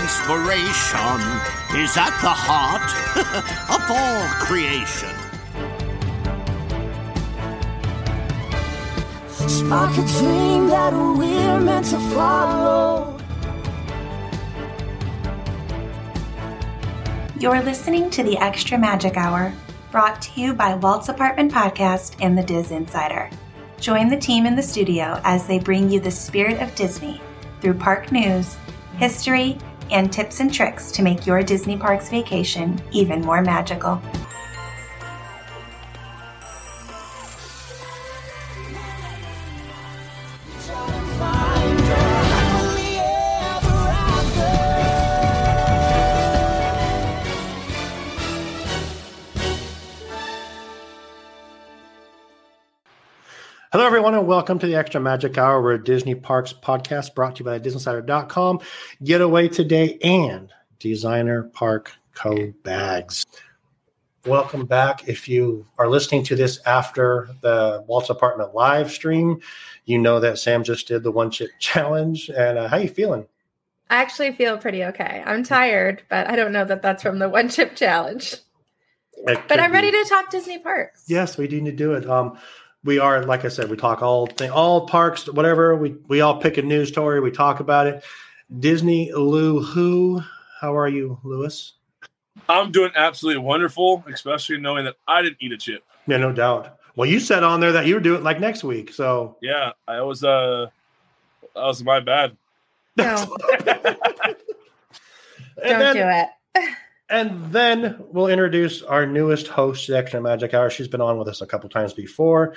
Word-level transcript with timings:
Inspiration 0.00 1.20
is 1.76 1.96
at 1.96 2.14
the 2.22 2.32
heart 2.32 2.90
of 3.76 3.82
all 3.90 4.22
creation. 4.46 5.10
Spark 9.48 9.92
a 9.92 10.06
dream 10.18 10.68
that 10.68 10.92
we're 10.92 11.60
meant 11.60 11.86
to 11.86 11.98
follow. 12.14 13.18
You're 17.38 17.62
listening 17.62 18.10
to 18.10 18.22
the 18.22 18.38
Extra 18.38 18.78
Magic 18.78 19.16
Hour, 19.16 19.52
brought 19.90 20.22
to 20.22 20.40
you 20.40 20.54
by 20.54 20.74
Walt's 20.76 21.08
Apartment 21.10 21.52
Podcast 21.52 22.16
and 22.20 22.38
the 22.38 22.42
Diz 22.42 22.70
Insider. 22.70 23.28
Join 23.78 24.08
the 24.08 24.16
team 24.16 24.46
in 24.46 24.56
the 24.56 24.62
studio 24.62 25.20
as 25.24 25.46
they 25.46 25.58
bring 25.58 25.90
you 25.90 26.00
the 26.00 26.10
spirit 26.10 26.60
of 26.62 26.74
Disney 26.74 27.20
through 27.60 27.74
park 27.74 28.12
news, 28.12 28.56
history, 28.96 29.58
and 29.90 30.12
tips 30.12 30.40
and 30.40 30.52
tricks 30.52 30.90
to 30.92 31.02
make 31.02 31.26
your 31.26 31.42
Disney 31.42 31.76
Parks 31.76 32.08
vacation 32.08 32.80
even 32.92 33.20
more 33.20 33.42
magical. 33.42 34.00
Hello, 53.80 53.88
everyone, 53.88 54.14
and 54.14 54.26
welcome 54.26 54.58
to 54.58 54.66
the 54.66 54.74
Extra 54.74 55.00
Magic 55.00 55.38
Hour. 55.38 55.62
We're 55.62 55.72
a 55.72 55.82
Disney 55.82 56.14
Parks 56.14 56.52
podcast 56.52 57.14
brought 57.14 57.36
to 57.36 57.38
you 57.38 57.46
by 57.46 57.58
DisneySider.com, 57.58 58.60
Getaway 59.02 59.48
Today, 59.48 59.96
and 60.04 60.52
Designer 60.78 61.44
Park 61.44 61.90
Co. 62.12 62.52
Bags. 62.62 63.24
Welcome 64.26 64.66
back. 64.66 65.08
If 65.08 65.30
you 65.30 65.64
are 65.78 65.88
listening 65.88 66.24
to 66.24 66.36
this 66.36 66.60
after 66.66 67.30
the 67.40 67.82
Walt's 67.86 68.10
Apartment 68.10 68.54
live 68.54 68.90
stream, 68.90 69.40
you 69.86 69.98
know 69.98 70.20
that 70.20 70.38
Sam 70.38 70.62
just 70.62 70.86
did 70.86 71.02
the 71.02 71.10
one 71.10 71.30
chip 71.30 71.48
challenge. 71.58 72.28
And 72.28 72.58
uh, 72.58 72.68
how 72.68 72.76
are 72.76 72.82
you 72.82 72.88
feeling? 72.90 73.26
I 73.88 74.02
actually 74.02 74.32
feel 74.32 74.58
pretty 74.58 74.84
okay. 74.84 75.22
I'm 75.24 75.42
tired, 75.42 76.02
but 76.10 76.28
I 76.28 76.36
don't 76.36 76.52
know 76.52 76.66
that 76.66 76.82
that's 76.82 77.02
from 77.02 77.18
the 77.18 77.30
one 77.30 77.48
chip 77.48 77.76
challenge. 77.76 78.36
But 79.24 79.58
I'm 79.58 79.72
ready 79.72 79.90
to 79.90 80.06
talk 80.06 80.30
Disney 80.30 80.58
parks. 80.58 81.04
Yes, 81.06 81.38
we 81.38 81.48
do 81.48 81.60
need 81.60 81.70
to 81.70 81.76
do 81.76 81.92
it. 81.94 82.08
Um, 82.08 82.38
we 82.84 82.98
are, 82.98 83.24
like 83.24 83.44
I 83.44 83.48
said, 83.48 83.70
we 83.70 83.76
talk 83.76 84.02
all 84.02 84.26
thing, 84.26 84.50
all 84.50 84.86
parks, 84.86 85.28
whatever. 85.28 85.76
We 85.76 85.96
we 86.08 86.20
all 86.20 86.40
pick 86.40 86.56
a 86.58 86.62
news 86.62 86.88
story. 86.88 87.20
We 87.20 87.30
talk 87.30 87.60
about 87.60 87.86
it. 87.86 88.02
Disney 88.58 89.12
Lou 89.12 89.62
Who, 89.62 90.22
how 90.60 90.76
are 90.76 90.88
you, 90.88 91.18
Lewis? 91.22 91.74
I'm 92.48 92.72
doing 92.72 92.90
absolutely 92.96 93.42
wonderful, 93.42 94.04
especially 94.12 94.58
knowing 94.58 94.84
that 94.84 94.96
I 95.06 95.22
didn't 95.22 95.36
eat 95.40 95.52
a 95.52 95.58
chip. 95.58 95.84
Yeah, 96.06 96.16
no 96.16 96.32
doubt. 96.32 96.78
Well, 96.96 97.08
you 97.08 97.20
said 97.20 97.44
on 97.44 97.60
there 97.60 97.72
that 97.72 97.86
you 97.86 97.94
were 97.94 98.00
doing 98.00 98.20
it 98.20 98.24
like 98.24 98.40
next 98.40 98.64
week, 98.64 98.92
so 98.92 99.36
Yeah, 99.40 99.72
I 99.86 100.00
was 100.02 100.24
uh 100.24 100.66
that 101.54 101.62
was 101.62 101.82
my 101.84 102.00
bad. 102.00 102.36
No, 102.96 103.36
don't 103.64 104.36
then, 105.56 105.94
do 105.94 106.02
it. 106.04 106.28
And 107.10 107.52
then 107.52 107.96
we'll 107.98 108.28
introduce 108.28 108.82
our 108.82 109.04
newest 109.04 109.48
host, 109.48 109.88
the 109.88 109.98
Extra 109.98 110.20
Magic 110.20 110.54
Hour. 110.54 110.70
She's 110.70 110.86
been 110.86 111.00
on 111.00 111.18
with 111.18 111.26
us 111.26 111.40
a 111.40 111.46
couple 111.46 111.68
times 111.68 111.92
before. 111.92 112.54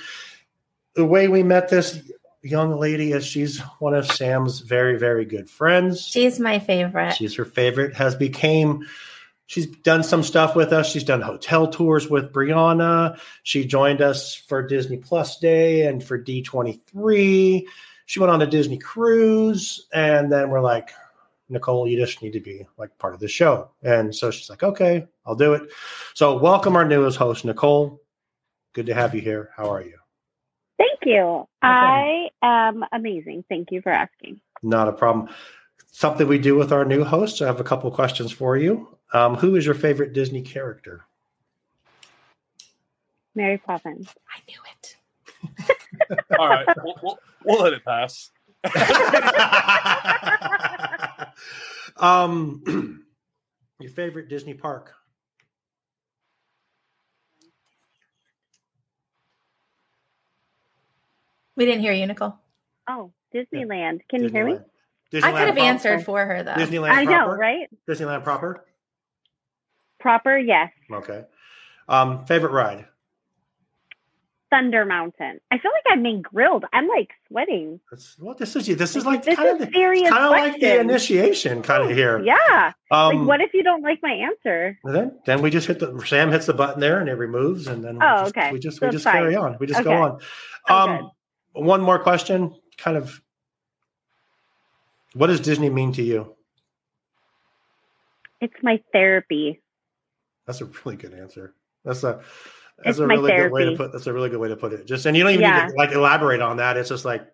The 0.94 1.06
way 1.06 1.28
we 1.28 1.42
met 1.42 1.70
this 1.70 2.00
young 2.44 2.78
lady 2.78 3.14
is 3.14 3.26
she's 3.26 3.60
one 3.80 3.96
of 3.96 4.06
Sam's 4.06 4.60
very, 4.60 5.00
very 5.00 5.26
good 5.26 5.50
friends. 5.50 6.06
She's 6.06 6.40
my 6.40 6.60
favorite. 6.60 7.16
She's 7.16 7.36
her 7.36 7.46
favorite. 7.46 7.96
Has 7.96 8.16
became. 8.16 8.86
She's 9.48 9.66
done 9.66 10.04
some 10.04 10.24
stuff 10.24 10.56
with 10.56 10.72
us. 10.72 10.90
She's 10.90 11.04
done 11.04 11.22
hotel 11.22 11.68
tours 11.68 12.10
with 12.10 12.32
Brianna. 12.32 13.20
She 13.44 13.66
joined 13.66 14.02
us 14.02 14.36
for 14.36 14.66
Disney 14.66 14.98
Plus 14.98 15.40
Day 15.40 15.88
and 15.88 16.04
for 16.04 16.18
D 16.18 16.44
twenty 16.44 16.80
three. 16.88 17.68
She 18.06 18.20
went 18.20 18.32
on 18.32 18.42
a 18.42 18.48
Disney 18.48 18.78
cruise, 18.78 19.88
and 19.94 20.32
then 20.32 20.50
we're 20.50 20.62
like, 20.62 20.92
Nicole, 21.50 21.88
you 21.88 21.98
just 21.98 22.22
need 22.22 22.34
to 22.34 22.40
be 22.40 22.66
like 22.78 22.98
part 22.98 23.14
of 23.14 23.20
the 23.20 23.28
show. 23.28 23.70
And 23.82 24.14
so 24.14 24.32
she's 24.32 24.50
like, 24.50 24.64
okay, 24.64 25.08
I'll 25.26 25.36
do 25.36 25.54
it. 25.54 25.70
So 26.14 26.38
welcome 26.38 26.76
our 26.76 26.86
newest 26.86 27.18
host, 27.18 27.46
Nicole. 27.46 28.02
Good 28.74 28.88
to 28.88 28.94
have 28.94 29.14
you 29.14 29.22
here. 29.22 29.52
How 29.56 29.72
are 29.72 29.82
you? 29.82 29.98
Thank 30.78 31.00
you. 31.06 31.48
I 31.62 32.30
am 32.42 32.84
amazing. 32.92 33.46
Thank 33.50 33.72
you 33.72 33.82
for 33.82 33.92
asking. 33.92 34.42
Not 34.64 34.88
a 34.88 34.94
problem. 34.94 35.30
Something 35.92 36.28
we 36.28 36.40
do 36.40 36.56
with 36.56 36.72
our 36.72 36.86
new 36.86 37.04
hosts. 37.04 37.42
I 37.42 37.46
have 37.46 37.60
a 37.60 37.64
couple 37.64 37.92
questions 37.92 38.32
for 38.32 38.58
you. 38.58 38.98
Um, 39.14 39.36
who 39.36 39.56
is 39.56 39.66
your 39.66 39.76
favorite 39.76 40.14
Disney 40.14 40.42
character? 40.42 41.06
Mary 43.36 43.60
Poppins. 43.60 44.10
I 44.30 44.40
knew 44.48 44.60
it. 44.72 44.96
All 46.40 46.48
right, 46.48 46.66
we'll, 46.84 46.96
we'll, 47.04 47.20
we'll 47.44 47.62
let 47.62 47.74
it 47.74 47.86
pass. 47.86 48.32
um, 51.98 53.06
your 53.80 53.92
favorite 53.92 54.30
Disney 54.30 54.54
park? 54.54 54.94
We 61.56 61.66
didn't 61.66 61.82
hear 61.82 61.94
you, 61.94 62.08
Nicole. 62.08 62.36
Oh, 62.90 63.12
Disneyland. 63.34 64.02
Can 64.10 64.24
you 64.24 64.30
hear 64.30 64.46
me? 64.46 64.58
Disneyland. 65.12 65.24
I 65.24 65.32
could 65.32 65.48
have 65.48 65.56
proper? 65.56 65.60
answered 65.60 66.06
for 66.06 66.26
her 66.26 66.44
though. 66.44 66.54
Disneyland. 66.54 66.92
I 66.92 67.04
know, 67.04 67.12
proper? 67.12 67.38
right? 67.38 67.70
Disneyland 67.88 68.24
proper. 68.24 68.66
Proper, 70.00 70.38
yes. 70.38 70.72
Okay. 70.92 71.24
Um, 71.88 72.26
favorite 72.26 72.52
ride? 72.52 72.86
Thunder 74.54 74.86
Mountain. 74.86 75.40
I 75.50 75.58
feel 75.58 75.72
like 75.72 75.84
I'm 75.92 76.04
being 76.04 76.22
grilled. 76.22 76.64
I'm 76.72 76.88
like 76.88 77.10
sweating. 77.28 77.80
That's, 77.90 78.16
well, 78.20 78.36
this 78.38 78.56
is 78.56 78.68
this 78.78 78.96
is 78.96 79.04
Like, 79.04 79.24
this 79.24 79.36
kind 79.36 79.60
is 79.60 79.68
of 79.68 79.74
serious 79.74 80.08
kind 80.12 80.26
of 80.26 80.30
like 80.30 80.62
the 80.62 80.80
initiation 80.80 81.64
kind 81.64 81.90
of 81.90 81.98
here. 81.98 82.22
Yeah. 82.24 82.74
Um, 82.92 83.18
like, 83.18 83.28
what 83.28 83.42
if 83.42 83.52
you 83.56 83.64
don't 83.64 83.82
like 83.82 83.98
my 84.04 84.12
answer? 84.12 84.78
then 84.84 85.18
then 85.26 85.42
we 85.42 85.50
just 85.50 85.66
hit 85.66 85.80
the 85.80 86.00
Sam 86.06 86.30
hits 86.32 86.46
the 86.46 86.54
button 86.54 86.80
there 86.80 87.00
and 87.00 87.10
it 87.10 87.14
removes 87.16 87.66
and 87.66 87.84
then 87.84 87.96
we 87.96 88.02
Oh, 88.06 88.24
just, 88.26 88.38
okay. 88.38 88.52
we 88.52 88.60
just 88.60 88.78
So 88.78 88.86
we 88.86 88.92
just 88.92 89.06
carry 89.06 89.36
on. 89.36 89.58
We 89.60 89.66
just 89.66 89.80
Okay. 89.80 89.90
go 89.90 90.04
on. 90.04 90.20
Oh, 90.70 90.76
Um, 90.78 91.12
one 91.54 91.82
more 91.82 91.98
question. 91.98 92.54
Kind 92.78 92.96
of, 92.98 93.20
what 95.14 95.28
does 95.28 95.40
Disney 95.40 95.72
mean 95.72 95.94
to 95.94 96.04
you? 96.04 96.36
It's 98.40 98.54
my 98.62 98.82
therapy. 98.92 99.62
That's 100.46 100.62
a 100.62 100.66
really 100.66 100.98
good 100.98 101.14
answer. 101.14 101.56
That's 101.86 102.04
a 102.04 102.22
that's 102.84 102.98
It's 102.98 103.00
a 103.00 103.08
really 103.08 103.32
good 103.32 103.52
way 103.52 103.62
to 103.62 103.66
therapy. 103.72 103.78
put. 103.78 103.92
That's 103.94 104.08
a 104.08 104.14
really 104.14 104.30
good 104.30 104.40
way 104.40 104.50
to 104.50 104.56
put 104.56 104.74
it. 104.74 104.86
Just 104.86 105.06
and 105.06 105.16
you 105.18 105.24
don't 105.24 105.34
even 105.34 105.50
need 105.50 105.70
to 105.70 105.76
like 105.76 105.92
elaborate 105.92 106.42
on 106.42 106.58
that. 106.58 106.78
It's 106.78 106.90
just 106.90 107.06
like 107.06 107.26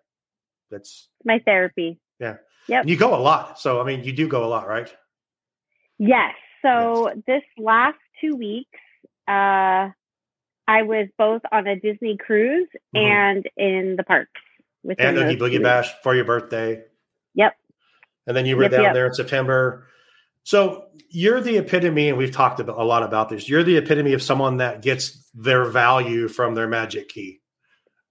that's 0.70 1.08
My 1.24 1.38
therapy. 1.40 1.98
yeah. 2.18 2.36
Yep. 2.68 2.86
You 2.86 2.96
go 2.96 3.14
a 3.14 3.18
lot, 3.20 3.58
so 3.58 3.80
I 3.80 3.84
mean, 3.84 4.04
you 4.04 4.12
do 4.12 4.28
go 4.28 4.44
a 4.44 4.46
lot, 4.46 4.68
right? 4.68 4.88
Yes. 5.98 6.34
So 6.62 7.12
this 7.26 7.42
last 7.58 7.98
two 8.20 8.36
weeks, 8.36 8.78
uh, 9.26 9.90
I 10.68 10.82
was 10.82 11.08
both 11.18 11.42
on 11.50 11.66
a 11.66 11.74
Disney 11.80 12.16
cruise 12.16 12.68
Mhm. 12.94 13.00
and 13.02 13.48
in 13.56 13.96
the 13.96 14.04
parks. 14.04 14.30
with 14.82 14.98
And 14.98 15.18
Oogie 15.18 15.36
Boogie. 15.36 15.62
Bash 15.62 15.92
for 16.02 16.14
your 16.14 16.24
birthday. 16.24 16.82
Yep. 17.34 17.54
And 18.26 18.34
then 18.34 18.46
you 18.46 18.56
were 18.56 18.62
Yep, 18.62 18.70
down 18.72 18.82
yep. 18.84 18.94
there 18.94 19.06
in 19.06 19.12
September. 19.12 19.86
So 20.44 20.86
you're 21.10 21.40
the 21.40 21.58
epitome, 21.58 22.08
and 22.08 22.18
we've 22.18 22.32
talked 22.32 22.60
about, 22.60 22.78
a 22.78 22.84
lot 22.84 23.02
about 23.02 23.28
this. 23.28 23.48
You're 23.48 23.62
the 23.62 23.76
epitome 23.76 24.14
of 24.14 24.22
someone 24.22 24.56
that 24.58 24.82
gets 24.82 25.30
their 25.34 25.64
value 25.66 26.28
from 26.28 26.54
their 26.54 26.66
magic 26.66 27.08
key. 27.08 27.40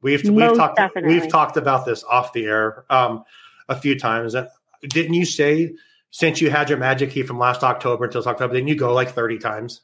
We've 0.02 0.24
we've 0.30 0.56
talked 0.56 0.78
definitely. 0.78 1.14
we've 1.20 1.30
talked 1.30 1.58
about 1.58 1.86
this 1.86 2.04
off 2.04 2.32
the 2.32 2.46
air 2.46 2.86
um, 2.90 3.24
a 3.68 3.76
few 3.76 4.00
times. 4.00 4.34
And 4.34 4.48
didn't 4.82 5.14
you 5.14 5.26
say 5.26 5.76
since 6.12 6.40
you 6.40 6.50
had 6.50 6.70
your 6.70 6.78
magic 6.78 7.12
key 7.12 7.24
from 7.24 7.38
last 7.38 7.64
October 7.64 8.06
until 8.06 8.24
October, 8.24 8.54
didn't 8.54 8.70
you 8.70 8.76
go 8.76 8.94
like 8.94 9.10
thirty 9.12 9.38
times? 9.38 9.82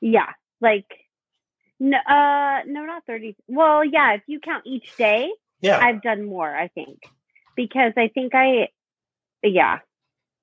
Yeah, 0.00 0.30
like 0.60 0.86
no, 1.78 1.98
uh, 1.98 2.62
no, 2.66 2.84
not 2.84 3.04
thirty. 3.06 3.36
Well, 3.46 3.84
yeah, 3.84 4.14
if 4.14 4.22
you 4.26 4.40
count 4.40 4.64
each 4.66 4.96
day, 4.96 5.30
Yeah. 5.60 5.78
I've 5.78 6.02
done 6.02 6.24
more. 6.24 6.54
I 6.54 6.68
think 6.68 6.98
because 7.54 7.92
I 7.96 8.08
think 8.08 8.34
I, 8.34 8.68
yeah, 9.42 9.78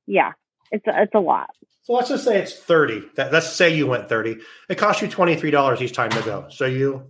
yeah. 0.07 0.33
It's 0.73 0.85
a, 0.87 1.03
it's 1.03 1.13
a 1.15 1.19
lot. 1.19 1.51
So 1.83 1.93
let's 1.93 2.09
just 2.09 2.23
say 2.23 2.39
it's 2.39 2.57
30. 2.57 3.03
That, 3.15 3.31
let's 3.31 3.49
say 3.49 3.73
you 3.73 3.87
went 3.87 4.09
30. 4.09 4.37
It 4.69 4.77
costs 4.77 5.01
you 5.01 5.07
$23 5.07 5.81
each 5.81 5.93
time 5.93 6.09
to 6.09 6.21
go. 6.21 6.47
So 6.49 6.65
you 6.65 7.03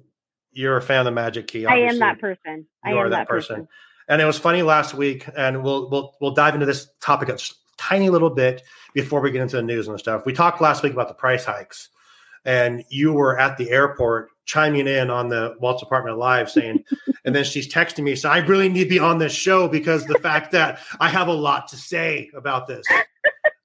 you're 0.51 0.77
a 0.77 0.81
fan 0.81 0.99
of 0.99 1.05
the 1.05 1.11
Magic 1.11 1.47
Key. 1.47 1.65
I 1.65 1.77
am 1.77 1.99
that 1.99 2.19
person. 2.19 2.67
I 2.83 2.91
You 2.91 2.99
am 2.99 3.05
are 3.05 3.09
that 3.09 3.27
person. 3.27 3.67
And 4.07 4.21
it 4.21 4.25
was 4.25 4.37
funny 4.37 4.61
last 4.61 4.93
week, 4.93 5.27
and 5.35 5.63
we'll 5.63 5.89
we'll 5.89 6.13
we'll 6.19 6.33
dive 6.33 6.53
into 6.53 6.65
this 6.65 6.89
topic 7.01 7.29
a 7.29 7.37
tiny 7.77 8.09
little 8.09 8.29
bit 8.29 8.61
before 8.93 9.21
we 9.21 9.31
get 9.31 9.41
into 9.41 9.55
the 9.55 9.63
news 9.63 9.87
and 9.87 9.97
stuff. 9.97 10.25
We 10.25 10.33
talked 10.33 10.61
last 10.61 10.83
week 10.83 10.93
about 10.93 11.07
the 11.07 11.13
price 11.13 11.45
hikes, 11.45 11.89
and 12.43 12.83
you 12.89 13.13
were 13.13 13.39
at 13.39 13.57
the 13.57 13.71
airport 13.71 14.29
chiming 14.45 14.87
in 14.87 15.09
on 15.09 15.29
the 15.29 15.55
Walt's 15.59 15.81
Apartment 15.83 16.17
Live 16.17 16.49
saying, 16.49 16.83
and 17.25 17.33
then 17.35 17.43
she's 17.43 17.71
texting 17.71 18.03
me, 18.03 18.15
so 18.15 18.29
I 18.29 18.39
really 18.39 18.69
need 18.69 18.83
to 18.83 18.89
be 18.89 18.99
on 18.99 19.17
this 19.17 19.33
show 19.33 19.67
because 19.67 20.05
the 20.05 20.19
fact 20.19 20.51
that 20.51 20.79
I 20.99 21.09
have 21.09 21.27
a 21.27 21.33
lot 21.33 21.67
to 21.69 21.75
say 21.77 22.29
about 22.35 22.67
this. 22.67 22.85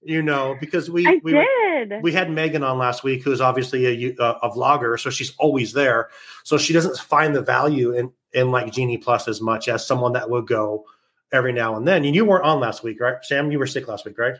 You 0.02 0.22
know, 0.22 0.56
because 0.58 0.90
we 0.90 1.06
I 1.06 1.20
we 1.22 1.32
did. 1.32 2.02
we 2.02 2.12
had 2.12 2.30
Megan 2.30 2.62
on 2.62 2.78
last 2.78 3.04
week, 3.04 3.22
who's 3.22 3.42
obviously 3.42 3.84
a, 4.06 4.14
a, 4.19 4.22
uh, 4.25 4.38
a 4.44 4.50
vlogger, 4.50 4.98
so 4.98 5.10
she's 5.10 5.34
always 5.38 5.75
there. 5.75 6.08
So 6.44 6.56
she 6.56 6.72
doesn't 6.72 6.96
find 6.96 7.36
the 7.36 7.42
value 7.42 7.92
in 7.92 8.10
in 8.32 8.50
like 8.50 8.72
Genie 8.72 8.96
Plus 8.96 9.28
as 9.28 9.42
much 9.42 9.69
as 9.69 9.86
someone 9.86 10.12
that 10.14 10.30
would 10.30 10.46
go 10.46 10.86
every 11.30 11.52
now 11.52 11.76
and 11.76 11.86
then. 11.86 12.06
And 12.06 12.14
you 12.14 12.25
weren't 12.25 12.44
on 12.44 12.58
last 12.58 12.82
week, 12.82 13.00
right, 13.00 13.16
Sam? 13.22 13.52
You 13.52 13.58
were 13.58 13.66
sick 13.66 13.86
last 13.86 14.06
week, 14.06 14.16
right? 14.19 14.36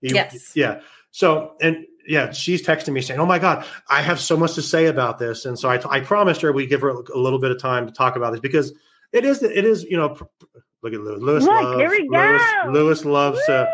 You- 0.00 0.14
Yes. 0.14 0.52
Yeah. 0.54 0.80
So 1.10 1.54
and 1.60 1.86
yeah, 2.06 2.32
she's 2.32 2.64
texting 2.64 2.92
me 2.92 3.00
saying, 3.00 3.20
"Oh 3.20 3.26
my 3.26 3.38
god, 3.38 3.64
I 3.88 4.02
have 4.02 4.20
so 4.20 4.36
much 4.36 4.54
to 4.54 4.62
say 4.62 4.86
about 4.86 5.18
this." 5.18 5.44
And 5.44 5.58
so 5.58 5.68
I, 5.68 5.80
I 5.88 6.00
promised 6.00 6.40
her 6.42 6.52
we 6.52 6.66
give 6.66 6.80
her 6.80 6.90
a 6.90 7.18
little 7.18 7.38
bit 7.38 7.50
of 7.50 7.60
time 7.60 7.86
to 7.86 7.92
talk 7.92 8.16
about 8.16 8.32
this 8.32 8.40
because 8.40 8.72
it 9.12 9.24
is 9.24 9.42
it 9.42 9.64
is 9.64 9.84
you 9.84 9.96
know 9.96 10.10
pr- 10.10 10.24
look 10.82 10.92
at 10.92 11.00
Lewis. 11.00 11.20
Lewis 11.22 11.44
Look, 11.44 11.62
loves, 11.62 11.78
here 11.78 11.90
we 11.90 12.08
go. 12.08 12.70
Lewis 12.70 13.04
loves 13.04 13.40
uh, 13.48 13.66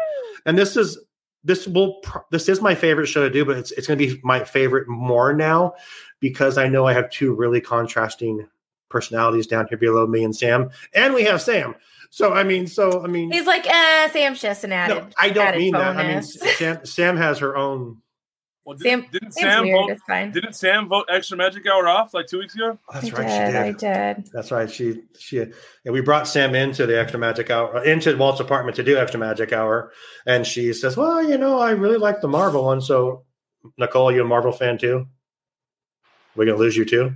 and 0.45 0.57
this 0.57 0.77
is 0.77 0.99
this 1.45 1.67
will 1.67 1.95
pr- 2.01 2.19
this 2.31 2.49
is 2.49 2.61
my 2.61 2.75
favorite 2.75 3.07
show 3.07 3.23
to 3.23 3.31
do 3.31 3.45
but 3.45 3.57
it's 3.57 3.71
it's 3.73 3.87
going 3.87 3.99
to 3.99 4.07
be 4.07 4.21
my 4.25 4.43
favorite 4.43 4.89
more 4.89 5.33
now 5.33 5.73
because 6.21 6.59
i 6.59 6.67
know 6.67 6.87
i 6.87 6.93
have 6.93 7.09
two 7.11 7.35
really 7.35 7.61
contrasting 7.61 8.47
personalities 8.89 9.47
down 9.47 9.67
here 9.69 9.79
below 9.79 10.07
me 10.07 10.25
and 10.25 10.35
sam 10.35 10.69
and 10.95 11.15
we 11.15 11.23
have 11.23 11.41
sam 11.41 11.75
so 12.11 12.33
i 12.33 12.43
mean 12.43 12.67
so 12.67 13.03
i 13.05 13.07
mean 13.07 13.31
He's 13.31 13.47
like, 13.47 13.67
uh, 13.67 14.09
Sam's 14.11 14.41
just 14.41 14.65
an 14.65 14.73
added. 14.73 15.05
no, 15.05 15.09
i 15.19 15.31
don't 15.31 15.57
mean 15.57 15.73
that 15.73 15.97
i 15.97 16.15
mean 16.15 16.23
sam 16.23 16.85
sam 16.85 17.17
has 17.17 17.39
her 17.39 17.57
own 17.57 18.03
Well, 18.67 18.77
Sam- 18.79 19.03
didn't, 19.03 19.13
didn't 19.13 19.33
Sam 19.33 19.63
weird. 19.63 19.89
vote? 19.91 19.99
Fine. 20.09 20.33
Didn't 20.33 20.55
Sam 20.55 20.89
vote 20.89 21.07
extra 21.09 21.37
magic 21.37 21.67
hour 21.69 21.87
off 21.87 22.13
like 22.15 22.27
two 22.27 22.39
weeks 22.41 22.55
ago? 22.57 22.77
oh, 22.89 22.93
that's 22.93 23.15
I 23.15 23.17
right 23.17 23.27
did. 23.29 23.53
she 23.53 23.57
I 23.59 23.63
did 24.13 24.25
did. 24.25 24.31
that's 24.33 24.51
right 24.51 24.69
she 24.71 25.03
she 25.19 25.39
and 25.39 25.53
we 25.85 26.01
brought 26.01 26.27
sam 26.27 26.55
into 26.57 26.85
the 26.85 26.99
extra 26.99 27.19
magic 27.21 27.49
hour 27.51 27.85
into 27.85 28.17
walt's 28.17 28.41
apartment 28.41 28.75
to 28.77 28.83
do 28.83 28.97
extra 28.99 29.21
magic 29.21 29.53
hour 29.53 29.93
and 30.27 30.45
she 30.47 30.73
says 30.73 30.97
well 30.97 31.23
you 31.23 31.39
know 31.39 31.61
i 31.61 31.71
really 31.71 31.97
like 31.99 32.21
the 32.21 32.27
marvel 32.29 32.65
one 32.65 32.81
so 32.81 33.25
nicole 33.79 34.11
you 34.13 34.23
a 34.23 34.25
marvel 34.25 34.51
fan 34.53 34.77
too 34.79 35.07
we 36.35 36.45
gonna 36.45 36.59
lose 36.59 36.77
you 36.77 36.85
too 36.85 37.15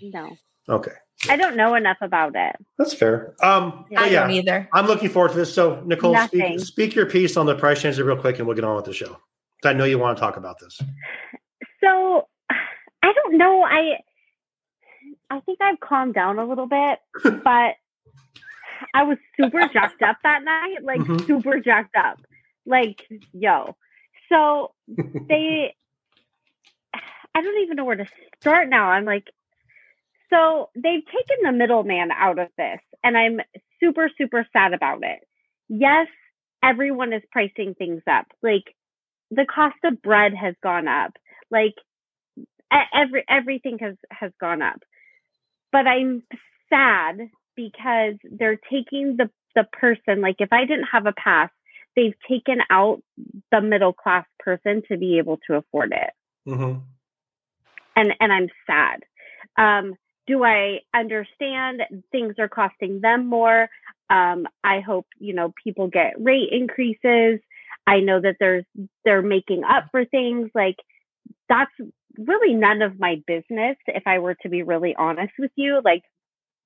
No, 0.00 0.36
okay 0.68 0.92
I 1.28 1.36
don't 1.36 1.56
know 1.56 1.74
enough 1.74 1.96
about 2.00 2.36
it. 2.36 2.54
That's 2.78 2.94
fair. 2.94 3.34
Um, 3.42 3.86
Yeah. 3.90 4.00
I 4.02 4.06
yeah, 4.06 4.20
don't 4.20 4.30
either. 4.30 4.68
I'm 4.72 4.86
looking 4.86 5.08
forward 5.08 5.32
to 5.32 5.36
this. 5.36 5.52
So, 5.52 5.82
Nicole, 5.84 6.16
speak, 6.28 6.60
speak 6.60 6.94
your 6.94 7.06
piece 7.06 7.36
on 7.36 7.44
the 7.44 7.56
price 7.56 7.82
changes 7.82 8.00
real 8.00 8.16
quick, 8.16 8.38
and 8.38 8.46
we'll 8.46 8.54
get 8.54 8.64
on 8.64 8.76
with 8.76 8.84
the 8.84 8.92
show. 8.92 9.18
I 9.64 9.72
know 9.72 9.84
you 9.84 9.98
want 9.98 10.16
to 10.16 10.20
talk 10.20 10.36
about 10.36 10.58
this. 10.60 10.80
So 11.82 12.28
I 12.50 13.12
don't 13.12 13.36
know. 13.38 13.62
I 13.62 13.98
I 15.30 15.40
think 15.40 15.60
I've 15.60 15.80
calmed 15.80 16.14
down 16.14 16.38
a 16.38 16.44
little 16.46 16.66
bit, 16.66 16.98
but 17.44 17.74
I 18.94 19.02
was 19.02 19.18
super 19.40 19.68
jacked 19.72 20.02
up 20.02 20.18
that 20.22 20.42
night, 20.44 20.82
like 20.82 21.00
Mhm. 21.00 21.26
super 21.26 21.58
jacked 21.60 21.96
up. 21.96 22.18
Like, 22.66 23.02
yo. 23.32 23.76
So 24.28 24.72
they 25.28 25.74
I 27.34 27.40
don't 27.42 27.62
even 27.62 27.76
know 27.76 27.84
where 27.84 27.96
to 27.96 28.06
start 28.40 28.68
now. 28.68 28.90
I'm 28.90 29.04
like 29.04 29.28
so 30.30 30.68
they've 30.74 31.04
taken 31.06 31.42
the 31.44 31.52
middleman 31.52 32.10
out 32.12 32.38
of 32.38 32.48
this 32.58 32.80
and 33.02 33.16
I'm 33.16 33.40
super 33.80 34.10
super 34.18 34.46
sad 34.52 34.72
about 34.74 35.02
it. 35.02 35.20
Yes, 35.68 36.08
everyone 36.62 37.12
is 37.12 37.22
pricing 37.30 37.74
things 37.74 38.02
up. 38.10 38.26
Like 38.42 38.74
the 39.30 39.46
cost 39.46 39.76
of 39.84 40.02
bread 40.02 40.34
has 40.34 40.54
gone 40.62 40.88
up. 40.88 41.12
Like 41.50 41.74
every 42.94 43.24
everything 43.28 43.78
has 43.80 43.96
has 44.10 44.32
gone 44.40 44.62
up. 44.62 44.82
But 45.72 45.86
I'm 45.86 46.22
sad 46.70 47.18
because 47.56 48.14
they're 48.24 48.60
taking 48.70 49.16
the 49.16 49.30
the 49.54 49.64
person 49.72 50.20
like 50.20 50.36
if 50.38 50.52
I 50.52 50.64
didn't 50.64 50.88
have 50.92 51.06
a 51.06 51.12
pass, 51.12 51.50
they've 51.96 52.14
taken 52.28 52.58
out 52.70 53.02
the 53.50 53.60
middle 53.60 53.92
class 53.92 54.26
person 54.38 54.82
to 54.88 54.96
be 54.96 55.18
able 55.18 55.38
to 55.48 55.56
afford 55.56 55.92
it. 55.92 56.10
Mm-hmm. 56.48 56.80
And 57.96 58.14
and 58.20 58.32
I'm 58.32 58.48
sad. 58.66 59.04
Um 59.56 59.94
do 60.26 60.44
I 60.44 60.80
understand 60.94 61.82
things 62.12 62.34
are 62.38 62.50
costing 62.50 63.00
them 63.00 63.26
more? 63.26 63.70
Um, 64.10 64.46
I 64.62 64.80
hope 64.80 65.06
you 65.18 65.34
know 65.34 65.52
people 65.62 65.88
get 65.88 66.14
rate 66.18 66.50
increases. 66.52 67.40
I 67.88 68.00
know 68.00 68.20
that 68.20 68.36
there's 68.38 68.64
they're 69.04 69.22
making 69.22 69.64
up 69.64 69.86
for 69.90 70.04
things 70.04 70.50
like 70.54 70.76
that's 71.48 71.72
really 72.18 72.54
none 72.54 72.82
of 72.82 73.00
my 73.00 73.22
business 73.26 73.76
if 73.86 74.02
I 74.06 74.18
were 74.18 74.34
to 74.42 74.48
be 74.48 74.62
really 74.62 74.94
honest 74.96 75.32
with 75.38 75.52
you. 75.56 75.80
Like 75.82 76.02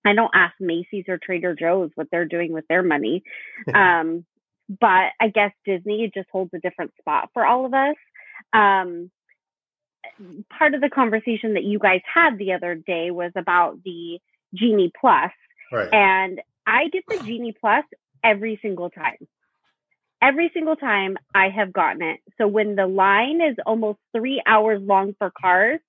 I 0.05 0.15
don't 0.15 0.33
ask 0.35 0.55
Macy's 0.59 1.05
or 1.09 1.19
Trader 1.23 1.55
Joe's 1.55 1.91
what 1.95 2.09
they're 2.11 2.25
doing 2.25 2.53
with 2.53 2.65
their 2.69 2.83
money. 2.83 3.23
um, 3.75 4.25
but 4.69 5.11
I 5.21 5.29
guess 5.33 5.53
Disney 5.65 6.11
just 6.13 6.29
holds 6.33 6.51
a 6.55 6.59
different 6.59 6.93
spot 6.99 7.31
for 7.33 7.47
all 7.47 7.67
of 7.67 7.75
us. 7.75 7.97
Um, 8.53 9.11
part 10.59 10.75
of 10.75 10.81
the 10.81 10.91
conversation 10.91 11.55
that 11.55 11.65
you 11.65 11.79
guys 11.79 12.01
had 12.13 12.39
the 12.39 12.53
other 12.53 12.75
day 12.75 13.11
was 13.11 13.33
about 13.37 13.79
the 13.85 14.19
Genie 14.55 14.93
Plus, 15.01 15.31
Right. 15.71 15.89
and 15.93 16.41
I 16.67 16.89
get 16.89 17.05
the 17.09 17.19
Genie 17.27 17.55
Plus 17.59 17.85
every 18.25 18.59
single 18.63 18.91
time. 18.91 19.17
Every 20.23 20.51
single 20.55 20.77
time 20.77 21.17
I 21.35 21.49
have 21.49 21.73
gotten 21.73 22.03
it. 22.03 22.21
So 22.39 22.47
when 22.47 22.77
the 22.77 22.87
line 22.87 23.41
is 23.41 23.57
almost 23.67 23.99
three 24.17 24.41
hours 24.47 24.81
long 24.81 25.15
for 25.19 25.33
cars, 25.33 25.81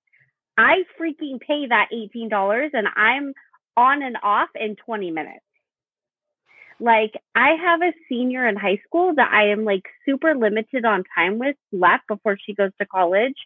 I 0.58 0.84
freaking 1.00 1.40
pay 1.40 1.66
that 1.68 1.88
$18 1.92 2.70
and 2.72 2.88
I'm 2.96 3.32
on 3.76 4.02
and 4.02 4.16
off 4.22 4.48
in 4.56 4.74
20 4.74 5.12
minutes. 5.12 5.44
Like 6.80 7.12
I 7.36 7.50
have 7.62 7.82
a 7.82 7.92
senior 8.08 8.46
in 8.48 8.56
high 8.56 8.80
school 8.84 9.14
that 9.14 9.30
I 9.32 9.50
am 9.50 9.64
like 9.64 9.84
super 10.04 10.34
limited 10.34 10.84
on 10.84 11.04
time 11.14 11.38
with 11.38 11.56
left 11.72 12.08
before 12.08 12.36
she 12.44 12.54
goes 12.54 12.72
to 12.80 12.86
college. 12.86 13.36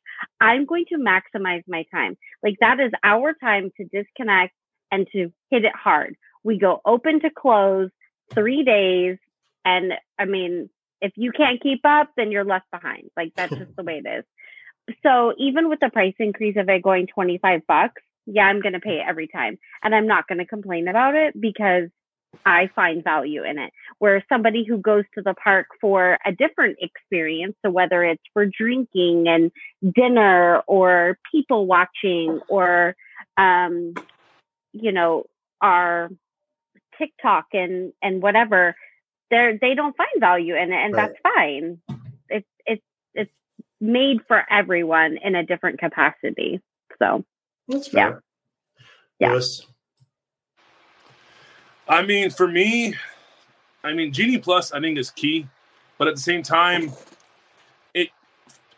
I'm 0.40 0.64
going 0.64 0.86
to 0.88 0.96
maximize 0.96 1.62
my 1.68 1.84
time. 1.92 2.16
Like 2.42 2.56
that 2.60 2.80
is 2.80 2.92
our 3.04 3.34
time 3.34 3.70
to 3.76 3.84
disconnect 3.84 4.54
and 4.90 5.06
to 5.12 5.30
hit 5.50 5.64
it 5.66 5.74
hard. 5.74 6.16
We 6.42 6.58
go 6.58 6.80
open 6.86 7.20
to 7.20 7.30
close 7.30 7.90
three 8.32 8.64
days. 8.64 9.18
And 9.66 9.92
I 10.18 10.24
mean, 10.24 10.70
if 11.00 11.12
you 11.16 11.32
can't 11.32 11.60
keep 11.60 11.80
up, 11.84 12.10
then 12.16 12.32
you're 12.32 12.44
left 12.44 12.70
behind. 12.70 13.10
Like 13.16 13.32
that's 13.36 13.54
just 13.54 13.76
the 13.76 13.82
way 13.84 14.02
it 14.04 14.08
is. 14.08 14.24
So 15.02 15.34
even 15.38 15.68
with 15.68 15.80
the 15.80 15.90
price 15.90 16.14
increase 16.18 16.56
of 16.56 16.68
it 16.68 16.82
going 16.82 17.06
25 17.06 17.66
bucks, 17.66 18.02
yeah, 18.26 18.44
I'm 18.44 18.60
going 18.60 18.74
to 18.74 18.80
pay 18.80 19.00
it 19.00 19.06
every 19.08 19.28
time. 19.28 19.58
And 19.82 19.94
I'm 19.94 20.06
not 20.06 20.26
going 20.28 20.38
to 20.38 20.46
complain 20.46 20.88
about 20.88 21.14
it 21.14 21.38
because 21.38 21.88
I 22.44 22.70
find 22.74 23.02
value 23.02 23.42
in 23.42 23.58
it. 23.58 23.72
Where 23.98 24.24
somebody 24.28 24.64
who 24.66 24.78
goes 24.78 25.04
to 25.14 25.22
the 25.22 25.34
park 25.34 25.66
for 25.80 26.18
a 26.24 26.32
different 26.32 26.78
experience, 26.80 27.56
so 27.64 27.70
whether 27.70 28.04
it's 28.04 28.22
for 28.32 28.46
drinking 28.46 29.26
and 29.28 29.50
dinner 29.94 30.60
or 30.66 31.18
people 31.32 31.66
watching 31.66 32.40
or, 32.48 32.94
um, 33.36 33.94
you 34.72 34.92
know, 34.92 35.24
our 35.60 36.10
TikTok 36.98 37.46
and 37.52 37.92
and 38.02 38.22
whatever, 38.22 38.74
they 39.30 39.58
they 39.60 39.74
don't 39.74 39.96
find 39.96 40.08
value 40.20 40.54
in 40.56 40.72
it, 40.72 40.76
and 40.76 40.94
Right. 40.94 41.10
that's 41.10 41.34
fine. 41.36 41.80
It's 42.28 42.46
it's 42.66 42.82
it's 43.14 43.32
made 43.80 44.18
for 44.26 44.44
everyone 44.50 45.18
in 45.22 45.34
a 45.34 45.44
different 45.44 45.78
capacity. 45.78 46.60
So 46.98 47.24
That's 47.68 47.92
Yeah. 47.92 48.08
fair. 48.10 48.22
Yeah. 49.18 49.32
Lewis? 49.32 49.66
I 51.88 52.02
mean, 52.02 52.30
for 52.30 52.46
me, 52.48 52.94
I 53.84 53.92
mean, 53.92 54.12
Genie 54.12 54.38
Plus, 54.38 54.72
I 54.72 54.80
think 54.80 54.98
is 54.98 55.10
key, 55.10 55.46
but 55.98 56.08
at 56.08 56.14
the 56.14 56.20
same 56.20 56.42
time, 56.42 56.92
it 57.94 58.10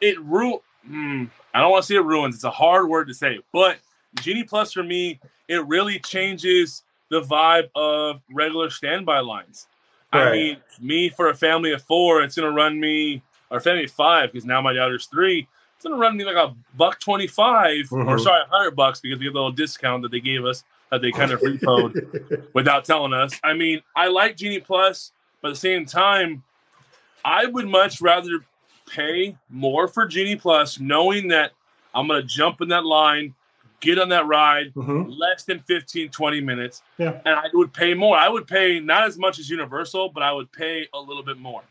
it 0.00 0.18
ru- 0.20 0.62
mm, 0.88 1.28
I 1.54 1.60
don't 1.60 1.70
want 1.70 1.84
to 1.84 1.86
say 1.88 1.96
it 1.96 2.04
ruins. 2.04 2.34
It's 2.36 2.44
a 2.44 2.50
hard 2.50 2.88
word 2.88 3.08
to 3.08 3.14
say, 3.14 3.40
but 3.52 3.78
Genie 4.20 4.44
Plus 4.44 4.72
for 4.72 4.82
me, 4.82 5.20
it 5.48 5.66
really 5.66 5.98
changes 5.98 6.84
the 7.10 7.20
vibe 7.20 7.68
of 7.74 8.20
regular 8.32 8.70
standby 8.70 9.20
lines. 9.20 9.66
I 10.12 10.24
Right. 10.24 10.32
mean, 10.32 10.56
me 10.80 11.08
for 11.08 11.28
a 11.28 11.34
family 11.34 11.72
of 11.72 11.82
four, 11.82 12.22
it's 12.22 12.36
gonna 12.36 12.50
run 12.50 12.78
me, 12.80 13.22
or 13.50 13.60
family 13.60 13.84
of 13.84 13.90
five, 13.92 14.32
because 14.32 14.44
now 14.44 14.60
my 14.60 14.72
daughter's 14.72 15.06
three. 15.06 15.46
It's 15.76 15.84
gonna 15.84 15.96
run 15.96 16.16
me 16.16 16.24
like 16.24 16.36
a 16.36 16.54
buck 16.76 17.00
25 17.00 17.90
or 17.92 18.16
Mhm. 18.16 18.20
sorry, 18.22 18.42
a 18.42 18.46
hundred 18.48 18.72
bucks 18.72 19.00
because 19.00 19.18
we 19.18 19.24
get 19.24 19.32
the 19.32 19.38
little 19.38 19.52
discount 19.52 20.02
that 20.02 20.10
they 20.10 20.20
gave 20.20 20.44
us 20.44 20.64
that 20.90 21.00
they 21.00 21.10
kind 21.12 21.32
of 21.32 21.40
repoed 21.40 21.94
without 22.52 22.84
telling 22.84 23.12
us. 23.12 23.38
I 23.44 23.54
mean, 23.54 23.80
I 23.96 24.08
like 24.08 24.36
Genie 24.36 24.60
Plus, 24.60 25.12
but 25.40 25.48
at 25.48 25.54
the 25.54 25.60
same 25.60 25.86
time, 25.86 26.42
I 27.24 27.46
would 27.46 27.68
much 27.68 28.00
rather 28.00 28.44
pay 28.88 29.36
more 29.48 29.86
for 29.88 30.06
Genie 30.06 30.36
Plus, 30.36 30.80
knowing 30.80 31.28
that 31.28 31.52
I'm 31.94 32.08
going 32.08 32.20
to 32.20 32.26
jump 32.26 32.60
in 32.60 32.68
that 32.68 32.84
line, 32.84 33.34
get 33.80 33.98
on 33.98 34.08
that 34.10 34.26
ride, 34.26 34.72
Mhm. 34.74 35.06
less 35.18 35.44
than 35.44 35.58
15, 35.60 36.10
20 36.10 36.40
minutes, 36.40 36.82
Yeah. 36.98 37.20
and 37.24 37.34
I 37.34 37.48
would 37.52 37.72
pay 37.72 37.94
more. 37.94 38.16
I 38.16 38.28
would 38.28 38.46
pay 38.46 38.78
not 38.80 39.04
as 39.04 39.18
much 39.18 39.38
as 39.38 39.48
Universal, 39.50 40.10
but 40.10 40.22
I 40.22 40.32
would 40.32 40.52
pay 40.52 40.86
a 40.94 40.98
little 41.00 41.22
bit 41.22 41.38
more. 41.38 41.62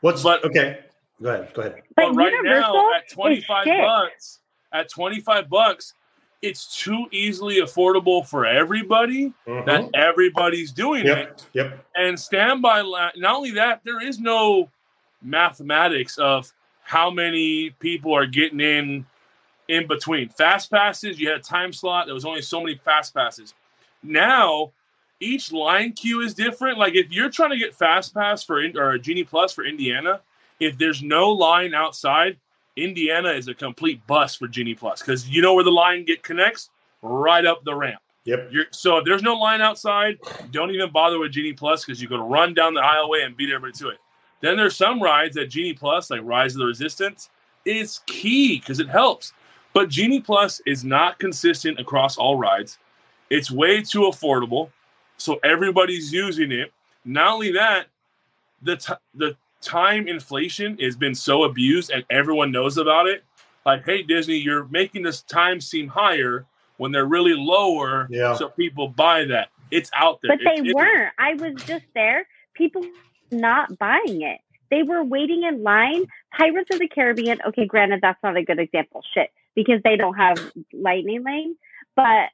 What's 0.00 0.22
But- 0.22 0.44
okay? 0.44 0.80
Go 1.22 1.28
ahead. 1.30 1.52
Go 1.54 1.60
ahead. 1.62 1.82
But 1.94 2.06
But 2.08 2.14
right 2.14 2.32
Universal 2.32 2.72
now, 2.74 2.94
at 2.94 3.08
25 3.10 3.66
bucks, 3.66 4.40
at 4.72 4.88
25 4.88 5.48
bucks, 5.48 5.94
it's 6.40 6.76
too 6.82 7.06
easily 7.12 7.60
affordable 7.60 8.26
for 8.26 8.44
everybody 8.44 9.32
Mhm. 9.46 9.64
that 9.66 9.88
everybody's 9.94 10.72
doing 10.72 11.06
Yep. 11.06 11.18
it. 11.18 11.46
Yep. 11.52 11.86
And 11.94 12.18
standby, 12.18 12.80
la- 12.80 13.12
not 13.14 13.36
only 13.36 13.52
that, 13.52 13.82
there 13.84 14.02
is 14.04 14.18
no 14.18 14.68
mathematics 15.22 16.18
of 16.18 16.52
how 16.82 17.10
many 17.10 17.70
people 17.78 18.12
are 18.12 18.26
getting 18.26 18.58
in 18.60 19.06
in 19.72 19.86
between. 19.86 20.28
Fast 20.28 20.70
passes, 20.70 21.18
you 21.18 21.28
had 21.28 21.38
a 21.38 21.42
time 21.42 21.72
slot. 21.72 22.06
There 22.06 22.14
was 22.14 22.26
only 22.26 22.42
so 22.42 22.60
many 22.60 22.76
fast 22.76 23.14
passes. 23.14 23.54
Now, 24.02 24.72
each 25.18 25.50
line 25.50 25.92
queue 25.92 26.20
is 26.20 26.34
different. 26.34 26.78
Like 26.78 26.94
if 26.94 27.10
you're 27.10 27.30
trying 27.30 27.50
to 27.50 27.56
get 27.56 27.74
fast 27.74 28.14
pass 28.14 28.42
for 28.42 28.62
or 28.76 28.98
Genie 28.98 29.24
Plus 29.24 29.52
for 29.52 29.64
Indiana, 29.64 30.20
if 30.60 30.76
there's 30.76 31.02
no 31.02 31.30
line 31.30 31.74
outside, 31.74 32.36
Indiana 32.76 33.30
is 33.30 33.48
a 33.48 33.54
complete 33.54 34.06
bust 34.06 34.38
for 34.38 34.46
Genie 34.46 34.74
Plus 34.74 35.00
because 35.00 35.28
you 35.28 35.40
know 35.40 35.54
where 35.54 35.64
the 35.64 35.70
line 35.70 36.04
get 36.04 36.22
connects 36.22 36.70
right 37.00 37.46
up 37.46 37.64
the 37.64 37.74
ramp. 37.74 38.00
Yep. 38.24 38.48
You're, 38.52 38.64
so 38.70 38.98
if 38.98 39.04
there's 39.04 39.22
no 39.22 39.34
line 39.34 39.60
outside, 39.60 40.18
don't 40.50 40.70
even 40.70 40.92
bother 40.92 41.18
with 41.18 41.32
Genie 41.32 41.54
Plus 41.54 41.84
because 41.84 42.00
you're 42.00 42.10
going 42.10 42.20
to 42.20 42.26
run 42.26 42.54
down 42.54 42.74
the 42.74 42.80
aisleway 42.80 43.24
and 43.24 43.36
beat 43.36 43.50
everybody 43.50 43.72
to 43.78 43.88
it. 43.88 43.98
Then 44.40 44.56
there's 44.56 44.76
some 44.76 45.02
rides 45.02 45.36
at 45.36 45.48
Genie 45.48 45.72
Plus, 45.72 46.10
like 46.10 46.20
Rise 46.22 46.54
of 46.54 46.60
the 46.60 46.66
Resistance, 46.66 47.30
is 47.64 48.00
key 48.06 48.58
because 48.58 48.80
it 48.80 48.88
helps. 48.88 49.32
But 49.72 49.88
Genie 49.88 50.20
Plus 50.20 50.60
is 50.66 50.84
not 50.84 51.18
consistent 51.18 51.78
across 51.80 52.16
all 52.18 52.36
rides. 52.36 52.78
It's 53.30 53.50
way 53.50 53.82
too 53.82 54.00
affordable, 54.02 54.70
so 55.16 55.40
everybody's 55.42 56.12
using 56.12 56.52
it. 56.52 56.72
Not 57.04 57.32
only 57.34 57.52
that, 57.52 57.86
the 58.60 58.76
t- 58.76 58.92
the 59.14 59.36
time 59.62 60.06
inflation 60.08 60.76
has 60.78 60.96
been 60.96 61.14
so 61.14 61.44
abused, 61.44 61.90
and 61.90 62.04
everyone 62.10 62.50
knows 62.52 62.76
about 62.76 63.06
it. 63.06 63.24
Like, 63.64 63.84
hey 63.86 64.02
Disney, 64.02 64.36
you're 64.36 64.64
making 64.66 65.02
this 65.02 65.22
time 65.22 65.60
seem 65.60 65.88
higher 65.88 66.44
when 66.76 66.92
they're 66.92 67.06
really 67.06 67.34
lower, 67.34 68.08
Yeah. 68.10 68.34
so 68.34 68.48
people 68.48 68.88
buy 68.88 69.24
that. 69.26 69.48
It's 69.70 69.90
out 69.94 70.20
there. 70.20 70.36
But 70.36 70.44
they 70.44 70.52
It's- 70.52 70.60
it's- 70.60 70.74
weren't. 70.74 71.12
I 71.18 71.34
was 71.34 71.54
just 71.64 71.84
there. 71.94 72.26
People 72.54 72.84
not 73.30 73.78
buying 73.78 74.22
it. 74.22 74.40
They 74.70 74.82
were 74.82 75.02
waiting 75.02 75.44
in 75.44 75.62
line. 75.62 76.06
Pirates 76.36 76.70
of 76.72 76.78
the 76.80 76.88
Caribbean. 76.88 77.38
Okay, 77.46 77.64
granted, 77.66 78.00
that's 78.02 78.22
not 78.22 78.36
a 78.36 78.42
good 78.42 78.58
example. 78.58 79.02
Shit, 79.14 79.30
because 79.54 79.80
they 79.84 79.96
don't 79.96 80.14
have 80.14 80.38
lightning 80.72 81.22
lane. 81.24 81.56
But 81.96 82.28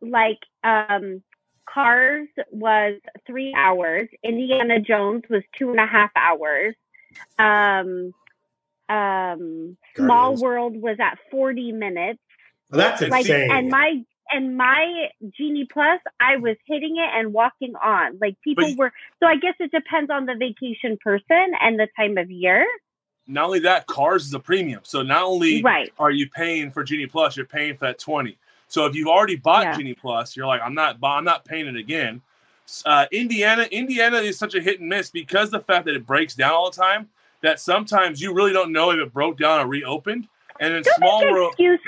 like, 0.00 0.38
um, 0.62 1.22
Cars 1.72 2.28
was 2.50 3.00
three 3.26 3.54
hours. 3.56 4.08
Indiana 4.22 4.80
Jones 4.80 5.22
was 5.30 5.42
two 5.58 5.70
and 5.70 5.80
a 5.80 5.86
half 5.86 6.10
hours. 6.14 6.74
Um, 7.38 8.12
um, 8.88 9.76
Small 9.96 10.36
World 10.36 10.76
was 10.80 10.98
at 11.00 11.18
forty 11.30 11.72
minutes 11.72 12.20
Well, 12.70 12.80
that's 12.80 13.00
like 13.02 13.24
insane. 13.24 13.50
and 13.50 13.68
my 13.70 14.04
and 14.30 14.56
my 14.56 15.08
genie 15.36 15.66
plus 15.70 16.00
i 16.18 16.36
was 16.36 16.56
hitting 16.66 16.96
it 16.96 17.08
and 17.14 17.32
walking 17.34 17.74
on 17.76 18.18
like 18.20 18.36
people 18.42 18.64
But- 18.68 18.76
were 18.78 18.92
so 19.20 19.26
i 19.26 19.36
guess 19.36 19.54
it 19.60 19.70
depends 19.70 20.10
on 20.10 20.24
the 20.26 20.34
vacation 20.34 20.96
person 21.02 21.52
and 21.60 21.78
the 21.78 21.88
time 21.96 22.16
of 22.18 22.30
year 22.30 22.66
not 23.26 23.46
only 23.46 23.58
that, 23.60 23.86
Cars 23.86 24.26
is 24.26 24.34
a 24.34 24.40
premium. 24.40 24.80
So 24.84 25.02
not 25.02 25.22
only 25.24 25.62
right 25.62 25.92
are 25.98 26.10
you 26.10 26.28
paying 26.28 26.70
for 26.70 26.84
Genie 26.84 27.06
Plus, 27.06 27.36
you're 27.36 27.46
paying 27.46 27.76
for 27.76 27.86
that 27.86 27.98
20. 27.98 28.36
So 28.68 28.86
if 28.86 28.94
you've 28.94 29.08
already 29.08 29.36
bought 29.36 29.62
Yeah. 29.62 29.76
Genie 29.76 29.94
Plus, 29.94 30.36
you're 30.36 30.46
like, 30.46 30.60
I'm 30.62 30.74
not 30.74 30.98
I'm 31.02 31.24
not 31.24 31.44
paying 31.44 31.66
it 31.66 31.76
again. 31.76 32.20
Uh, 32.86 33.06
Indiana, 33.12 33.64
Indiana 33.64 34.18
is 34.18 34.38
such 34.38 34.54
a 34.54 34.60
hit 34.60 34.80
and 34.80 34.88
miss 34.88 35.10
because 35.10 35.50
the 35.50 35.60
fact 35.60 35.84
that 35.84 35.94
it 35.94 36.06
breaks 36.06 36.34
down 36.34 36.52
all 36.52 36.70
the 36.70 36.76
time 36.76 37.08
that 37.42 37.60
sometimes 37.60 38.22
you 38.22 38.32
really 38.32 38.52
don't 38.52 38.72
know 38.72 38.90
if 38.90 38.98
it 38.98 39.12
broke 39.12 39.38
down 39.38 39.60
or 39.60 39.66
reopened. 39.66 40.26
And 40.60 40.72
in 40.72 40.82
don't 40.82 40.94
small 40.94 41.30
world, 41.30 41.52
excuses 41.52 41.80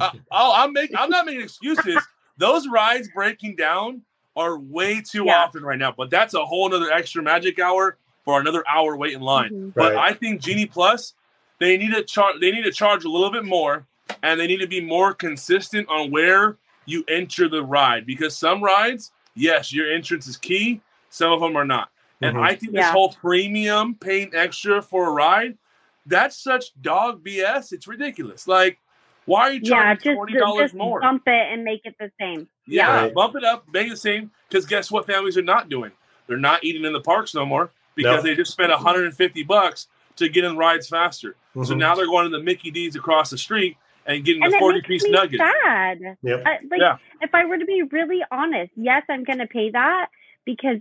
uh, 0.00 0.10
oh, 0.30 0.52
I'm 0.54 0.72
making 0.72 0.96
I'm 0.96 1.10
not 1.10 1.26
making 1.26 1.42
excuses. 1.42 2.02
Those 2.38 2.68
rides 2.68 3.08
breaking 3.14 3.56
down 3.56 4.02
are 4.36 4.58
way 4.58 5.00
too 5.00 5.24
Yeah. 5.24 5.42
often 5.42 5.62
right 5.64 5.78
now. 5.78 5.92
But 5.96 6.10
that's 6.10 6.34
a 6.34 6.44
whole 6.44 6.72
other 6.72 6.90
extra 6.92 7.22
magic 7.22 7.58
hour 7.58 7.96
for 8.26 8.40
another 8.40 8.62
hour 8.68 8.96
wait 8.96 9.14
in 9.14 9.20
line. 9.22 9.50
Mhm. 9.50 9.74
But 9.74 9.94
Right. 9.94 10.10
I 10.10 10.12
think 10.12 10.42
Genie 10.42 10.66
Plus, 10.66 11.14
they 11.60 11.78
need 11.78 11.94
to 11.94 12.02
charge. 12.02 12.40
They 12.40 12.50
need 12.50 12.64
to 12.64 12.72
charge 12.72 13.04
a 13.04 13.08
little 13.08 13.30
bit 13.30 13.44
more, 13.44 13.86
and 14.22 14.38
they 14.38 14.46
need 14.48 14.60
to 14.60 14.66
be 14.66 14.80
more 14.82 15.14
consistent 15.14 15.88
on 15.88 16.10
where 16.10 16.58
you 16.84 17.04
enter 17.08 17.48
the 17.48 17.62
ride. 17.62 18.04
Because 18.04 18.36
some 18.36 18.62
rides, 18.62 19.12
yes, 19.36 19.72
your 19.72 19.90
entrance 19.90 20.26
is 20.26 20.36
key. 20.36 20.80
Some 21.08 21.32
of 21.32 21.40
them 21.40 21.56
are 21.56 21.64
not. 21.64 21.88
And 22.20 22.36
Mhm. 22.36 22.42
I 22.42 22.54
think 22.56 22.72
this 22.72 22.88
whole 22.90 23.12
premium 23.12 23.94
paying 23.94 24.34
extra 24.34 24.82
for 24.82 25.06
a 25.08 25.12
ride, 25.12 25.56
that's 26.04 26.36
such 26.36 26.66
dog 26.82 27.22
BS. 27.22 27.72
It's 27.72 27.86
ridiculous. 27.86 28.48
Like, 28.48 28.78
why 29.24 29.42
are 29.42 29.52
you 29.52 29.60
yeah 29.62 29.70
charging 29.94 30.02
just, 30.12 30.16
twenty 30.16 30.32
dollars 30.38 30.70
just 30.72 30.74
more? 30.74 31.00
bump 31.00 31.22
it 31.28 31.52
and 31.52 31.62
make 31.62 31.82
it 31.84 31.94
the 31.98 32.10
same 32.20 32.48
Yeah, 32.68 33.02
Right. 33.02 33.14
bump 33.14 33.36
it 33.36 33.44
up, 33.44 33.64
make 33.72 33.86
it 33.86 33.90
the 33.90 33.96
same. 33.96 34.32
Because 34.48 34.66
guess 34.66 34.90
what? 34.90 35.06
Families 35.06 35.38
are 35.38 35.42
not 35.42 35.68
doing. 35.68 35.92
They're 36.26 36.36
not 36.36 36.64
eating 36.64 36.84
in 36.84 36.92
the 36.92 37.00
parks 37.00 37.32
no 37.34 37.46
more 37.46 37.70
because 37.96 38.22
No. 38.22 38.30
they 38.30 38.36
just 38.36 38.52
spent 38.52 38.70
150 38.70 39.42
bucks 39.42 39.88
to 40.16 40.28
get 40.28 40.44
in 40.44 40.56
rides 40.56 40.88
faster. 40.88 41.34
So 41.54 41.60
Mhm. 41.74 41.78
now 41.78 41.94
they're 41.94 42.06
going 42.06 42.30
to 42.30 42.36
the 42.36 42.42
Mickey 42.42 42.70
D's 42.70 42.94
across 42.94 43.30
the 43.30 43.38
street 43.38 43.76
and 44.06 44.24
getting 44.24 44.42
and 44.44 44.52
the 44.52 44.58
40 44.58 44.82
piece 44.82 45.02
me 45.04 45.10
nugget. 45.10 45.40
sad 45.40 45.98
Yep. 46.22 46.42
Uh, 46.46 46.50
like 46.70 46.80
Yeah. 46.80 46.96
if 47.20 47.34
i 47.34 47.44
were 47.44 47.58
to 47.58 47.64
be 47.64 47.82
really 47.82 48.22
honest 48.30 48.70
yes 48.76 49.02
i'm 49.08 49.24
going 49.24 49.40
to 49.40 49.48
pay 49.48 49.70
that 49.70 50.10
because 50.44 50.78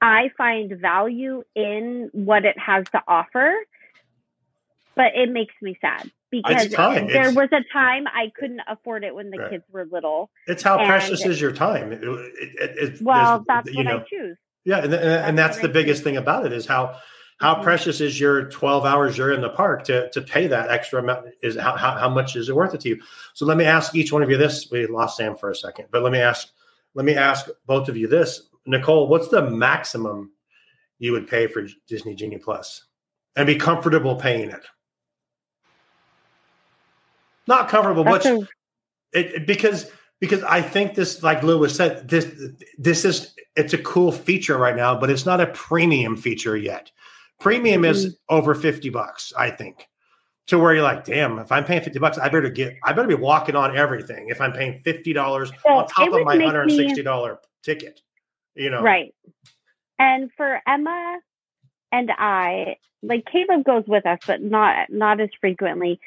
i 0.00 0.30
find 0.38 0.72
value 0.80 1.44
in 1.54 2.08
what 2.14 2.46
it 2.46 2.58
has 2.58 2.88
to 2.92 3.02
offer 3.06 3.54
but 4.94 5.14
it 5.14 5.30
makes 5.30 5.54
me 5.60 5.76
sad 5.82 6.10
because 6.30 6.70
there 6.70 7.28
It's- 7.28 7.34
was 7.34 7.48
a 7.52 7.62
time 7.74 8.06
i 8.06 8.32
couldn't 8.38 8.62
afford 8.66 9.04
it 9.04 9.14
when 9.14 9.30
the 9.30 9.36
Right. 9.38 9.50
kids 9.50 9.64
were 9.70 9.84
little 9.84 10.30
It's 10.46 10.62
how 10.62 10.78
precious 10.86 11.26
is 11.26 11.38
your 11.42 11.52
time. 11.52 11.92
It, 11.92 12.02
it, 12.02 12.08
it, 12.58 12.78
it- 12.94 13.02
well 13.02 13.44
that's 13.46 13.68
you 13.70 13.76
what 13.76 13.84
know, 13.84 13.98
i 13.98 14.04
choose 14.08 14.38
Yeah, 14.64 14.78
and, 14.78 14.94
and, 14.94 15.04
and 15.04 15.38
That's 15.38 15.56
that's 15.56 15.62
the 15.62 15.68
biggest 15.68 16.02
thing 16.04 16.16
about 16.16 16.46
it 16.46 16.52
is 16.52 16.66
how 16.66 16.98
how 17.38 17.56
Mhm. 17.56 17.62
precious 17.64 18.00
is 18.00 18.20
your 18.20 18.48
12 18.50 18.84
hours 18.84 19.18
you're 19.18 19.32
in 19.32 19.40
the 19.40 19.48
park 19.50 19.82
to 19.84 20.08
to 20.10 20.20
pay 20.20 20.46
that 20.46 20.70
extra 20.70 21.00
amount? 21.02 21.26
Is 21.42 21.56
how, 21.56 21.76
how, 21.76 21.92
how 21.98 22.08
much 22.08 22.36
is 22.36 22.48
it 22.48 22.54
worth 22.54 22.74
it 22.74 22.80
to 22.82 22.90
you? 22.90 23.02
So 23.34 23.44
let 23.46 23.56
me 23.56 23.64
ask 23.64 23.94
each 23.94 24.12
one 24.12 24.22
of 24.22 24.30
you 24.30 24.36
this. 24.36 24.70
We 24.70 24.86
lost 24.86 25.16
sam 25.16 25.34
for 25.36 25.50
a 25.50 25.56
second 25.56 25.86
but 25.90 26.02
let 26.02 26.12
me 26.12 26.20
ask 26.20 26.48
let 26.94 27.04
me 27.04 27.14
ask 27.14 27.48
both 27.66 27.88
of 27.88 27.96
you 27.96 28.06
this. 28.06 28.48
Nicole 28.66 29.08
what's 29.08 29.28
the 29.28 29.42
maximum 29.50 30.30
you 31.00 31.10
would 31.12 31.26
pay 31.26 31.48
for 31.48 31.66
disney 31.88 32.14
genie 32.14 32.38
plus 32.38 32.84
and 33.34 33.46
be 33.46 33.56
comfortable 33.56 34.14
paying 34.14 34.50
it? 34.50 34.64
Not 37.48 37.68
comfortable 37.68 38.04
That's 38.04 38.24
but 38.24 38.48
it, 39.12 39.26
it- 39.34 39.46
because 39.48 39.90
because 40.22 40.44
I 40.44 40.62
think 40.62 40.94
this, 40.94 41.20
like 41.24 41.42
Lewis 41.42 41.74
said, 41.74 42.08
this 42.08 42.32
this 42.78 43.04
is 43.04 43.34
it's 43.56 43.74
a 43.74 43.78
cool 43.78 44.12
feature 44.12 44.56
right 44.56 44.76
now, 44.76 44.96
but 44.96 45.10
it's 45.10 45.26
not 45.26 45.40
a 45.40 45.48
premium 45.48 46.16
feature 46.16 46.56
yet. 46.56 46.92
Premium 47.40 47.84
is 47.84 48.06
mm-hmm. 48.06 48.36
over 48.36 48.54
fifty 48.54 48.88
bucks, 48.88 49.32
I 49.36 49.50
think, 49.50 49.88
to 50.46 50.60
where 50.60 50.74
you're 50.74 50.84
like, 50.84 51.04
damn, 51.04 51.40
if 51.40 51.50
I'm 51.50 51.64
paying 51.64 51.82
fifty 51.82 51.98
bucks, 51.98 52.18
I 52.18 52.28
better 52.28 52.50
get, 52.50 52.76
I 52.84 52.92
better 52.92 53.08
be 53.08 53.16
walking 53.16 53.56
on 53.56 53.76
everything. 53.76 54.28
If 54.28 54.40
I'm 54.40 54.52
paying 54.52 54.80
fifty 54.84 55.12
dollars 55.12 55.50
Well, 55.64 55.78
on 55.78 55.88
top 55.88 56.12
of 56.12 56.24
my 56.24 56.38
hundred 56.38 56.70
and 56.70 56.70
sixty 56.70 57.02
dollar 57.02 57.40
ticket, 57.64 58.00
you 58.54 58.70
know, 58.70 58.80
Right. 58.80 59.12
And 59.98 60.30
for 60.36 60.60
Emma 60.68 61.18
and 61.90 62.12
I, 62.16 62.76
like 63.02 63.24
Caleb 63.26 63.64
goes 63.64 63.84
with 63.88 64.06
us, 64.06 64.20
but 64.24 64.40
not 64.40 64.88
not 64.88 65.20
as 65.20 65.30
frequently. 65.40 65.98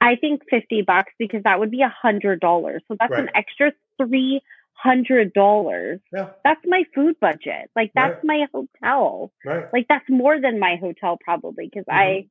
I 0.00 0.16
think 0.16 0.42
fifty 0.50 0.82
bucks 0.82 1.12
because 1.18 1.42
that 1.44 1.58
would 1.58 1.70
be 1.70 1.82
a 1.82 1.88
hundred 1.88 2.40
dollars. 2.40 2.82
So 2.88 2.96
that's 2.98 3.14
an 3.14 3.30
extra 3.34 3.72
three 3.98 4.40
hundred 4.76 5.32
dollars. 5.32 6.00
Yeah. 6.12 6.30
That's 6.44 6.60
my 6.66 6.84
food 6.94 7.16
budget. 7.20 7.70
Like 7.74 7.92
that's 7.94 8.22
my 8.22 8.46
hotel. 8.52 9.32
right? 9.44 9.66
Like 9.72 9.86
that's 9.88 10.04
more 10.08 10.40
than 10.40 10.60
my 10.60 10.76
hotel 10.76 11.18
probably 11.22 11.66
because 11.66 11.86
I, 11.88 12.28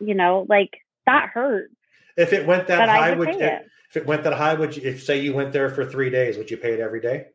mm-hmm. 0.00 0.08
you 0.08 0.14
know, 0.14 0.46
like 0.48 0.70
that 1.06 1.28
hurts. 1.32 1.74
If 2.16 2.32
it 2.32 2.46
went 2.46 2.68
that 2.68 2.88
high, 2.88 3.10
would 3.10 3.28
would 3.28 3.40
it. 3.40 3.66
if 3.90 3.96
it 3.96 4.06
went 4.06 4.24
that 4.24 4.32
high, 4.32 4.54
would 4.54 4.76
you? 4.76 4.82
If 4.88 5.02
say 5.02 5.20
you 5.20 5.34
went 5.34 5.52
there 5.52 5.68
for 5.68 5.84
three 5.84 6.10
days, 6.10 6.38
would 6.38 6.50
you 6.50 6.56
pay 6.56 6.72
it 6.72 6.80
every 6.80 7.00
day? 7.00 7.26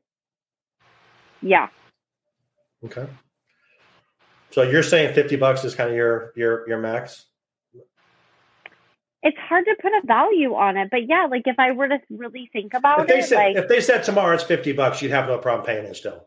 Yeah. 1.42 1.68
Okay. 2.86 3.08
So 4.52 4.64
you're 4.64 4.84
saying 4.84 5.14
fifty 5.14 5.36
bucks 5.36 5.64
is 5.64 5.76
kind 5.76 5.90
of 5.90 5.96
your 5.96 6.32
your 6.36 6.68
your 6.68 6.80
max? 6.80 7.26
It's 9.22 9.38
hard 9.38 9.66
to 9.66 9.76
put 9.82 9.92
a 9.92 10.02
value 10.06 10.56
on 10.56 10.78
it, 10.78 10.90
but 10.92 11.08
yeah, 11.10 11.28
like 11.30 11.44
if 11.46 11.60
I 11.60 11.72
were 11.72 11.90
to 11.90 12.00
really 12.10 12.50
think 12.54 12.74
about 12.74 13.02
If 13.02 13.08
they 13.08 13.20
it, 13.20 13.26
said 13.26 13.36
like 13.36 13.56
if 13.58 13.68
they 13.68 13.82
said 13.82 14.04
tomorrow 14.04 14.34
it's 14.34 14.44
fifty 14.44 14.72
bucks, 14.72 15.02
you'd 15.02 15.12
have 15.12 15.28
no 15.28 15.38
problem 15.38 15.66
paying 15.66 15.86
it 15.86 15.96
still. 15.96 16.26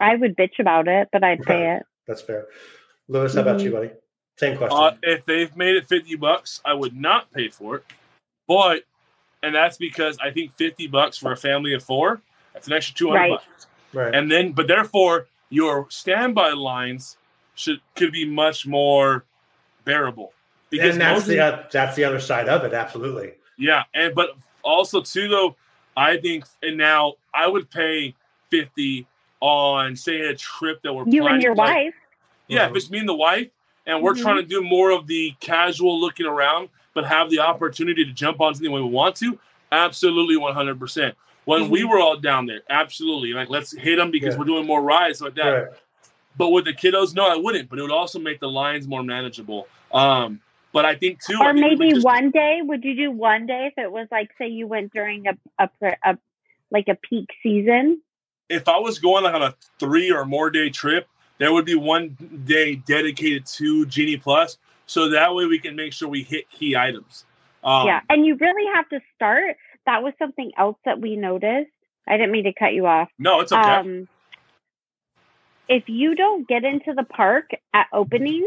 I 0.00 0.16
would 0.16 0.36
bitch 0.36 0.58
about 0.58 0.88
it, 0.88 1.08
but 1.12 1.22
I'd 1.24 1.42
pay 1.42 1.76
it. 1.76 1.82
That's 2.06 2.22
fair. 2.22 2.46
Lewis, 3.08 3.34
how 3.34 3.42
about 3.42 3.58
Mm-hmm. 3.58 3.66
you, 3.66 3.72
buddy? 3.72 3.90
Same 4.38 4.56
question. 4.58 4.78
Uh, 4.78 4.92
if 5.02 5.24
they've 5.24 5.54
made 5.56 5.76
it 5.76 5.88
50 5.88 6.16
bucks, 6.16 6.60
I 6.64 6.74
would 6.74 6.94
not 6.94 7.32
pay 7.32 7.48
for 7.48 7.76
it. 7.76 7.84
But, 8.46 8.82
and 9.42 9.54
that's 9.54 9.78
because 9.78 10.18
I 10.22 10.30
think 10.30 10.52
50 10.52 10.86
bucks 10.88 11.16
for 11.16 11.32
a 11.32 11.36
family 11.36 11.72
of 11.72 11.82
four, 11.82 12.20
that's 12.52 12.66
an 12.66 12.74
extra 12.74 12.94
200 12.96 13.18
Right. 13.18 13.30
bucks. 13.30 13.66
right. 13.94 14.14
And 14.14 14.30
then, 14.30 14.52
but 14.52 14.68
therefore, 14.68 15.26
your 15.48 15.86
standby 15.90 16.50
lines 16.50 17.16
should 17.54 17.80
could 17.94 18.12
be 18.12 18.26
much 18.26 18.66
more 18.66 19.24
bearable. 19.86 20.32
Because 20.70 20.92
and 20.94 21.00
that's 21.00 21.20
most 21.20 21.26
the 21.28 21.40
uh, 21.40 21.64
that's 21.70 21.96
the 21.96 22.04
other 22.04 22.18
side 22.20 22.48
of 22.48 22.64
it. 22.64 22.72
Absolutely. 22.72 23.32
yeah, 23.56 23.84
and 23.94 24.14
but 24.14 24.30
also 24.62 25.00
too 25.00 25.28
though, 25.28 25.56
I 25.96 26.16
think 26.16 26.44
and 26.62 26.76
now 26.76 27.14
I 27.32 27.46
would 27.46 27.70
pay 27.70 28.14
50 28.50 29.06
on 29.40 29.94
say 29.96 30.20
a 30.22 30.34
trip 30.34 30.82
that 30.82 30.92
we're 30.92 31.04
You 31.06 31.20
planning, 31.22 31.34
and 31.34 31.42
your 31.42 31.54
like- 31.54 31.74
wife. 31.74 31.94
Yeah, 32.48 32.66
Mhm. 32.66 32.70
if 32.70 32.76
it's 32.76 32.90
me 32.90 32.98
and 32.98 33.08
the 33.08 33.14
wife, 33.14 33.48
and 33.86 34.02
we're 34.02 34.14
Mhm. 34.14 34.22
trying 34.22 34.36
to 34.36 34.42
do 34.42 34.62
more 34.62 34.90
of 34.90 35.06
the 35.06 35.34
casual 35.40 36.00
looking 36.00 36.26
around, 36.26 36.68
but 36.94 37.04
have 37.06 37.28
the 37.30 37.40
opportunity 37.40 38.04
to 38.04 38.12
jump 38.12 38.40
on 38.40 38.54
something 38.54 38.70
when 38.72 38.82
we 38.84 38.88
want 38.90 39.16
to, 39.16 39.38
absolutely 39.72 40.36
100%. 40.36 41.14
When 41.44 41.70
we 41.70 41.84
were 41.84 41.98
all 42.00 42.16
down 42.16 42.46
there, 42.46 42.62
absolutely. 42.70 43.32
Like, 43.32 43.48
let's 43.50 43.70
hit 43.72 43.96
them 43.96 44.10
because 44.10 44.34
Yeah. 44.34 44.38
we're 44.40 44.46
doing 44.46 44.66
more 44.66 44.80
rides 44.82 45.20
like 45.20 45.34
that. 45.34 45.48
Right. 45.48 45.68
But 46.36 46.48
with 46.48 46.64
the 46.64 46.72
kiddos, 46.72 47.14
no, 47.14 47.26
I 47.28 47.36
wouldn't. 47.36 47.68
But 47.70 47.78
it 47.78 47.82
would 47.82 47.90
also 47.92 48.18
make 48.18 48.40
the 48.40 48.48
lines 48.48 48.86
more 48.88 49.02
manageable. 49.02 49.68
Um, 49.92 50.40
but 50.76 50.84
I 50.84 50.94
think, 50.94 51.24
too, 51.24 51.38
Or 51.40 51.54
think 51.54 51.78
maybe 51.78 51.90
just- 51.90 52.04
one 52.04 52.30
day. 52.30 52.60
Would 52.62 52.84
you 52.84 52.94
do 52.94 53.10
one 53.10 53.46
day 53.46 53.70
if 53.72 53.82
it 53.82 53.90
was 53.90 54.08
like, 54.10 54.28
say, 54.36 54.48
you 54.48 54.66
went 54.66 54.92
during 54.92 55.24
a 55.26 55.34
a, 55.58 55.70
a 56.04 56.18
like 56.70 56.88
a 56.88 56.96
peak 56.96 57.30
season? 57.42 58.02
if 58.50 58.68
I 58.68 58.78
was 58.78 58.98
going 58.98 59.24
like 59.24 59.34
on 59.34 59.42
a 59.42 59.54
three 59.80 60.12
or 60.12 60.26
more 60.26 60.50
day 60.50 60.68
trip, 60.68 61.08
there 61.38 61.50
would 61.50 61.64
be 61.64 61.74
one 61.74 62.10
day 62.44 62.76
dedicated 62.76 63.46
to 63.46 63.86
Genie 63.86 64.18
Plus, 64.18 64.58
so 64.84 65.08
that 65.08 65.34
way 65.34 65.46
we 65.46 65.58
can 65.58 65.74
make 65.76 65.94
sure 65.94 66.08
we 66.10 66.22
hit 66.22 66.50
key 66.50 66.76
items. 66.76 67.24
Um, 67.64 67.86
yeah, 67.86 68.00
and 68.10 68.26
you 68.26 68.36
really 68.36 68.72
have 68.74 68.86
to 68.90 69.00
start. 69.14 69.56
That 69.86 70.02
was 70.02 70.12
something 70.18 70.52
else 70.58 70.76
that 70.84 71.00
we 71.00 71.16
noticed. 71.16 71.70
I 72.06 72.18
didn't 72.18 72.32
mean 72.32 72.44
to 72.44 72.52
cut 72.52 72.74
you 72.74 72.86
off. 72.86 73.08
No, 73.18 73.40
it's 73.40 73.50
okay. 73.50 73.62
Um, 73.62 74.08
if 75.68 75.88
you 75.88 76.14
don't 76.14 76.46
get 76.46 76.64
into 76.64 76.92
the 76.92 77.02
park 77.02 77.50
at 77.72 77.86
opening, 77.94 78.46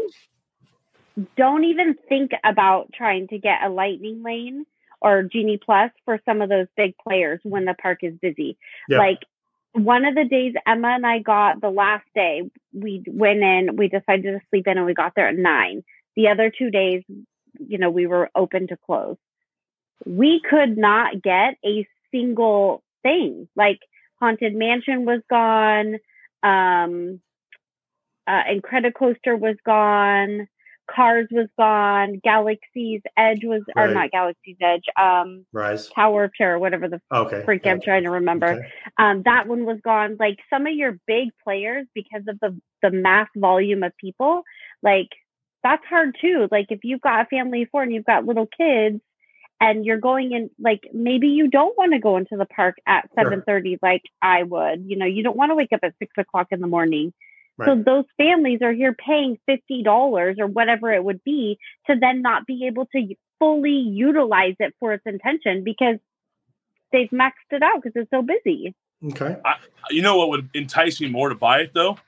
don't 1.36 1.64
even 1.64 1.96
think 2.08 2.32
about 2.44 2.92
trying 2.92 3.28
to 3.28 3.38
get 3.38 3.62
a 3.64 3.68
lightning 3.68 4.22
lane 4.22 4.66
or 5.00 5.22
Genie 5.22 5.58
Plus 5.62 5.90
for 6.04 6.20
some 6.24 6.42
of 6.42 6.48
those 6.48 6.66
big 6.76 6.94
players 6.98 7.40
when 7.42 7.64
the 7.64 7.74
park 7.74 8.00
is 8.02 8.14
busy. 8.20 8.58
Yeah. 8.88 8.98
Like 8.98 9.18
one 9.72 10.04
of 10.04 10.14
the 10.14 10.24
days 10.24 10.54
Emma 10.66 10.88
and 10.88 11.06
I 11.06 11.20
got 11.20 11.60
the 11.60 11.70
last 11.70 12.06
day, 12.14 12.50
we 12.72 13.02
went 13.06 13.40
in, 13.40 13.76
we 13.76 13.88
decided 13.88 14.22
to 14.22 14.40
sleep 14.50 14.66
in 14.66 14.76
and 14.76 14.86
we 14.86 14.94
got 14.94 15.14
there 15.14 15.28
at 15.28 15.36
nine. 15.36 15.84
The 16.16 16.28
other 16.28 16.50
two 16.50 16.70
days, 16.70 17.02
you 17.58 17.78
know, 17.78 17.90
we 17.90 18.06
were 18.06 18.30
open 18.34 18.68
to 18.68 18.76
close. 18.76 19.16
We 20.04 20.40
could 20.48 20.76
not 20.76 21.22
get 21.22 21.56
a 21.64 21.86
single 22.10 22.82
thing. 23.02 23.48
Like 23.54 23.80
Haunted 24.18 24.54
Mansion 24.54 25.04
was 25.04 25.20
gone. 25.28 25.96
Um, 26.42 27.20
uh, 28.26 28.42
Coaster 28.96 29.36
was 29.36 29.56
gone. 29.64 30.48
Cars 30.94 31.28
was 31.30 31.48
gone. 31.58 32.20
Galaxy's 32.24 33.02
Edge 33.16 33.40
was, 33.44 33.62
or 33.76 33.88
not 33.88 34.10
Galaxy's 34.10 34.56
Edge. 34.60 34.84
Um, 35.00 35.46
Rise. 35.52 35.88
Tower 35.90 36.24
of 36.24 36.34
Terror, 36.34 36.58
whatever 36.58 36.88
the 36.88 37.00
Okay. 37.12 37.42
freak 37.44 37.66
I'm 37.66 37.80
trying 37.80 38.02
to 38.04 38.10
remember. 38.10 38.52
Okay. 38.54 38.68
Um, 38.98 39.22
that 39.24 39.46
one 39.46 39.64
was 39.64 39.78
gone. 39.82 40.16
Like 40.18 40.38
some 40.50 40.66
of 40.66 40.74
your 40.74 40.98
big 41.06 41.28
players, 41.44 41.86
because 41.94 42.22
of 42.28 42.38
the 42.40 42.58
the 42.82 42.90
mass 42.90 43.28
volume 43.36 43.82
of 43.82 43.96
people, 43.96 44.42
like 44.82 45.08
that's 45.62 45.84
hard 45.86 46.16
too. 46.20 46.48
Like 46.50 46.66
if 46.70 46.80
you've 46.84 47.00
got 47.02 47.20
a 47.20 47.24
family 47.26 47.62
of 47.62 47.68
four 47.70 47.82
and 47.82 47.92
you've 47.92 48.04
got 48.06 48.24
little 48.24 48.46
kids, 48.46 49.00
and 49.60 49.84
you're 49.84 49.98
going 49.98 50.32
in, 50.32 50.50
like 50.58 50.80
maybe 50.92 51.28
you 51.28 51.48
don't 51.48 51.76
want 51.76 51.92
to 51.92 51.98
go 51.98 52.16
into 52.16 52.36
the 52.36 52.46
park 52.46 52.76
at 52.86 53.02
Sure. 53.14 53.24
seven 53.24 53.42
thirty, 53.46 53.78
like 53.82 54.02
I 54.22 54.42
would. 54.42 54.84
You 54.86 54.96
know, 54.96 55.06
you 55.06 55.22
don't 55.22 55.36
want 55.36 55.50
to 55.50 55.54
wake 55.54 55.72
up 55.72 55.80
at 55.82 55.94
six 55.98 56.12
o'clock 56.16 56.48
in 56.50 56.60
the 56.60 56.66
morning. 56.66 57.12
So 57.66 57.82
those 57.82 58.04
families 58.16 58.60
are 58.62 58.72
here 58.72 58.94
paying 58.94 59.38
fifty 59.46 59.82
dollars 59.82 60.36
or 60.38 60.46
whatever 60.46 60.92
it 60.92 61.02
would 61.02 61.22
be 61.24 61.58
to 61.88 61.96
then 61.98 62.22
not 62.22 62.46
be 62.46 62.66
able 62.66 62.86
to 62.86 63.14
fully 63.38 63.70
utilize 63.70 64.54
it 64.60 64.74
for 64.78 64.92
its 64.92 65.04
intention 65.06 65.64
because 65.64 65.96
they've 66.92 67.10
maxed 67.10 67.50
it 67.50 67.62
out 67.62 67.82
because 67.82 67.92
it's 67.94 68.10
so 68.10 68.22
busy. 68.22 68.74
Okay. 69.04 69.36
you 69.90 70.02
know 70.02 70.16
what 70.16 70.28
would 70.28 70.50
entice 70.54 71.00
me 71.00 71.08
more 71.08 71.28
to 71.28 71.34
buy 71.34 71.60
it 71.60 71.72
though? 71.74 71.98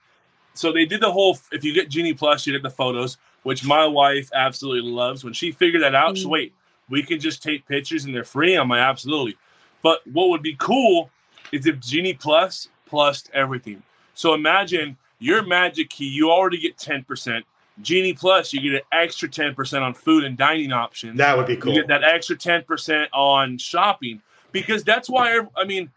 So 0.54 0.72
they 0.72 0.84
did 0.84 1.00
the 1.00 1.10
whole 1.10 1.38
if 1.50 1.64
you 1.64 1.72
get 1.72 1.88
Genie 1.88 2.14
Plus, 2.14 2.46
you 2.46 2.52
get 2.52 2.62
the 2.62 2.70
photos, 2.70 3.16
which 3.42 3.64
my 3.64 3.86
wife 3.86 4.30
absolutely 4.34 4.90
loves. 4.90 5.24
When 5.24 5.32
she 5.32 5.50
figured 5.52 5.82
that 5.82 5.94
out, 5.94 6.18
she 6.18 6.26
Mm. 6.26 6.30
wait, 6.30 6.54
we 6.88 7.02
can 7.02 7.18
just 7.18 7.42
take 7.42 7.66
pictures 7.66 8.04
and 8.04 8.14
they're 8.14 8.24
free. 8.24 8.54
I'm 8.54 8.68
like, 8.68 8.80
absolutely. 8.80 9.36
But 9.82 10.06
what 10.06 10.28
would 10.28 10.42
be 10.42 10.54
cool 10.58 11.10
is 11.50 11.66
if 11.66 11.80
Genie 11.80 12.14
Plus 12.14 12.68
plus 12.86 13.24
everything. 13.32 13.82
So 14.14 14.34
imagine 14.34 14.98
your 15.22 15.42
magic 15.44 15.88
key, 15.88 16.08
you 16.08 16.30
already 16.30 16.58
get 16.58 16.76
10%. 16.76 17.42
Genie 17.80 18.12
Plus, 18.12 18.52
you 18.52 18.61
get 18.61 18.74
an 18.74 18.80
extra 18.92 19.28
10% 19.28 19.82
on 19.82 19.94
food 19.94 20.24
and 20.24 20.37
dining 20.37 20.72
options. 20.72 21.16
That 21.16 21.37
would 21.37 21.46
be 21.46 21.56
cool. 21.56 21.72
You 21.72 21.80
get 21.80 21.88
that 21.88 22.04
extra 22.04 22.37
10% 22.37 23.06
on 23.12 23.56
shopping 23.56 24.20
because 24.50 24.85
that's 24.85 25.08
why, 25.08 25.40
I 25.56 25.64
mean, 25.64 25.90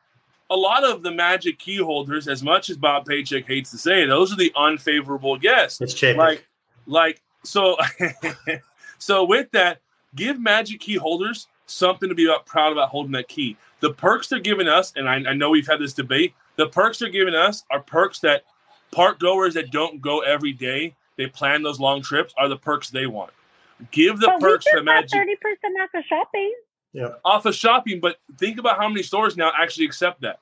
a 0.49 0.55
lot 0.55 0.83
of 0.83 1.01
the 1.01 1.11
magic 1.11 1.59
key 1.59 1.77
holders, 1.77 2.27
as 2.27 2.43
much 2.43 2.69
as 2.69 2.77
Bob 2.77 3.05
Paycheck 3.05 3.47
hates 3.47 3.71
to 3.71 3.77
say, 3.77 4.05
those 4.05 4.31
are 4.31 4.37
the 4.37 4.53
unfavorable 4.55 5.37
guests. 5.37 5.81
It's 5.81 5.93
Chapek. 5.93 6.17
Like, 6.17 6.47
like, 6.85 7.21
so, 7.43 7.77
so 8.99 9.25
with 9.25 9.51
that, 9.51 9.81
give 10.15 10.39
magic 10.39 10.79
key 10.79 10.95
holders 10.95 11.47
something 11.65 12.09
to 12.09 12.15
be 12.15 12.25
about, 12.25 12.45
proud 12.45 12.71
about 12.71 12.89
holding 12.89 13.11
that 13.13 13.27
key. 13.27 13.57
The 13.79 13.91
perks 13.91 14.27
they're 14.27 14.39
giving 14.39 14.67
us, 14.67 14.93
and 14.95 15.09
I, 15.09 15.15
I 15.15 15.33
know 15.33 15.49
we've 15.49 15.67
had 15.67 15.79
this 15.79 15.93
debate, 15.93 16.33
the 16.57 16.67
perks 16.67 16.99
they're 16.99 17.09
giving 17.09 17.35
us 17.35 17.65
are 17.71 17.81
perks 17.81 18.19
that 18.19 18.43
park 18.95 19.19
goers 19.19 19.53
that 19.55 19.71
don't 19.71 20.01
go 20.01 20.21
every 20.21 20.53
day, 20.53 20.95
they 21.17 21.27
plan 21.27 21.61
those 21.61 21.79
long 21.79 22.01
trips, 22.01 22.33
are 22.37 22.47
the 22.47 22.55
perks 22.57 22.89
they 22.89 23.05
want. 23.05 23.31
Give 23.91 24.17
the 24.19 24.27
but 24.27 24.37
we 24.37 24.41
perks 24.41 24.65
to 24.65 24.71
just 24.71 24.85
got 24.85 24.85
magic 24.85 25.11
thirty 25.11 25.35
percent 25.35 25.77
off 25.81 25.89
of 25.93 26.03
shopping. 26.05 26.53
yeah. 26.93 27.09
off 27.25 27.45
of 27.45 27.53
shopping, 27.53 27.99
but 27.99 28.17
think 28.37 28.57
about 28.57 28.77
how 28.77 28.87
many 28.87 29.03
stores 29.03 29.35
now 29.35 29.51
actually 29.59 29.85
accept 29.85 30.21
that. 30.21 30.39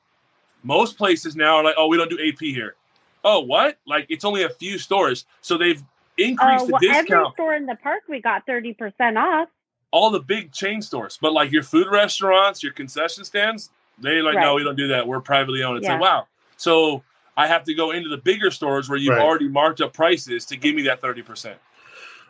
Most 0.62 0.98
places 0.98 1.36
now 1.36 1.56
are 1.58 1.64
like, 1.64 1.74
oh, 1.78 1.88
we 1.88 1.98
don't 1.98 2.10
do 2.12 2.20
AP 2.26 2.40
here. 2.40 2.76
Oh, 3.24 3.40
what? 3.40 3.80
Like 3.88 4.06
it's 4.10 4.24
only 4.24 4.44
a 4.44 4.50
few 4.50 4.78
stores, 4.78 5.26
so 5.42 5.58
they've 5.58 5.82
increased 6.20 6.66
Oh 6.66 6.70
well, 6.74 6.80
the 6.80 6.90
every 6.90 7.32
store 7.34 7.56
in 7.56 7.66
the 7.66 7.76
park 7.82 8.04
we 8.08 8.22
got 8.22 8.46
thirty 8.46 8.74
percent 8.74 9.18
off. 9.18 9.50
All 9.90 10.12
the 10.12 10.20
big 10.20 10.52
chain 10.52 10.82
stores, 10.82 11.18
but 11.20 11.34
like 11.34 11.52
your 11.52 11.64
food 11.64 11.88
restaurants, 11.92 12.62
your 12.62 12.74
concession 12.74 13.24
stands, 13.24 13.72
they 14.00 14.22
like, 14.22 14.36
no, 14.36 14.56
we 14.56 14.64
don't 14.64 14.76
do 14.76 14.88
that. 14.90 15.08
We're 15.08 15.22
privately 15.22 15.64
owned. 15.64 15.78
It's 15.78 15.86
Yeah. 15.86 15.94
like, 15.94 16.02
wow. 16.02 16.28
So 16.58 17.04
I 17.36 17.48
have 17.48 17.64
to 17.66 17.74
go 17.74 17.92
into 17.92 18.10
the 18.10 18.18
bigger 18.18 18.52
stores 18.52 18.90
where 18.90 18.98
you've 18.98 19.16
Right. 19.16 19.22
already 19.24 19.48
marked 19.48 19.82
up 19.82 19.94
prices 19.94 20.46
to 20.46 20.56
give 20.58 20.76
me 20.76 20.84
that 20.84 21.02
thirty 21.02 21.22
percent. 21.22 21.58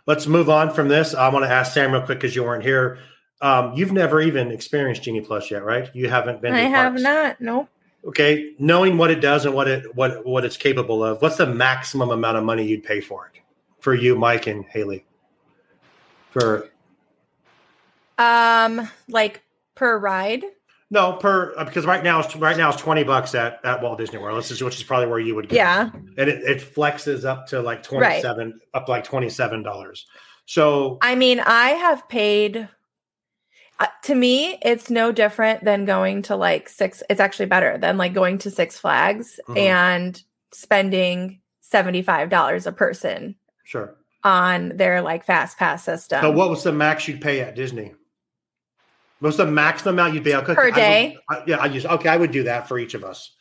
Let's 0.05 0.27
move 0.27 0.49
on 0.49 0.69
from 0.73 0.87
this. 0.87 1.13
I 1.15 1.29
want 1.29 1.45
to 1.45 1.49
ask 1.51 1.73
Sam 1.73 1.91
real 1.91 2.01
quick 2.01 2.19
because 2.19 2.35
you 2.35 2.43
weren't 2.43 2.63
here. 2.63 2.99
Um, 3.41 3.73
you've 3.73 3.91
never 3.91 4.21
even 4.21 4.51
experienced 4.51 5.03
Genie 5.03 5.21
Plus 5.21 5.51
yet, 5.51 5.63
right? 5.63 5.89
You 5.93 6.09
haven't 6.09 6.41
been. 6.41 6.53
To 6.53 6.59
I 6.59 6.63
the 6.63 6.69
have 6.69 6.91
parks. 6.93 7.01
not. 7.03 7.41
Nope. 7.41 7.69
Okay, 8.05 8.53
knowing 8.59 8.97
what 8.97 9.11
it 9.11 9.21
does 9.21 9.45
and 9.45 9.53
what 9.55 9.67
it 9.69 9.95
what 9.95 10.25
what 10.25 10.43
it's 10.45 10.57
capable 10.57 11.03
of, 11.03 11.21
what's 11.21 11.37
the 11.37 11.45
maximum 11.47 12.09
amount 12.11 12.37
of 12.37 12.43
money 12.43 12.65
you'd 12.65 12.83
pay 12.83 12.99
for 13.01 13.27
it? 13.33 13.41
For 13.79 13.93
you, 13.93 14.15
Mike 14.17 14.47
and 14.47 14.65
Haley. 14.65 15.05
For 16.31 16.69
Um, 18.17 18.89
like 19.09 19.41
per 19.75 19.97
ride. 19.97 20.43
No 20.93 21.13
per 21.13 21.53
uh, 21.57 21.65
because 21.65 21.85
right 21.85 22.03
now 22.03 22.19
it's 22.21 22.35
right 22.35 22.55
now 22.55 22.69
it's 22.69 22.79
twenty 22.81 23.03
bucks 23.03 23.33
at, 23.35 23.59
at 23.65 23.81
Walt 23.81 23.97
Disney 23.97 24.19
World. 24.19 24.37
This 24.37 24.51
is 24.51 24.63
which 24.63 24.75
is 24.77 24.83
probably 24.83 25.07
where 25.07 25.19
you 25.19 25.35
would 25.35 25.49
get. 25.49 25.55
Yeah. 25.57 25.89
and 25.93 26.29
it, 26.29 26.43
it 26.43 26.59
flexes 26.75 27.25
up 27.25 27.47
to 27.47 27.61
like 27.61 27.83
twenty 27.83 28.21
seven, 28.21 28.51
Right. 28.51 28.81
up 28.81 28.87
like 28.87 29.03
twenty 29.03 29.29
seven 29.29 29.63
dollars. 29.63 30.05
So 30.45 30.99
I 31.01 31.15
mean, 31.15 31.39
I 31.39 31.69
have 31.71 32.07
paid. 32.07 32.69
Uh, 33.79 33.87
to 34.03 34.13
me, 34.13 34.59
it's 34.61 34.91
no 34.91 35.11
different 35.11 35.63
than 35.63 35.83
going 35.85 36.21
to 36.23 36.35
like 36.35 36.69
six. 36.69 37.01
It's 37.09 37.19
actually 37.19 37.47
better 37.47 37.77
than 37.77 37.97
like 37.97 38.13
going 38.13 38.37
to 38.39 38.51
Six 38.51 38.77
Flags 38.79 39.39
Mhm. 39.49 39.57
and 39.57 40.23
spending 40.51 41.41
seventy 41.61 42.03
five 42.03 42.29
dollars 42.29 42.67
a 42.67 42.71
person 42.71 43.35
sure. 43.63 43.95
on 44.23 44.69
their 44.77 45.01
like 45.01 45.25
fast 45.25 45.57
pass 45.57 45.83
system 45.83 46.21
So 46.21 46.29
what 46.31 46.51
was 46.51 46.61
the 46.63 46.71
max 46.71 47.07
you'd 47.07 47.19
pay 47.21 47.39
at 47.41 47.55
Disney? 47.55 47.93
What's 49.23 49.37
the 49.37 49.45
maximum 49.45 49.95
amount 49.95 50.13
you'd 50.15 50.23
pay? 50.23 50.35
Okay, 50.35 50.53
Per 50.53 50.61
I 50.61 50.65
would- 50.65 50.75
day? 50.75 51.17
I- 51.29 51.43
yeah, 51.47 51.57
I 51.57 51.65
use 51.67 51.85
okay. 51.85 52.09
I 52.09 52.17
would 52.17 52.31
do 52.31 52.43
that 52.43 52.67
for 52.67 52.77
each 52.77 52.93
of 52.93 53.03
us. 53.03 53.31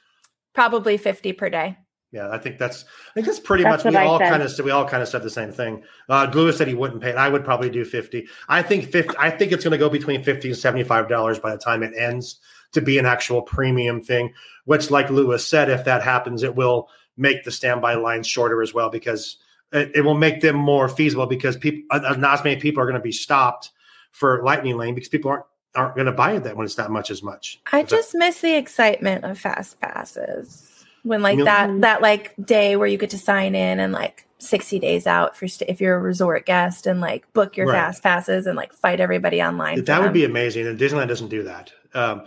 probably 0.55 0.97
fifty 0.97 1.33
per 1.33 1.49
day. 1.51 1.77
Yeah, 2.13 2.29
I 2.31 2.37
think 2.39 2.59
that's 2.59 2.85
I 2.85 3.15
think 3.15 3.27
that's 3.27 3.41
pretty 3.41 3.65
That's 3.65 3.85
much 3.85 3.93
we 3.95 3.99
I 3.99 4.05
all 4.05 4.19
said. 4.19 4.29
kind 4.31 4.43
of 4.43 4.59
we 4.65 4.71
all 4.71 4.87
kind 4.87 5.03
of 5.03 5.09
said 5.09 5.23
the 5.23 5.31
same 5.31 5.51
thing. 5.51 5.83
Uh, 6.11 6.31
Lewis 6.33 6.59
said 6.59 6.69
he 6.69 6.75
wouldn't 6.75 7.01
pay 7.03 7.09
it. 7.11 7.17
I 7.17 7.29
would 7.29 7.43
probably 7.45 7.71
do 7.71 7.85
fifty. 7.87 8.29
I 8.49 8.63
think 8.63 8.85
fifty. 8.93 9.17
I 9.19 9.31
think 9.31 9.51
it's 9.51 9.65
going 9.65 9.73
to 9.73 9.79
go 9.79 9.89
between 9.89 10.23
fifty 10.23 10.49
and 10.49 10.57
seventy 10.57 10.85
five 10.85 11.09
dollars 11.09 11.39
by 11.39 11.53
the 11.53 11.59
time 11.59 11.83
it 11.83 11.95
ends 11.97 12.39
to 12.73 12.81
be 12.83 12.99
an 12.99 13.07
actual 13.07 13.41
premium 13.43 14.03
thing. 14.03 14.35
Which, 14.67 14.91
like 14.91 15.11
Lewis 15.11 15.47
said, 15.47 15.71
if 15.71 15.85
that 15.87 16.03
happens, 16.03 16.43
it 16.43 16.55
will 16.55 16.89
make 17.17 17.45
the 17.45 17.51
standby 17.51 17.95
lines 17.95 18.27
shorter 18.27 18.61
as 18.63 18.73
well 18.75 18.91
because 18.91 19.39
it, 19.73 19.91
it 19.97 20.01
will 20.03 20.15
make 20.15 20.43
them 20.43 20.55
more 20.57 20.89
feasible 20.89 21.27
because 21.27 21.57
people, 21.57 21.83
uh, 21.91 22.15
not 22.19 22.35
as 22.41 22.45
many 22.45 22.61
people 22.61 22.83
are 22.83 22.87
going 22.87 22.95
to 22.95 23.01
be 23.01 23.11
stopped 23.13 23.71
for 24.13 24.43
Lightning 24.45 24.77
Lane 24.77 24.95
because 24.95 25.09
people 25.09 25.31
aren't 25.31 25.45
aren't 25.75 25.95
going 25.95 26.07
to 26.07 26.13
buy 26.13 26.33
it 26.33 26.45
that 26.45 26.57
when 26.57 26.65
it's 26.67 26.75
that 26.77 26.91
much 26.91 27.11
as 27.11 27.23
much. 27.23 27.61
I 27.73 27.83
just 27.83 28.15
miss 28.15 28.41
the 28.41 28.55
excitement 28.57 29.25
of 29.25 29.39
fast 29.39 29.81
passes 29.81 30.69
when 31.03 31.23
like 31.23 31.33
You 31.39 31.45
know- 31.45 31.45
that 31.47 31.81
that 31.81 32.03
like 32.03 32.35
day 32.43 32.77
where 32.77 32.87
you 32.87 32.99
get 32.99 33.11
to 33.11 33.19
sign 33.19 33.55
in 33.55 33.81
and 33.81 33.93
like 33.93 34.27
60 34.39 34.79
days 34.81 35.07
out 35.07 35.37
for 35.37 35.47
st- 35.49 35.71
if 35.71 35.81
you're 35.81 35.97
a 35.97 36.01
resort 36.01 36.47
guest 36.47 36.87
and 36.87 37.01
like 37.01 37.33
book 37.33 37.57
your 37.57 37.67
Right. 37.69 37.75
fast 37.77 38.03
passes 38.03 38.47
and 38.47 38.57
like 38.57 38.73
fight 38.73 39.01
everybody 39.01 39.41
online. 39.43 39.85
that 39.85 39.99
would 40.01 40.07
them. 40.09 40.13
be 40.13 40.25
amazing, 40.25 40.67
and 40.67 40.79
Disneyland 40.79 41.09
doesn't 41.09 41.29
do 41.29 41.45
that. 41.45 41.73
Um, 41.95 42.23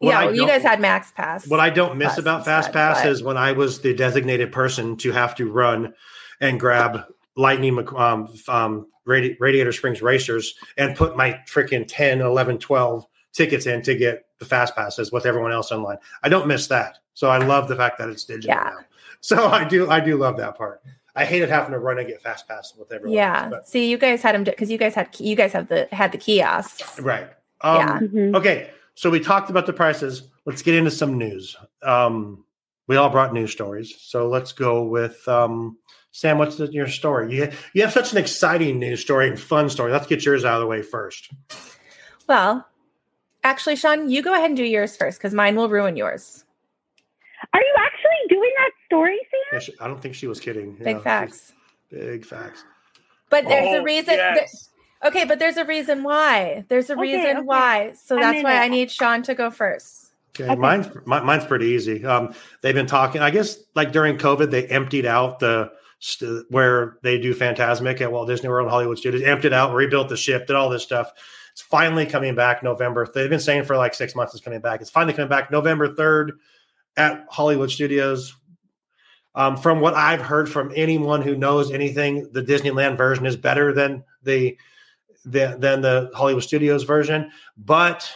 yeah. 0.00 0.24
Well, 0.26 0.34
you 0.34 0.46
guys 0.46 0.62
had 0.62 0.80
Max 0.80 1.10
Pass. 1.12 1.48
What 1.48 1.60
I 1.60 1.70
don't 1.70 1.96
miss 1.96 2.18
about 2.18 2.44
Fast 2.44 2.68
instead, 2.68 2.72
Pass 2.74 3.02
but- 3.02 3.10
is 3.12 3.22
when 3.22 3.36
I 3.38 3.52
was 3.52 3.80
the 3.80 3.94
designated 3.94 4.52
person 4.52 4.96
to 4.98 5.12
have 5.12 5.34
to 5.36 5.50
run 5.50 5.94
and 6.40 6.60
grab 6.60 7.04
Lightning 7.36 7.78
um, 7.96 8.28
um, 8.48 8.86
Radi- 9.06 9.36
Radiator 9.40 9.72
Springs 9.72 10.00
Racers 10.02 10.54
and 10.76 10.96
put 10.96 11.16
my 11.16 11.40
freaking 11.48 11.84
10, 11.86 12.20
11, 12.20 12.58
12 12.58 13.06
tickets 13.32 13.66
in 13.66 13.82
to 13.82 13.94
get 13.94 14.26
the 14.38 14.44
Fast 14.44 14.74
Passes 14.76 15.10
with 15.12 15.26
everyone 15.26 15.52
else 15.52 15.72
online. 15.72 15.98
I 16.22 16.28
don't 16.28 16.46
miss 16.46 16.66
that. 16.68 16.98
So 17.14 17.28
I 17.30 17.38
love 17.38 17.68
the 17.68 17.76
fact 17.76 17.98
that 17.98 18.08
it's 18.08 18.24
digital 18.24 18.56
Yeah. 18.56 18.64
now. 18.70 18.78
So 19.20 19.46
I 19.48 19.64
do, 19.64 19.90
I 19.90 20.00
do 20.00 20.16
love 20.16 20.36
that 20.38 20.56
part. 20.56 20.82
I 21.16 21.24
hated 21.24 21.48
having 21.48 21.72
to 21.72 21.78
run 21.78 21.98
and 21.98 22.06
get 22.08 22.20
Fast 22.22 22.46
Pass 22.48 22.74
with 22.76 22.92
everyone. 22.92 23.16
yeah. 23.16 23.50
else, 23.54 23.68
See, 23.70 23.88
you 23.88 23.96
guys 23.98 24.20
had 24.22 24.34
them 24.34 24.44
because 24.44 24.70
you 24.70 24.78
guys 24.78 24.94
had 24.94 25.08
you 25.20 25.36
guys 25.36 25.52
have 25.52 25.68
the 25.68 25.88
had 25.92 26.10
the 26.12 26.18
kiosks. 26.18 26.98
right. 27.00 27.28
Um, 27.60 27.76
Yeah. 27.78 27.98
Mhm. 28.00 28.36
Okay, 28.36 28.70
so 28.96 29.10
we 29.10 29.20
talked 29.20 29.48
about 29.48 29.66
the 29.66 29.72
prices. 29.72 30.28
Let's 30.44 30.60
get 30.62 30.74
into 30.74 30.90
some 30.90 31.16
news. 31.16 31.56
Um, 31.82 32.44
we 32.88 32.96
all 32.96 33.08
brought 33.10 33.32
news 33.32 33.52
stories, 33.52 33.94
so 33.98 34.28
let's 34.28 34.52
go 34.52 34.82
with 34.82 35.26
um, 35.28 35.78
Sam. 36.14 36.38
What's 36.38 36.56
the, 36.56 36.70
your 36.72 36.86
story? 36.86 37.34
You 37.34 37.50
you 37.74 37.82
have 37.82 37.92
such 37.92 38.12
an 38.12 38.18
exciting 38.18 38.78
news 38.78 39.00
story 39.00 39.26
and 39.28 39.38
fun 39.38 39.68
story. 39.68 39.90
Let's 39.90 40.06
get 40.06 40.24
yours 40.24 40.44
out 40.44 40.54
of 40.54 40.60
the 40.60 40.66
way 40.68 40.80
first. 40.80 41.28
Well, 42.28 42.64
actually, 43.42 43.74
Sean, 43.74 44.08
you 44.08 44.22
go 44.22 44.32
ahead 44.32 44.46
and 44.46 44.56
do 44.56 44.62
yours 44.62 44.96
first 44.96 45.18
because 45.18 45.34
mine 45.34 45.56
will 45.56 45.68
ruin 45.68 45.96
yours. 45.96 46.44
Are 47.52 47.60
you 47.60 47.74
actually 47.76 48.28
doing 48.36 48.52
that 48.58 48.70
story, 48.86 49.18
Sam? 49.30 49.40
Yeah, 49.52 49.58
she- 49.58 49.74
I 49.80 49.88
don't 49.88 50.00
think 50.00 50.14
she 50.14 50.28
was 50.28 50.38
kidding. 50.38 50.74
Big 50.76 50.86
Yeah, 50.96 50.98
facts. 51.00 51.52
Big 51.90 52.24
facts. 52.24 52.64
But 53.28 53.46
there's 53.48 53.74
Oh, 53.74 53.80
a 53.80 53.82
reason. 53.82 54.14
yes. 54.14 54.70
Okay, 55.04 55.24
but 55.24 55.40
there's 55.40 55.56
a 55.56 55.64
reason 55.64 56.04
why. 56.04 56.64
There's 56.68 56.90
a 56.90 56.92
Okay, 56.94 57.02
reason 57.02 57.36
okay. 57.38 57.40
why. 57.40 57.92
So 58.00 58.14
I'm 58.14 58.22
that's 58.22 58.44
why 58.44 58.54
it. 58.54 58.60
I 58.60 58.68
need 58.68 58.90
Sean 58.92 59.22
to 59.24 59.34
go 59.34 59.50
first. 59.50 60.12
Okay, 60.40 60.44
Okay. 60.48 60.54
mine's 60.60 60.86
mi- 61.06 61.20
mine's 61.20 61.44
pretty 61.44 61.66
easy. 61.66 62.04
Um, 62.04 62.32
they've 62.62 62.74
been 62.74 62.86
talking. 62.86 63.20
I 63.20 63.30
guess 63.30 63.58
like 63.74 63.90
during 63.90 64.16
COVID, 64.16 64.50
they 64.52 64.64
emptied 64.66 65.06
out 65.06 65.40
the 65.40 65.72
st- 66.04 66.44
where 66.50 66.98
they 67.02 67.18
do 67.18 67.34
Fantasmic 67.34 68.00
at 68.00 68.12
Walt 68.12 68.28
Disney 68.28 68.48
World 68.48 68.70
Hollywood 68.70 68.98
Studios. 68.98 69.22
Emptied 69.22 69.52
out, 69.52 69.74
rebuilt 69.74 70.08
the 70.08 70.16
ship, 70.16 70.46
did 70.46 70.56
all 70.56 70.68
this 70.68 70.82
stuff. 70.82 71.10
It's 71.52 71.62
finally 71.62 72.04
coming 72.04 72.34
back 72.34 72.62
November. 72.62 73.08
They've 73.12 73.30
been 73.30 73.40
saying 73.40 73.64
for 73.64 73.76
like 73.76 73.94
six 73.94 74.14
months 74.14 74.34
it's 74.34 74.44
coming 74.44 74.60
back. 74.60 74.80
It's 74.80 74.90
finally 74.90 75.14
coming 75.14 75.28
back 75.28 75.50
November 75.50 75.94
third 75.94 76.32
at 76.96 77.24
Hollywood 77.30 77.70
Studios. 77.70 78.34
Um, 79.34 79.56
from 79.56 79.80
what 79.80 79.94
I've 79.94 80.20
heard 80.20 80.48
from 80.48 80.72
anyone 80.76 81.22
who 81.22 81.36
knows 81.36 81.72
anything, 81.72 82.28
the 82.32 82.42
Disneyland 82.42 82.96
version 82.96 83.26
is 83.26 83.36
better 83.36 83.72
than 83.72 84.04
the, 84.22 84.56
the 85.24 85.56
than 85.58 85.80
the 85.80 86.10
Hollywood 86.14 86.42
Studios 86.42 86.84
version, 86.84 87.30
but 87.56 88.12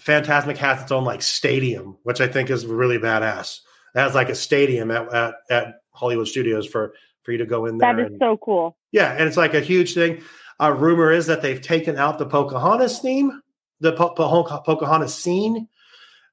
Fantasmic 0.00 0.56
has 0.56 0.82
its 0.82 0.92
own 0.92 1.04
like 1.04 1.22
stadium, 1.22 1.98
which 2.02 2.20
I 2.20 2.28
think 2.28 2.50
is 2.50 2.66
really 2.66 2.98
badass. 2.98 3.60
It 3.94 4.00
has 4.00 4.14
like 4.14 4.28
a 4.28 4.34
stadium 4.34 4.90
at, 4.90 5.12
at, 5.12 5.34
at 5.50 5.74
Hollywood 5.96 6.28
Studios 6.28 6.66
for 6.66 6.94
for 7.22 7.32
you 7.32 7.38
to 7.38 7.46
go 7.46 7.66
in 7.66 7.78
there. 7.78 7.92
That 7.92 8.00
is 8.00 8.06
and- 8.12 8.20
so 8.20 8.36
cool. 8.36 8.76
yeah, 8.92 9.12
and 9.12 9.26
it's 9.26 9.36
like 9.36 9.54
a 9.54 9.60
huge 9.60 9.94
thing. 9.94 10.22
Uh, 10.60 10.72
rumor 10.72 11.10
is 11.10 11.26
that 11.26 11.42
they've 11.42 11.60
taken 11.60 11.96
out 11.96 12.18
the 12.18 12.26
Pocahontas 12.26 13.00
theme, 13.00 13.42
the 13.80 13.92
po- 13.92 14.10
Po- 14.10 14.62
Pocahontas 14.64 15.14
scene. 15.14 15.68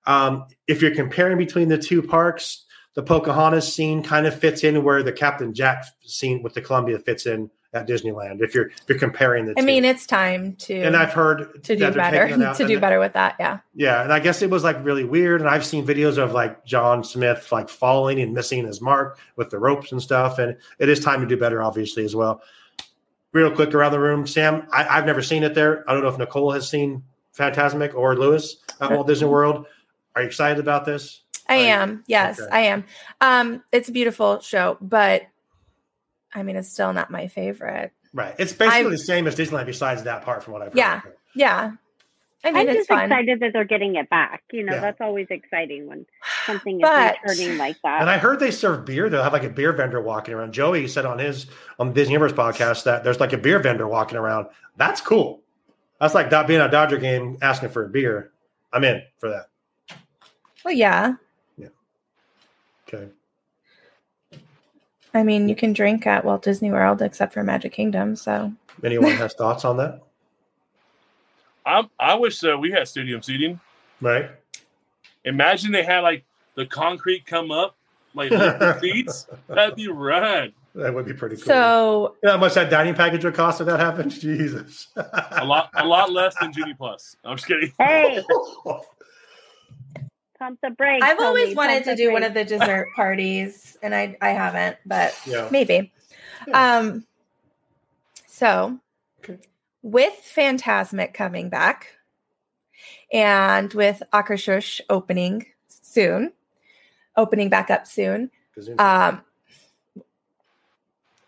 Um, 0.05 0.45
if 0.67 0.81
you're 0.81 0.93
comparing 0.95 1.37
between 1.37 1.67
the 1.69 1.77
two 1.77 2.01
parks, 2.01 2.65
the 2.95 3.03
Pocahontas 3.03 3.73
scene 3.73 4.03
kind 4.03 4.27
of 4.27 4.37
fits 4.39 4.63
in 4.63 4.83
where 4.83 5.01
the 5.01 5.11
Captain 5.11 5.53
Jack 5.53 5.83
scene 6.03 6.43
with 6.43 6.53
the 6.53 6.61
Columbia 6.61 6.99
fits 6.99 7.25
in 7.25 7.49
at 7.73 7.87
Disneyland. 7.87 8.41
If 8.41 8.53
you're 8.53 8.67
if 8.67 8.83
you're 8.87 8.99
comparing 8.99 9.45
the 9.45 9.53
I 9.57 9.61
two, 9.61 9.65
mean, 9.65 9.83
it's 9.85 10.05
time 10.05 10.55
to 10.57 10.73
and 10.81 10.95
I've 10.95 11.11
heard 11.13 11.63
to 11.63 11.75
do 11.75 11.91
better. 11.91 12.25
taking 12.27 12.41
it 12.41 12.45
out, 12.45 12.55
To 12.57 12.67
do 12.67 12.79
better 12.79 12.99
with 12.99 13.13
that. 13.13 13.35
Yeah. 13.39 13.59
yeah, 13.73 14.03
and 14.03 14.13
I 14.13 14.19
guess 14.19 14.41
it 14.41 14.49
was 14.49 14.63
like 14.63 14.83
really 14.85 15.03
weird. 15.03 15.41
And 15.41 15.49
I've 15.49 15.65
seen 15.65 15.85
videos 15.85 16.17
of 16.17 16.33
like 16.33 16.63
John 16.65 17.03
Smith 17.03 17.51
like 17.51 17.69
falling 17.69 18.19
and 18.21 18.33
missing 18.33 18.65
his 18.65 18.79
mark 18.81 19.17
with 19.35 19.49
the 19.49 19.57
ropes 19.59 19.91
and 19.91 20.01
stuff. 20.01 20.39
And 20.39 20.55
it 20.79 20.89
is 20.89 20.99
time 20.99 21.21
to 21.21 21.27
do 21.27 21.37
better, 21.37 21.61
obviously, 21.63 22.05
as 22.05 22.15
well. 22.15 22.41
Real 23.31 23.49
quick 23.49 23.73
around 23.73 23.91
the 23.93 23.99
room, 23.99 24.27
Sam. 24.27 24.67
I, 24.71 24.87
I've 24.87 25.05
never 25.07 25.23
seen 25.23 25.43
it 25.43 25.55
there. 25.55 25.83
I 25.89 25.93
don't 25.93 26.03
know 26.03 26.09
if 26.09 26.19
Nicole 26.19 26.51
has 26.51 26.69
seen 26.69 27.03
Fantasmic 27.35 27.95
or 27.95 28.15
Lewis 28.15 28.57
at 28.79 28.91
Walt 28.91 29.07
Disney 29.07 29.27
World. 29.29 29.65
Are 30.15 30.21
you 30.21 30.27
excited 30.27 30.59
about 30.59 30.85
this? 30.85 31.21
I 31.49 31.55
Are 31.55 31.59
you- 31.61 31.65
am. 31.67 32.03
Yes, 32.05 32.39
Okay. 32.39 32.49
I 32.51 32.59
am. 32.61 32.83
Um, 33.21 33.63
it's 33.71 33.89
a 33.89 33.91
beautiful 33.91 34.39
show, 34.41 34.77
but 34.81 35.23
I 36.35 36.43
mean, 36.43 36.55
it's 36.55 36.69
still 36.69 36.93
not 36.93 37.11
my 37.11 37.27
favorite. 37.27 37.91
Right. 38.13 38.35
It's 38.37 38.53
basically 38.53 38.79
I've- 38.81 38.89
the 38.89 38.97
same 38.97 39.27
as 39.27 39.35
Disneyland, 39.35 39.65
besides 39.65 40.03
that 40.03 40.23
part, 40.23 40.43
from 40.43 40.53
what 40.53 40.61
I've 40.61 40.69
heard. 40.69 40.77
Yeah. 40.77 41.01
Yeah. 41.35 41.71
I 42.45 42.51
mean, 42.51 42.57
I'm 42.57 42.67
it's 42.69 42.77
just 42.79 42.89
fun. 42.89 43.05
excited 43.05 43.39
that 43.39 43.53
they're 43.53 43.63
getting 43.63 43.95
it 43.95 44.09
back. 44.09 44.43
You 44.51 44.63
know, 44.65 44.73
Yeah. 44.73 44.81
that's 44.81 44.99
always 44.99 45.27
exciting 45.29 45.87
when 45.87 46.05
something 46.45 46.81
is 46.81 46.89
returning 46.89 47.57
like 47.57 47.77
that. 47.83 48.01
And 48.01 48.09
I 48.09 48.17
heard 48.17 48.39
they 48.41 48.51
serve 48.51 48.83
beer. 48.83 49.09
They'll 49.09 49.23
have 49.23 49.31
like 49.31 49.45
a 49.45 49.49
beer 49.49 49.71
vendor 49.71 50.01
walking 50.01 50.33
around. 50.33 50.51
Joey 50.53 50.87
said 50.89 51.05
on 51.05 51.19
his 51.19 51.47
on 51.79 51.87
the 51.87 51.93
Disney 51.93 52.13
Universe 52.13 52.33
podcast 52.33 52.83
that 52.83 53.05
there's 53.05 53.21
like 53.21 53.31
a 53.31 53.37
beer 53.37 53.59
vendor 53.59 53.87
walking 53.87 54.17
around. 54.17 54.47
That's 54.75 54.99
cool. 54.99 55.41
That's 56.01 56.13
like 56.13 56.31
that 56.31 56.45
being 56.47 56.59
a 56.59 56.69
Dodger 56.69 56.97
game 56.97 57.37
asking 57.41 57.69
for 57.69 57.85
a 57.85 57.89
beer. 57.89 58.31
I'm 58.73 58.83
in 58.83 59.01
for 59.19 59.29
that. 59.29 59.45
Well, 60.65 60.73
yeah. 60.73 61.13
yeah. 61.57 61.67
Okay. 62.89 63.07
I 65.13 65.23
mean, 65.23 65.47
you 65.49 65.55
can 65.55 65.73
drink 65.73 66.07
at 66.07 66.25
Walt 66.25 66.41
Disney 66.43 66.71
World 66.71 67.01
except 67.01 67.33
for 67.33 67.43
Magic 67.43 67.71
Kingdom. 67.73 68.15
So 68.15 68.51
Anyone 68.83 69.11
has 69.11 69.33
thoughts 69.33 69.63
on 69.65 69.77
that? 69.77 70.01
I 71.65 71.87
I 71.99 72.15
wish 72.15 72.43
uh, 72.43 72.57
we 72.57 72.71
had 72.71 72.87
stadium 72.87 73.21
seating. 73.21 73.59
Right. 74.01 74.29
Imagine 75.25 75.71
they 75.71 75.83
had 75.83 75.99
like 75.99 76.25
the 76.55 76.65
concrete 76.65 77.25
come 77.25 77.51
up, 77.51 77.75
like 78.13 78.31
lift 78.31 78.79
seats. 78.81 79.27
That'd 79.47 79.75
be 79.75 79.87
rad. 79.87 80.51
That 80.75 80.93
would 80.93 81.05
be 81.05 81.13
pretty 81.13 81.35
cool. 81.35 81.45
so 81.45 82.15
you 82.23 82.27
know 82.27 82.33
how 82.33 82.39
much 82.39 82.55
that 82.55 82.71
dining 82.71 82.95
package 82.95 83.23
would 83.23 83.35
cost 83.35 83.61
if 83.61 83.67
that 83.67 83.79
happened? 83.79 84.11
Jesus. 84.19 84.87
A 84.95 85.45
lot, 85.45 85.69
a 85.75 85.85
lot 85.85 86.11
less 86.11 86.33
than 86.41 86.51
Genie 86.51 86.73
Plus. 86.73 87.15
I'm 87.23 87.37
just 87.37 87.47
kidding. 87.47 87.71
hey, 87.77 88.23
pump 90.43 90.59
the 90.61 90.71
brakes. 90.71 91.05
I've 91.05 91.19
always 91.19 91.49
homie, 91.49 91.55
wanted 91.55 91.73
pump 91.73 91.85
to 91.85 91.91
the 91.91 91.95
do 91.95 92.13
one 92.13 92.23
of 92.23 92.33
the 92.33 92.43
dessert 92.43 92.89
parties, 92.95 93.77
and 93.81 93.95
I 93.95 94.17
I 94.21 94.29
haven't, 94.29 94.77
but 94.85 95.17
yeah. 95.25 95.47
maybe. 95.51 95.91
Um. 96.53 97.05
So, 98.27 98.79
Okay. 99.23 99.39
with 99.81 100.13
Fantasmic 100.35 101.13
coming 101.13 101.49
back, 101.49 101.87
and 103.11 103.73
with 103.73 104.01
Akershus 104.11 104.81
opening 104.89 105.45
soon, 105.67 106.33
opening 107.15 107.49
back 107.49 107.69
up 107.69 107.87
soon, 107.87 108.31
um, 108.79 109.21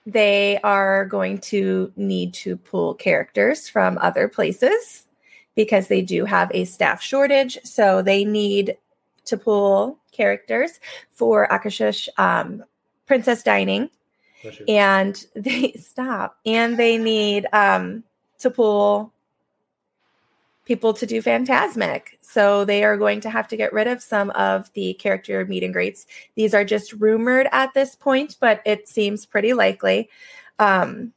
they 0.06 0.60
are 0.63 1.06
going 1.06 1.38
to 1.39 1.93
need 1.95 2.34
to 2.34 2.58
pull 2.58 2.95
characters 2.95 3.69
from 3.69 3.97
other 3.99 4.28
places 4.28 5.08
because 5.56 5.88
they 5.88 6.01
do 6.01 6.25
have 6.25 6.51
a 6.54 6.65
staff 6.65 7.01
shortage. 7.01 7.58
So 7.63 8.01
they 8.01 8.25
need 8.25 8.78
to 9.25 9.38
pull 9.38 9.99
characters 10.11 10.79
for 11.11 11.47
Akashish 11.47 12.07
um, 12.17 12.63
Princess 13.05 13.43
Dining, 13.43 13.89
and 14.67 15.25
they 15.35 15.71
stop, 15.79 16.38
and 16.45 16.77
they 16.77 16.97
need 16.97 17.47
um, 17.53 18.03
to 18.39 18.49
pull 18.49 19.11
people 20.65 20.93
to 20.93 21.05
do 21.05 21.21
Fantasmic. 21.21 22.01
So 22.21 22.65
they 22.65 22.83
are 22.83 22.97
going 22.97 23.21
to 23.21 23.29
have 23.29 23.47
to 23.49 23.57
get 23.57 23.71
rid 23.71 23.88
of 23.88 24.01
some 24.01 24.31
of 24.31 24.71
the 24.73 24.95
character 24.95 25.45
meet 25.45 25.63
and 25.63 25.73
greets. 25.73 26.07
These 26.35 26.53
are 26.53 26.65
just 26.65 26.93
rumored 26.93 27.47
at 27.51 27.73
this 27.73 27.95
point, 27.95 28.38
but 28.39 28.61
it 28.65 28.88
seems 28.88 29.25
pretty 29.25 29.53
likely. 29.53 30.09
Um, 30.59 31.13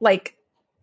like 0.00 0.36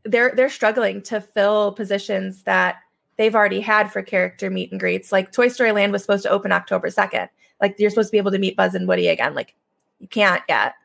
they're 0.04 0.34
they're 0.36 0.50
struggling 0.50 1.02
to 1.04 1.19
fill 1.19 1.73
positions 1.73 2.43
that 2.43 2.78
they've 3.17 3.36
already 3.36 3.60
had 3.60 3.91
for 3.91 4.01
character 4.01 4.49
meet 4.49 4.71
and 4.71 4.80
greets. 4.80 5.12
Like 5.12 5.32
Toy 5.32 5.47
Story 5.47 5.71
Land 5.71 5.91
was 5.91 6.01
supposed 6.01 6.23
to 6.23 6.30
open 6.30 6.51
October 6.51 6.89
second. 6.89 7.30
Like 7.62 7.75
you're 7.80 7.89
supposed 7.89 8.10
to 8.10 8.12
be 8.12 8.17
able 8.17 8.32
to 8.32 8.39
meet 8.39 8.56
Buzz 8.56 8.75
and 8.75 8.88
Woody 8.88 9.08
again. 9.08 9.34
Like 9.34 9.56
you 9.99 10.08
can't 10.08 10.43
yet. 10.47 10.75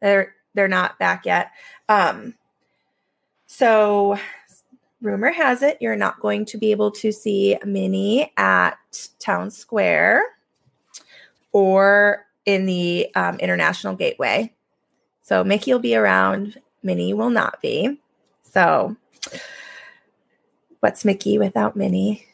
They're 0.00 0.34
they're 0.54 0.68
not 0.68 0.98
back 0.98 1.26
yet. 1.26 1.50
Um, 1.88 2.34
so 3.46 4.18
rumor 5.02 5.30
has 5.30 5.62
it 5.62 5.76
you're 5.80 5.96
not 5.96 6.20
going 6.20 6.46
to 6.46 6.56
be 6.56 6.70
able 6.70 6.90
to 6.90 7.12
see 7.12 7.58
Minnie 7.64 8.32
at 8.36 8.78
Town 9.18 9.50
Square 9.50 10.22
or 11.52 12.26
in 12.46 12.66
the 12.66 13.10
um, 13.14 13.36
International 13.38 13.94
Gateway. 13.94 14.52
So 15.22 15.42
Mickey 15.42 15.72
will 15.72 15.80
be 15.80 15.96
around, 15.96 16.60
Minnie 16.82 17.14
will 17.14 17.30
not 17.30 17.60
be. 17.62 17.98
So 18.42 18.96
what's 20.84 21.02
Mickey 21.02 21.38
without 21.38 21.76
Minnie? 21.76 22.26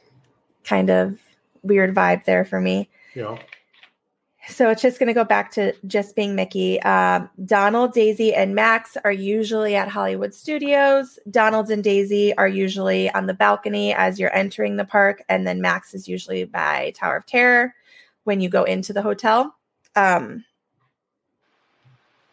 Kind 0.65 0.91
of 0.91 1.21
weird 1.63 1.95
vibe 1.95 2.25
there 2.25 2.45
for 2.45 2.61
me. 2.61 2.89
Know, 3.15 3.39
So 4.49 4.71
it's 4.71 4.83
just 4.83 4.99
going 4.99 5.07
to 5.07 5.15
go 5.15 5.23
back 5.23 5.53
to 5.53 5.73
just 5.87 6.17
being 6.17 6.35
Mickey. 6.35 6.83
Um, 6.83 7.31
Donald, 7.45 7.93
Daisy, 7.93 8.35
and 8.35 8.57
Max 8.57 8.97
are 9.05 9.13
usually 9.13 9.77
at 9.77 9.87
Hollywood 9.87 10.35
Studios. 10.35 11.21
Donald 11.31 11.71
and 11.71 11.85
Daisy 11.85 12.37
are 12.37 12.49
usually 12.49 13.09
on 13.13 13.27
the 13.27 13.35
balcony 13.35 13.95
as 13.95 14.19
you're 14.19 14.35
entering 14.35 14.77
the 14.77 14.85
park, 14.85 15.23
and 15.29 15.47
then 15.47 15.61
Max 15.61 15.95
is 15.95 16.09
usually 16.09 16.43
by 16.43 16.93
Tower 16.97 17.19
of 17.19 17.27
Terror 17.27 17.73
when 18.25 18.41
you 18.41 18.49
go 18.49 18.65
into 18.65 18.93
the 18.93 19.03
hotel. 19.03 19.55
Um, 19.95 20.45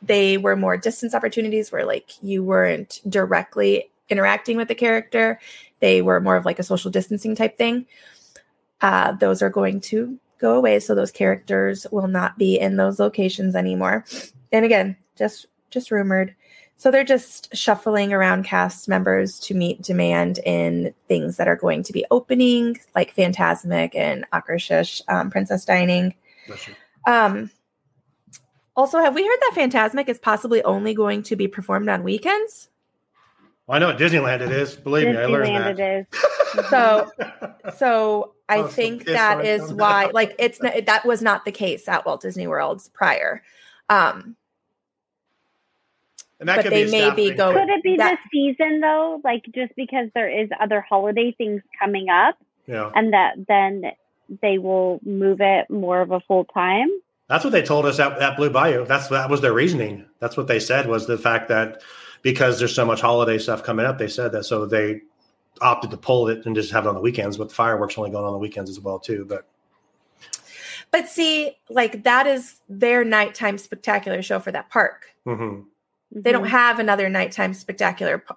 they 0.02 0.40
were 0.40 0.56
more 0.56 0.78
distance 0.78 1.14
opportunities 1.14 1.72
where 1.72 1.86
like 1.86 2.12
you 2.24 2.44
weren't 2.44 3.02
directly 3.08 3.92
interacting 4.10 4.58
with 4.58 4.67
the 4.67 4.76
character. 4.76 5.39
They 5.80 6.02
were 6.02 6.20
more 6.20 6.36
of 6.36 6.46
like 6.46 6.60
a 6.60 6.63
social 6.63 6.91
distancing 6.91 7.36
type 7.36 7.58
thing. 7.58 7.86
Uh, 8.82 9.13
those 9.13 9.41
are 9.41 9.50
going 9.50 9.82
to 9.82 10.20
go 10.39 10.56
away, 10.56 10.80
so 10.80 10.93
those 10.93 11.12
characters 11.12 11.88
will 11.91 12.08
not 12.08 12.38
be 12.38 12.60
in 12.60 12.78
those 12.78 13.00
locations 13.00 13.56
anymore. 13.56 14.06
And 14.52 14.65
again, 14.65 14.98
just 15.17 15.48
just 15.70 15.91
rumored. 15.91 16.36
So 16.80 16.91
they're 16.91 17.04
just 17.04 17.56
shuffling 17.56 18.13
around 18.13 18.46
cast 18.46 18.88
members 18.88 19.39
to 19.39 19.56
meet 19.56 19.82
demand 19.82 20.39
in 20.46 20.93
things 21.08 21.38
that 21.38 21.48
are 21.48 21.56
going 21.56 21.82
to 21.84 21.91
be 21.91 22.06
opening, 22.12 22.78
like 22.93 23.15
Fantasmic 23.15 23.96
and 23.96 24.26
Akershish, 24.32 25.02
um, 25.08 25.32
Princess 25.32 25.65
Dining. 25.65 26.13
Um, 27.08 27.50
also, 28.76 29.00
have 29.00 29.15
we 29.15 29.26
heard 29.26 29.39
that 29.39 29.54
Fantasmic 29.56 30.08
is 30.08 30.20
possibly 30.20 30.62
only 30.63 30.93
going 30.93 31.24
to 31.24 31.36
be 31.36 31.48
performed 31.48 31.89
on 31.89 32.04
weekends? 32.04 32.70
Well, 33.68 33.76
I 33.76 33.80
know 33.80 33.90
at 33.90 33.98
Disneyland 33.98 34.42
it 34.42 34.52
is. 34.52 34.76
Believe 34.76 35.08
me, 35.08 35.18
I 35.18 35.26
learned 35.26 35.50
Disneyland 35.50 35.78
that. 35.78 35.80
it 35.80 36.08
is. 36.14 36.24
So, 36.70 37.12
so 37.76 38.34
I 38.50 38.60
Oh, 38.60 38.68
think 38.68 39.04
piss 39.06 39.14
that 39.14 39.40
on 39.40 39.46
is 39.46 39.74
why, 39.74 40.10
like, 40.14 40.34
it's 40.40 40.62
not, 40.62 40.74
that 40.86 41.06
was 41.06 41.22
not 41.22 41.44
the 41.46 41.52
case 41.52 41.88
at 41.90 42.06
Walt 42.06 42.22
Disney 42.22 42.48
World's 42.48 42.88
prior. 42.88 43.44
Um, 43.90 44.38
And 46.40 46.48
that 46.50 46.58
But 46.58 46.64
could 46.64 46.72
they 46.72 46.86
be 46.86 46.90
a 46.90 47.10
may 47.10 47.16
be 47.16 47.32
going- 47.32 47.58
Could 47.58 47.70
it 47.70 47.84
be 47.84 47.98
That- 47.98 48.12
this 48.12 48.20
season 48.32 48.80
though? 48.80 49.20
Like 49.24 49.44
just 49.54 49.76
because 49.76 50.08
there 50.16 50.30
is 50.30 50.50
other 50.60 50.82
holiday 50.82 51.32
things 51.38 51.62
coming 51.80 52.10
up, 52.10 52.38
Yeah, 52.66 52.92
and 52.96 53.12
that 53.14 53.34
then 53.48 53.92
they 54.42 54.58
will 54.58 55.00
move 55.04 55.42
it 55.42 55.70
more 55.70 56.02
of 56.02 56.12
a 56.12 56.20
full 56.22 56.46
time. 56.46 56.90
that's 57.28 57.44
what 57.44 57.52
they 57.52 57.62
told 57.62 57.86
us 57.86 58.00
at, 58.00 58.14
at 58.22 58.38
Blue 58.38 58.50
Bayou. 58.50 58.86
That's 58.86 59.10
that 59.10 59.30
was 59.30 59.42
their 59.42 59.54
reasoning. 59.54 60.06
That's 60.20 60.38
what 60.38 60.48
they 60.48 60.60
said 60.60 60.88
was 60.88 61.08
the 61.08 61.18
fact 61.18 61.50
that 61.50 61.82
because 62.28 62.60
there's 62.60 62.76
so 62.76 62.86
much 62.86 63.00
holiday 63.00 63.38
stuff 63.38 63.63
coming 63.63 63.86
up, 63.86 63.98
they 63.98 64.10
said 64.10 64.34
that 64.34 64.44
so 64.44 64.66
they 64.66 65.00
opted 65.62 65.90
to 65.90 65.96
pull 65.96 66.28
it 66.28 66.46
and 66.46 66.56
just 66.58 66.72
have 66.74 66.86
it 66.86 66.90
on 66.90 66.94
the 66.96 67.00
weekends. 67.00 67.38
But 67.38 67.48
the 67.48 67.56
fireworks 67.56 67.98
only 67.98 68.10
going 68.12 68.26
on 68.26 68.34
the 68.34 68.38
weekends 68.38 68.70
as 68.70 68.82
well 68.82 69.00
too. 69.00 69.24
But 69.30 69.48
but 70.92 71.08
see, 71.08 71.56
like, 71.70 72.04
that 72.04 72.28
is 72.28 72.60
their 72.68 73.06
nighttime 73.06 73.58
spectacular 73.58 74.22
show 74.22 74.40
for 74.40 74.52
that 74.52 74.70
park. 74.70 75.06
mhm. 75.26 75.63
They 76.12 76.34
don't 76.34 76.48
have 76.48 76.80
another 76.80 77.08
nighttime 77.10 77.54
spectacular 77.54 78.18
p- 78.18 78.34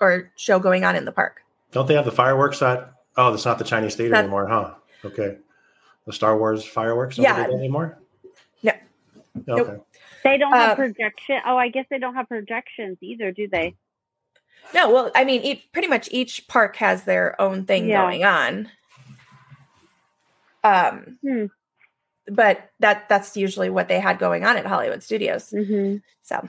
or 0.00 0.30
show 0.36 0.58
going 0.58 0.84
on 0.84 0.96
in 0.96 1.04
the 1.04 1.12
park. 1.12 1.42
don't 1.72 1.86
they 1.86 1.94
have 1.94 2.04
the 2.06 2.12
fireworks 2.12 2.62
at? 2.62 2.94
Oh, 3.18 3.30
that's 3.30 3.44
not 3.44 3.58
the 3.58 3.64
Chinese 3.64 3.94
theater 3.94 4.12
Not- 4.12 4.20
anymore, 4.20 4.46
huh? 4.48 4.72
Okay, 5.04 5.36
the 6.06 6.12
Star 6.14 6.38
Wars 6.38 6.64
fireworks. 6.64 7.18
Yeah. 7.18 7.36
they 7.36 7.44
do 7.44 7.50
that 7.50 7.58
anymore. 7.58 7.98
No. 8.62 8.72
Okay. 9.54 9.72
Nope. 9.72 9.86
They 10.24 10.38
don't 10.38 10.52
have 10.54 10.72
Uh, 10.72 10.74
projection. 10.76 11.40
Oh, 11.46 11.56
I 11.56 11.68
guess 11.68 11.86
they 11.90 11.98
don't 11.98 12.14
have 12.14 12.28
projections 12.28 12.98
either, 13.02 13.30
do 13.30 13.46
they? 13.48 13.74
No, 14.74 14.90
well, 14.90 15.10
I 15.14 15.24
mean, 15.24 15.42
each, 15.42 15.68
pretty 15.72 15.88
much 15.88 16.08
each 16.10 16.48
park 16.48 16.76
has 16.76 17.04
their 17.04 17.40
own 17.40 17.66
thing 17.66 17.88
Yeah. 17.88 18.02
going 18.02 18.24
on. 18.24 18.70
Um, 20.64 21.18
Hmm. 21.22 21.46
but 22.26 22.70
that 22.80 23.06
that's 23.10 23.36
usually 23.36 23.68
what 23.68 23.88
they 23.88 24.00
had 24.00 24.18
going 24.18 24.44
on 24.46 24.56
at 24.56 24.64
Hollywood 24.66 25.02
Studios. 25.02 25.50
hmm 25.50 25.96
So 26.22 26.48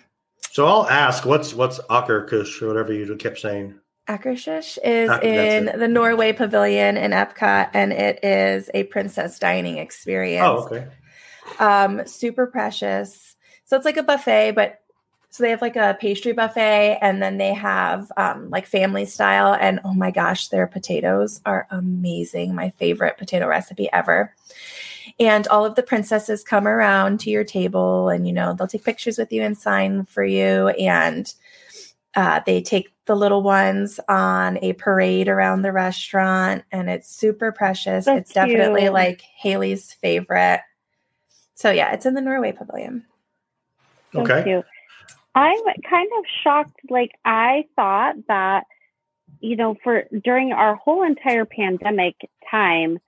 So 0.51 0.65
I'll 0.65 0.88
ask, 0.88 1.25
what's 1.25 1.53
what's 1.53 1.79
Akerkush 1.79 2.61
or 2.61 2.67
whatever 2.69 2.93
you 2.93 3.13
kept 3.17 3.39
saying? 3.39 3.77
Akershish 4.07 4.77
is 4.83 5.09
Ah, 5.09 5.19
in 5.21 5.65
the 5.77 5.88
Norway 5.88 6.31
Pavilion 6.31 6.95
in 6.95 7.11
Epcot, 7.11 7.71
and 7.73 7.91
it 7.91 8.23
is 8.23 8.69
a 8.73 8.83
princess 8.83 9.38
dining 9.39 9.77
experience. 9.79 10.47
Oh, 10.47 10.63
okay. 10.65 10.88
um 11.59 12.05
super 12.07 12.47
precious 12.47 13.35
so 13.65 13.75
it's 13.75 13.86
like 13.86 13.97
a 13.97 14.04
buffet 14.04 14.51
but 14.51 14.82
so 15.36 15.43
they 15.43 15.49
have 15.49 15.62
like 15.62 15.75
a 15.75 15.97
pastry 15.99 16.32
buffet 16.32 16.97
and 17.01 17.21
then 17.21 17.38
they 17.38 17.54
have 17.54 18.10
um 18.15 18.49
like 18.49 18.65
family 18.65 19.04
style. 19.04 19.54
And 19.60 19.82
oh 19.84 19.93
my 19.93 20.10
gosh 20.10 20.47
their 20.47 20.65
potatoes 20.65 21.41
are 21.45 21.67
amazing. 21.71 22.56
My 22.56 22.69
favorite 22.69 23.17
potato 23.17 23.45
recipe 23.45 23.89
ever. 23.91 24.34
And 25.19 25.45
all 25.49 25.65
of 25.65 25.75
the 25.75 25.84
princesses 25.84 26.41
come 26.41 26.65
around 26.65 27.19
to 27.21 27.30
your 27.30 27.43
table 27.43 28.08
and 28.08 28.25
you 28.25 28.32
know 28.32 28.54
they'll 28.54 28.65
take 28.65 28.86
pictures 28.86 29.17
with 29.17 29.30
you 29.34 29.41
and 29.41 29.58
sign 29.58 30.06
for 30.06 30.23
you. 30.23 30.69
And 30.69 31.34
uh, 32.15 32.39
they 32.45 32.62
take 32.62 32.93
the 33.06 33.15
little 33.15 33.43
ones 33.43 33.99
on 34.08 34.58
a 34.62 34.71
parade 34.71 35.28
around 35.28 35.63
the 35.63 35.73
restaurant 35.73 36.63
and 36.71 36.89
it's 36.89 37.13
super 37.13 37.51
precious. 37.51 38.06
That's 38.06 38.21
it's 38.21 38.34
definitely 38.34 38.84
cute. 38.84 38.93
like 38.93 39.21
haley's 39.36 39.91
favorite. 39.91 40.62
So 41.56 41.71
yeah, 41.71 41.91
it's 41.91 42.06
in 42.06 42.13
the 42.13 42.21
Norway 42.21 42.54
Pavilion. 42.54 43.04
So 44.15 44.21
Okay. 44.23 44.43
cute. 44.43 44.65
I'm 45.36 45.60
kind 45.89 46.10
of 46.17 46.25
shocked. 46.43 46.80
Like 46.89 47.12
I 47.25 47.65
thought 47.75 48.15
that, 48.28 48.65
you 49.41 49.56
know, 49.56 49.75
for 49.84 50.06
during 50.23 50.54
our 50.54 50.75
whole 50.75 51.04
entire 51.04 51.45
pandemic 51.45 52.15
time, 52.49 52.99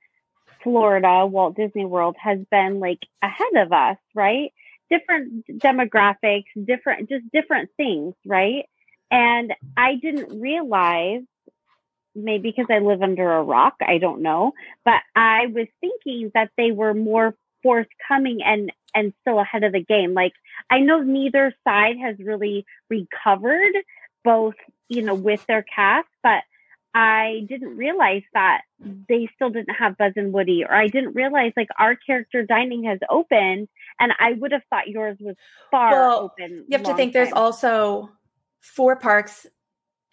Florida, 0.63 1.25
Walt 1.25 1.55
Disney 1.55 1.85
World 1.85 2.15
has 2.19 2.39
been 2.51 2.79
like 2.79 2.99
ahead 3.21 3.55
of 3.55 3.71
us, 3.71 3.97
right? 4.13 4.51
Different 4.89 5.45
demographics, 5.47 6.45
different, 6.65 7.09
just 7.09 7.23
different 7.31 7.69
things, 7.77 8.13
right? 8.25 8.65
And 9.09 9.53
I 9.77 9.95
didn't 9.95 10.41
realize, 10.41 11.21
maybe 12.13 12.49
because 12.49 12.67
I 12.69 12.79
live 12.79 13.01
under 13.01 13.31
a 13.31 13.43
rock, 13.43 13.75
I 13.79 13.99
don't 13.99 14.21
know, 14.21 14.53
but 14.83 15.01
I 15.15 15.47
was 15.47 15.67
thinking 15.79 16.31
that 16.33 16.49
they 16.57 16.71
were 16.71 16.93
more 16.93 17.35
forthcoming 17.67 18.39
and 18.45 18.71
and 18.95 19.13
still 19.21 19.39
ahead 19.39 19.65
of 19.65 19.73
the 19.73 19.83
game. 19.83 20.13
Like 20.13 20.31
I 20.69 20.79
know 20.79 21.01
neither 21.01 21.53
side 21.67 21.97
has 22.01 22.15
really 22.17 22.65
recovered 22.89 23.73
both, 24.23 24.55
you 24.87 25.01
know, 25.01 25.15
with 25.15 25.45
their 25.47 25.63
cast, 25.63 26.07
but 26.23 26.43
I 26.95 27.45
didn't 27.49 27.75
realize 27.75 28.23
that 28.33 28.61
they 28.79 29.29
still 29.35 29.49
didn't 29.49 29.75
have 29.75 29.97
Buzz 29.97 30.13
and 30.15 30.31
Woody, 30.31 30.63
or 30.63 30.73
I 30.73 30.87
didn't 30.87 31.13
realize 31.13 31.51
like 31.57 31.67
our 31.77 31.97
character 31.97 32.43
dining 32.43 32.85
has 32.85 32.99
opened, 33.09 33.67
and 33.99 34.13
I 34.17 34.31
would 34.31 34.53
have 34.53 34.63
thought 34.69 34.87
yours 34.87 35.17
was 35.19 35.35
far 35.69 35.91
Well, 35.91 36.31
open. 36.39 36.63
You 36.69 36.77
have 36.77 36.83
to 36.83 36.91
long 36.91 36.97
think 36.97 37.13
there's 37.13 37.33
also 37.33 38.09
four 38.61 38.95
parks, 38.95 39.45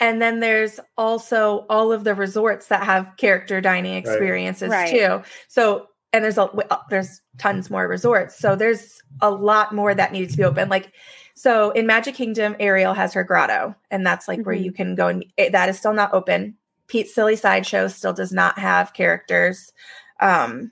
and 0.01 0.21
then 0.21 0.41
there's 0.41 0.81
also 0.99 1.67
all 1.71 1.93
of 1.93 2.03
the 2.03 2.15
resorts 2.17 2.67
that 2.67 2.83
have 2.83 3.13
character 3.17 3.61
dining 3.61 3.95
experiences 3.95 4.71
Right. 4.71 4.91
too. 4.91 5.23
So 5.47 5.89
and 6.15 6.25
there's 6.25 6.39
a 6.39 6.45
uh, 6.45 6.79
there's 6.89 7.21
tons 7.39 7.69
more 7.71 7.87
resorts. 7.89 8.39
So 8.39 8.55
there's 8.57 9.03
a 9.21 9.31
lot 9.31 9.75
more 9.75 9.95
that 9.95 10.13
needs 10.13 10.33
to 10.33 10.39
be 10.39 10.45
open. 10.45 10.69
Like 10.71 10.93
so 11.35 11.73
in 11.73 11.87
Magic 11.87 12.15
Kingdom, 12.15 12.55
Ariel 12.61 12.95
has 12.95 13.13
her 13.13 13.25
grotto, 13.25 13.75
and 13.91 14.07
that's 14.07 14.29
like 14.29 14.41
where 14.45 14.55
Mhm. 14.55 14.63
you 14.65 14.73
can 14.73 14.95
go 14.95 15.09
and 15.09 15.25
it, 15.37 15.53
that 15.53 15.69
is 15.69 15.79
still 15.79 15.93
not 15.93 16.15
open. 16.15 16.57
Pete's 16.87 17.13
Silly 17.15 17.35
Sideshow 17.37 17.89
still 17.89 18.13
does 18.13 18.33
not 18.33 18.59
have 18.59 18.93
characters. 18.95 19.73
Um, 20.21 20.71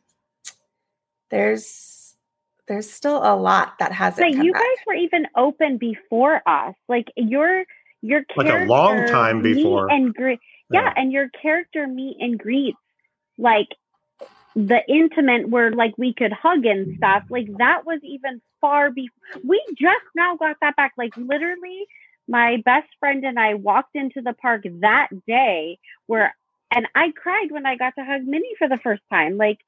there's 1.30 2.14
there's 2.68 2.88
still 2.90 3.18
a 3.24 3.34
lot 3.34 3.74
that 3.80 3.92
hasn't. 3.92 4.24
But 4.30 4.36
come 4.36 4.46
you 4.46 4.52
back. 4.52 4.62
guys 4.62 4.76
were 4.86 4.94
even 4.94 5.26
open 5.36 5.78
before 5.78 6.40
us. 6.46 6.74
Like 6.88 7.08
your 7.16 7.64
your 8.02 8.22
Like 8.36 8.48
a 8.48 8.64
long 8.66 9.06
time 9.08 9.42
meet 9.42 9.54
before. 9.56 9.90
and 9.90 10.14
greet. 10.14 10.38
Yeah. 10.70 10.84
Yeah. 10.84 10.92
and 10.96 11.12
your 11.12 11.28
character 11.30 11.86
meet 11.86 12.16
and 12.20 12.38
greets 12.38 12.78
like 13.38 13.68
the 14.54 14.80
intimate 14.88 15.48
where 15.48 15.72
like 15.72 15.96
we 15.96 16.12
could 16.12 16.32
hug 16.32 16.64
and 16.66 16.96
stuff. 16.96 17.24
Like 17.30 17.48
that 17.58 17.86
was 17.86 18.00
even 18.02 18.40
far 18.60 18.90
before. 18.90 19.42
We 19.44 19.62
just 19.70 20.04
now 20.14 20.36
got 20.36 20.56
that 20.60 20.76
back. 20.76 20.92
Like 20.96 21.16
literally, 21.16 21.86
my 22.28 22.62
best 22.64 22.88
friend 23.00 23.24
and 23.24 23.38
I 23.38 23.54
walked 23.54 23.94
into 23.94 24.20
the 24.22 24.34
park 24.34 24.62
that 24.80 25.08
day 25.26 25.78
where, 26.06 26.34
and 26.74 26.86
I 26.94 27.12
cried 27.14 27.50
when 27.50 27.66
I 27.66 27.76
got 27.76 27.94
to 27.96 28.04
hug 28.04 28.22
Minnie 28.24 28.54
for 28.58 28.68
the 28.68 28.78
first 28.82 29.02
time. 29.10 29.36
Like 29.36 29.58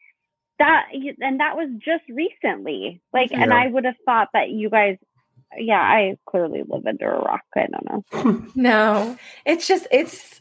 that, 0.58 0.86
and 1.20 1.40
that 1.40 1.56
was 1.56 1.68
just 1.78 2.04
recently. 2.08 3.00
Like, 3.12 3.32
and 3.32 3.52
I 3.52 3.66
would 3.66 3.84
have 3.84 3.96
thought 4.04 4.28
that 4.32 4.50
you 4.50 4.70
guys. 4.70 4.96
Yeah, 5.56 5.80
I 5.80 6.16
clearly 6.28 6.62
live 6.66 6.84
under 6.84 7.12
a 7.12 7.20
rock. 7.20 7.44
I 7.54 7.66
don't 7.66 7.88
know. 7.88 8.46
No, 8.54 9.16
it's 9.44 9.68
just 9.68 9.86
it's 9.92 10.40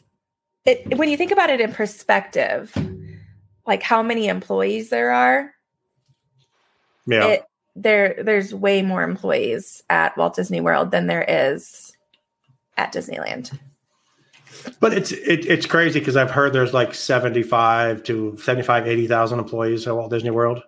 it, 0.64 0.96
when 0.96 1.08
you 1.08 1.16
think 1.16 1.30
about 1.30 1.50
it 1.50 1.60
in 1.60 1.72
perspective, 1.72 2.72
like 3.66 3.82
how 3.82 4.02
many 4.02 4.28
employees 4.28 4.90
there 4.90 5.10
are. 5.10 5.52
Yeah. 7.06 7.26
It 7.26 7.44
there 7.76 8.22
there's 8.22 8.54
way 8.54 8.82
more 8.82 9.02
employees 9.02 9.82
at 9.90 10.16
Walt 10.16 10.36
Disney 10.36 10.60
World 10.60 10.90
than 10.90 11.06
there 11.06 11.24
is 11.26 11.96
at 12.76 12.92
Disneyland. 12.92 13.58
But 14.80 14.94
it's 14.94 15.12
it, 15.12 15.46
it's 15.46 15.66
crazy 15.66 15.98
because 15.98 16.16
I've 16.16 16.30
heard 16.30 16.52
there's 16.52 16.72
like 16.72 16.94
75 16.94 18.02
to 18.04 18.36
75, 18.38 18.86
80,000 18.86 19.38
employees 19.38 19.86
at 19.86 19.94
Walt 19.94 20.10
Disney 20.10 20.30
World. 20.30 20.62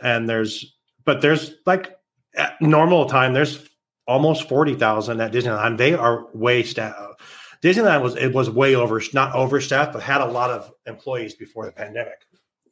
And 0.00 0.28
there's, 0.28 0.74
but 1.04 1.20
there's 1.20 1.54
like 1.64 1.96
at 2.34 2.60
normal 2.60 3.06
time, 3.06 3.32
there's 3.32 3.68
almost 4.06 4.48
40,000 4.48 5.20
at 5.20 5.32
Disneyland. 5.32 5.78
They 5.78 5.94
are 5.94 6.26
way 6.34 6.62
staffed. 6.62 7.20
Disneyland 7.62 8.02
was, 8.02 8.16
it 8.16 8.32
was 8.32 8.50
way 8.50 8.74
over, 8.74 9.00
not 9.14 9.34
overstaffed, 9.34 9.92
but 9.92 10.02
had 10.02 10.20
a 10.20 10.26
lot 10.26 10.50
of 10.50 10.72
employees 10.86 11.34
before 11.34 11.64
the 11.64 11.72
pandemic. 11.72 12.26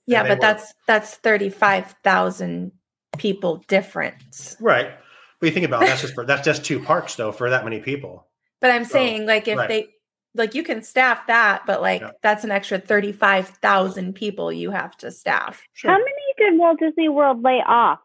Yeah, 0.07 0.23
but 0.25 0.39
were- 0.39 0.41
that's 0.43 0.75
that's 0.87 1.15
35,000 1.17 2.73
people 3.19 3.63
difference. 3.69 4.57
Right. 4.61 4.91
But 5.39 5.47
you 5.47 5.53
think 5.53 5.67
about 5.67 5.83
it, 5.85 5.87
that's 5.87 6.03
just 6.03 6.15
for, 6.15 6.27
that's 6.27 6.45
just 6.45 6.65
two 6.65 6.81
parks 6.81 7.15
though, 7.15 7.33
for 7.33 7.51
that 7.51 7.65
many 7.65 7.81
people. 7.81 8.27
But 8.61 8.73
I'm 8.73 8.85
So, 8.85 8.93
saying 8.93 9.27
like 9.27 9.47
if 9.49 9.57
right. 9.59 9.69
they 9.69 9.89
like 10.35 10.55
you 10.55 10.63
can 10.63 10.83
staff 10.83 11.27
that, 11.29 11.63
but 11.67 11.81
like 11.81 12.01
Yeah. 12.03 12.11
that's 12.23 12.45
an 12.45 12.51
extra 12.51 12.79
35,000 12.79 14.15
people 14.15 14.53
you 14.53 14.71
have 14.71 14.97
to 14.99 15.11
staff. 15.11 15.63
How 15.83 15.97
many 15.97 16.13
did 16.37 16.59
Walt 16.59 16.79
Disney 16.81 17.09
World 17.09 17.43
lay 17.43 17.63
off? 17.67 18.01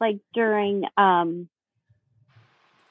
Like 0.00 0.18
during 0.34 0.84
um 0.96 1.48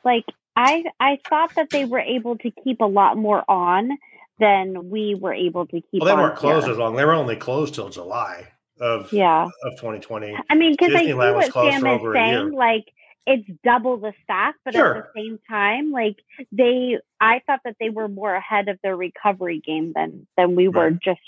like 0.03 0.25
I 0.55 0.83
I 0.99 1.19
thought 1.29 1.53
that 1.55 1.69
they 1.71 1.85
were 1.85 1.99
able 1.99 2.37
to 2.39 2.51
keep 2.63 2.81
a 2.81 2.85
lot 2.85 3.17
more 3.17 3.43
on 3.49 3.97
than 4.39 4.89
we 4.89 5.15
were 5.15 5.33
able 5.33 5.65
to 5.67 5.81
keep 5.81 6.01
Well, 6.01 6.15
they 6.15 6.21
weren't 6.21 6.35
closed 6.35 6.65
here. 6.65 6.73
as 6.73 6.79
long. 6.79 6.95
They 6.95 7.05
were 7.05 7.13
only 7.13 7.35
closed 7.35 7.75
till 7.75 7.89
July 7.89 8.47
of, 8.79 9.11
Yeah. 9.13 9.45
of 9.63 9.71
2020. 9.77 10.35
I 10.49 10.55
mean, 10.55 10.73
because 10.73 10.93
I 10.95 11.05
see 11.05 11.13
was 11.13 11.51
what 11.53 11.53
Sam 11.53 11.77
is 11.77 11.83
over 11.85 12.13
a 12.13 12.27
year. 12.27 12.39
saying. 12.39 12.51
Like, 12.51 12.85
it's 13.25 13.47
double 13.63 13.97
the 13.97 14.11
staff, 14.23 14.55
but 14.65 14.73
Sure. 14.73 14.95
at 14.97 15.13
the 15.13 15.21
same 15.21 15.39
time, 15.49 15.91
like 15.91 16.17
they, 16.51 16.97
I 17.21 17.41
thought 17.45 17.61
that 17.63 17.77
they 17.79 17.89
were 17.89 18.09
more 18.09 18.33
ahead 18.35 18.67
of 18.67 18.79
their 18.83 18.97
recovery 18.97 19.59
game 19.59 19.93
than 19.95 20.27
than 20.35 20.55
we 20.55 20.67
were, 20.67 20.89
Right. 20.89 20.99
just 20.99 21.21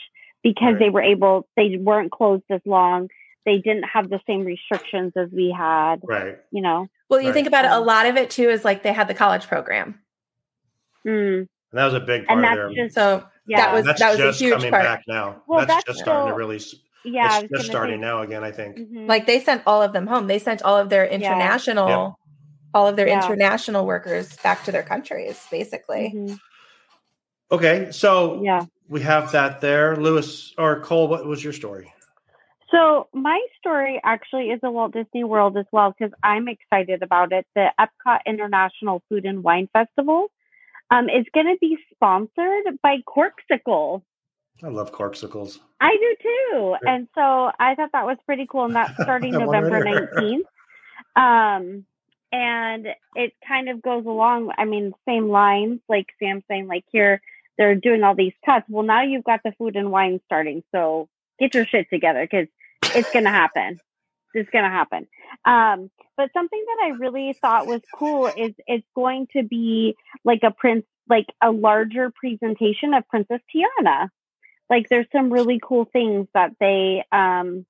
because 0.44 0.74
Right. 0.74 0.80
they 0.80 0.90
were 0.90 1.02
able. 1.02 1.48
They 1.56 1.78
weren't 1.78 2.12
closed 2.12 2.44
as 2.50 2.62
long. 2.66 3.10
They 3.46 3.60
didn't 3.60 3.84
have 3.84 4.10
the 4.10 4.20
same 4.28 4.44
restrictions 4.44 5.14
as 5.16 5.30
we 5.32 5.52
had. 5.52 6.02
Right. 6.04 6.38
You 6.52 6.62
know. 6.64 6.88
Well, 7.10 7.20
you 7.22 7.28
Right. 7.28 7.34
think 7.34 7.48
about 7.48 7.66
it, 7.66 7.72
a 7.72 7.80
lot 7.80 8.06
of 8.08 8.16
it 8.18 8.30
too 8.30 8.50
is 8.50 8.66
like 8.66 8.84
they 8.84 8.94
had 8.94 9.08
the 9.08 9.14
college 9.14 9.48
program. 9.48 10.00
Mm, 11.06 11.40
And 11.40 11.48
that 11.74 11.86
was 11.86 11.94
a 11.94 12.00
big 12.00 12.26
part 12.26 12.38
and 12.38 12.46
of 12.46 12.50
that's 12.52 12.76
their. 12.76 12.86
just 12.86 12.96
So 12.96 13.24
yeah. 13.46 13.58
that 13.58 13.74
was 13.74 13.86
that's 13.86 14.00
that 14.00 14.12
was 14.18 14.20
a 14.20 14.32
huge 14.44 14.54
coming 14.54 14.72
part. 14.72 14.84
back 14.84 15.04
now. 15.08 15.44
Well, 15.48 15.60
that's, 15.66 15.74
that's 15.74 15.86
just 15.86 16.00
starting 16.00 16.30
to 16.32 16.36
really. 16.38 16.60
yeah. 17.04 17.42
It's 17.42 17.52
just 17.52 17.66
starting 17.68 17.98
say, 17.98 18.02
now 18.02 18.22
again. 18.22 18.44
I 18.44 18.52
think. 18.52 18.78
mhm. 18.78 19.08
Like 19.08 19.28
they 19.28 19.40
sent 19.40 19.62
all 19.68 19.84
of 19.84 19.94
them 19.94 20.08
home. 20.08 20.26
They 20.28 20.40
sent 20.40 20.64
all 20.64 20.78
of 20.78 20.90
their 20.90 21.06
international 21.06 21.88
Yeah. 21.88 22.12
all 22.74 22.88
of 22.88 22.96
their 22.96 23.08
Yeah. 23.08 23.24
international 23.24 23.86
workers 23.86 24.36
back 24.38 24.64
to 24.66 24.72
their 24.72 24.84
countries 24.84 25.46
basically. 25.52 26.12
Mhm. 26.16 26.40
Okay, 27.52 27.90
so 27.92 28.42
yeah. 28.44 28.66
we 28.90 29.02
have 29.02 29.32
that 29.34 29.62
there. 29.62 29.96
Lewis 29.96 30.54
or 30.58 30.80
Cole, 30.82 31.08
what 31.08 31.26
was 31.28 31.44
your 31.44 31.54
story? 31.54 31.94
So 32.72 33.08
my 33.14 33.40
story 33.60 34.02
actually 34.04 34.46
is 34.48 34.60
a 34.64 34.72
Walt 34.72 34.94
Disney 34.94 35.24
World 35.24 35.56
as 35.58 35.66
well 35.72 35.94
because 35.98 36.14
I'm 36.24 36.48
excited 36.48 37.04
about 37.04 37.32
it. 37.32 37.46
The 37.56 37.70
Epcot 37.80 38.20
International 38.26 39.04
Food 39.08 39.26
and 39.26 39.44
Wine 39.44 39.70
Festival 39.72 40.32
um, 40.90 41.06
is 41.10 41.26
going 41.34 41.48
to 41.48 41.58
be 41.62 41.78
sponsored 41.94 42.80
by 42.82 42.98
Corksicle. 43.08 44.02
I 44.64 44.70
love 44.70 44.92
corksicles. 44.92 45.60
I 45.82 45.98
do 45.98 46.16
too, 46.22 46.76
and 46.84 47.10
so 47.14 47.52
I 47.60 47.76
thought 47.76 47.92
that 47.92 48.06
was 48.06 48.18
pretty 48.26 48.48
cool. 48.50 48.66
And 48.66 48.76
that's 48.76 48.94
starting 49.04 49.34
November 49.34 49.84
nineteenth. 49.84 50.48
Um, 51.16 51.86
and 52.32 52.88
it 53.16 53.34
kind 53.46 53.70
of 53.70 53.82
goes 53.82 54.06
along. 54.06 54.54
I 54.58 54.66
mean, 54.66 54.94
same 55.08 55.30
lines 55.30 55.82
like 55.90 56.08
Sam 56.20 56.42
saying, 56.48 56.68
like 56.68 56.86
here 56.92 57.22
they're 57.58 57.76
doing 57.76 58.04
all 58.04 58.16
these 58.16 58.34
cuts. 58.46 58.66
Well, 58.70 58.86
now 58.86 59.04
you've 59.04 59.24
got 59.24 59.42
the 59.44 59.54
food 59.58 59.76
and 59.76 59.92
wine 59.92 60.22
starting, 60.26 60.64
so 60.72 61.10
get 61.40 61.54
your 61.54 61.66
shit 61.66 61.88
together 61.90 62.28
because 62.30 62.48
it's 62.96 63.12
gonna 63.12 63.32
happen. 63.32 63.80
It's 64.34 64.50
gonna 64.50 64.70
happen. 64.70 65.08
Um, 65.46 65.90
but 66.18 66.32
something 66.34 66.64
that 66.66 66.86
I 66.86 66.90
really 66.98 67.34
thought 67.34 67.68
was 67.68 67.82
cool 67.94 68.28
is 68.28 68.54
it's 68.68 68.88
going 68.96 69.28
to 69.34 69.44
be 69.44 69.96
like 70.24 70.42
a 70.44 70.52
prince, 70.52 70.86
like 71.10 71.28
a 71.42 71.52
larger 71.52 72.12
presentation 72.12 72.94
of 72.94 73.08
Princess 73.10 73.42
Tiana 73.54 74.10
like 74.70 74.90
there's 74.90 75.08
some 75.12 75.32
really 75.32 75.60
cool 75.62 75.86
things 75.86 76.28
that 76.34 76.52
they 76.60 77.04
um 77.12 77.66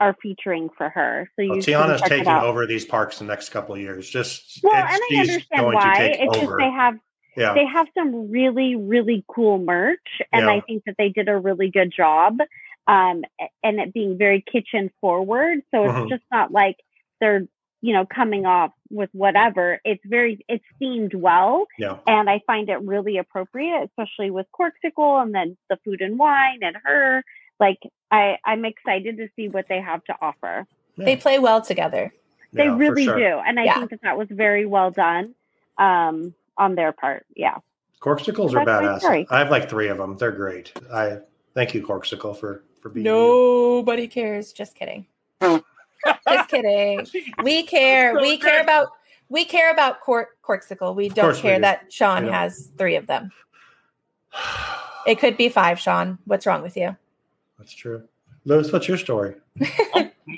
are 0.00 0.14
featuring 0.22 0.68
for 0.76 0.88
her. 0.88 1.28
So 1.34 1.42
you 1.42 1.50
Well, 1.50 1.58
Tiana's 1.58 2.02
taking 2.02 2.28
over 2.28 2.66
these 2.66 2.84
parks 2.84 3.18
the 3.18 3.24
next 3.24 3.48
couple 3.48 3.74
of 3.74 3.80
years. 3.80 4.08
Just 4.08 4.60
Well, 4.62 4.74
and 4.74 4.86
I 4.86 5.20
understand 5.20 5.44
going 5.52 5.72
to 5.72 5.76
why. 5.76 6.16
It's 6.20 6.38
just 6.38 6.52
they 6.56 6.70
have 6.70 6.94
yeah, 7.36 7.54
they 7.54 7.66
have 7.66 7.86
some 7.96 8.30
really 8.30 8.76
really 8.76 9.24
cool 9.28 9.58
merch, 9.58 10.22
and 10.32 10.46
Yeah. 10.46 10.52
I 10.52 10.60
think 10.60 10.84
that 10.86 10.94
they 10.98 11.08
did 11.08 11.28
a 11.28 11.36
really 11.36 11.70
good 11.70 11.92
job. 11.94 12.38
Um, 12.88 13.22
and 13.62 13.78
it 13.80 13.92
being 13.92 14.16
very 14.18 14.40
kitchen 14.50 14.90
forward, 15.00 15.60
so 15.70 15.84
it's 15.84 15.94
Mhm. 15.94 16.08
just 16.08 16.24
not 16.32 16.50
like 16.50 16.76
they're 17.20 17.46
you 17.82 17.92
know 17.92 18.06
coming 18.06 18.46
off 18.46 18.72
with 18.90 19.10
whatever. 19.12 19.78
It's 19.84 20.02
very 20.06 20.44
it's 20.48 20.64
themed 20.80 21.14
well, 21.14 21.66
yeah. 21.78 21.98
and 22.06 22.30
I 22.30 22.40
find 22.46 22.68
it 22.70 22.80
really 22.80 23.18
appropriate, 23.18 23.84
especially 23.90 24.30
with 24.30 24.46
Corksicle 24.58 25.22
and 25.22 25.34
then 25.34 25.56
the 25.68 25.76
food 25.84 26.00
and 26.00 26.18
wine 26.18 26.60
and 26.62 26.76
her. 26.82 27.22
Like 27.60 27.78
I, 28.10 28.38
I'm 28.44 28.64
excited 28.64 29.18
to 29.18 29.28
see 29.36 29.48
what 29.48 29.66
they 29.68 29.80
have 29.80 30.02
to 30.04 30.14
offer. 30.22 30.66
They 30.96 31.16
play 31.16 31.38
well 31.38 31.60
together. 31.60 32.12
They 32.54 32.64
yeah, 32.64 32.76
really 32.76 33.04
sure. 33.04 33.18
do, 33.18 33.38
and 33.46 33.60
I 33.60 33.64
Yeah. 33.64 33.74
think 33.74 33.90
that 33.90 34.00
that 34.02 34.16
was 34.16 34.28
very 34.30 34.64
well 34.64 34.90
done 34.90 35.34
um, 35.76 36.34
on 36.56 36.74
their 36.74 36.92
part. 36.92 37.26
Yeah, 37.36 37.58
Corksicles 38.00 38.52
So 38.52 38.58
are 38.60 38.64
badass. 38.64 39.26
I 39.30 39.38
have 39.40 39.50
like 39.50 39.68
three 39.68 39.88
of 39.88 39.98
them. 39.98 40.16
They're 40.16 40.32
great. 40.32 40.72
I 40.90 41.18
thank 41.54 41.74
you, 41.74 41.86
Corksicle, 41.86 42.34
for 42.34 42.64
for 42.80 42.88
being. 42.88 43.06
you. 43.06 43.12
Nobody 43.12 44.08
cares. 44.08 44.52
Just 44.52 44.74
kidding. 44.74 45.06
Just 45.42 46.48
kidding. 46.48 47.06
We 47.42 47.62
care. 47.66 48.14
So 48.14 48.20
we 48.20 48.36
care 48.38 48.60
about 48.62 48.88
we 49.28 49.44
care 49.44 49.70
about 49.72 50.00
Cork 50.00 50.38
Corksicle. 50.42 50.94
We 50.94 51.08
don't 51.08 51.24
course 51.26 51.36
we 51.38 51.42
care 51.42 51.56
do. 51.56 51.62
that 51.62 51.92
Sean 51.92 52.26
Yeah. 52.26 52.40
has 52.42 52.70
three 52.78 52.96
of 52.96 53.06
them. 53.06 53.30
It 55.06 55.18
could 55.18 55.36
be 55.36 55.48
five, 55.48 55.78
Sean. 55.80 56.18
What's 56.24 56.46
wrong 56.46 56.62
with 56.62 56.76
you? 56.76 56.96
That's 57.58 57.72
true. 57.72 58.02
Lewis, 58.44 58.70
what's 58.72 58.88
your 58.88 58.98
story? 58.98 59.34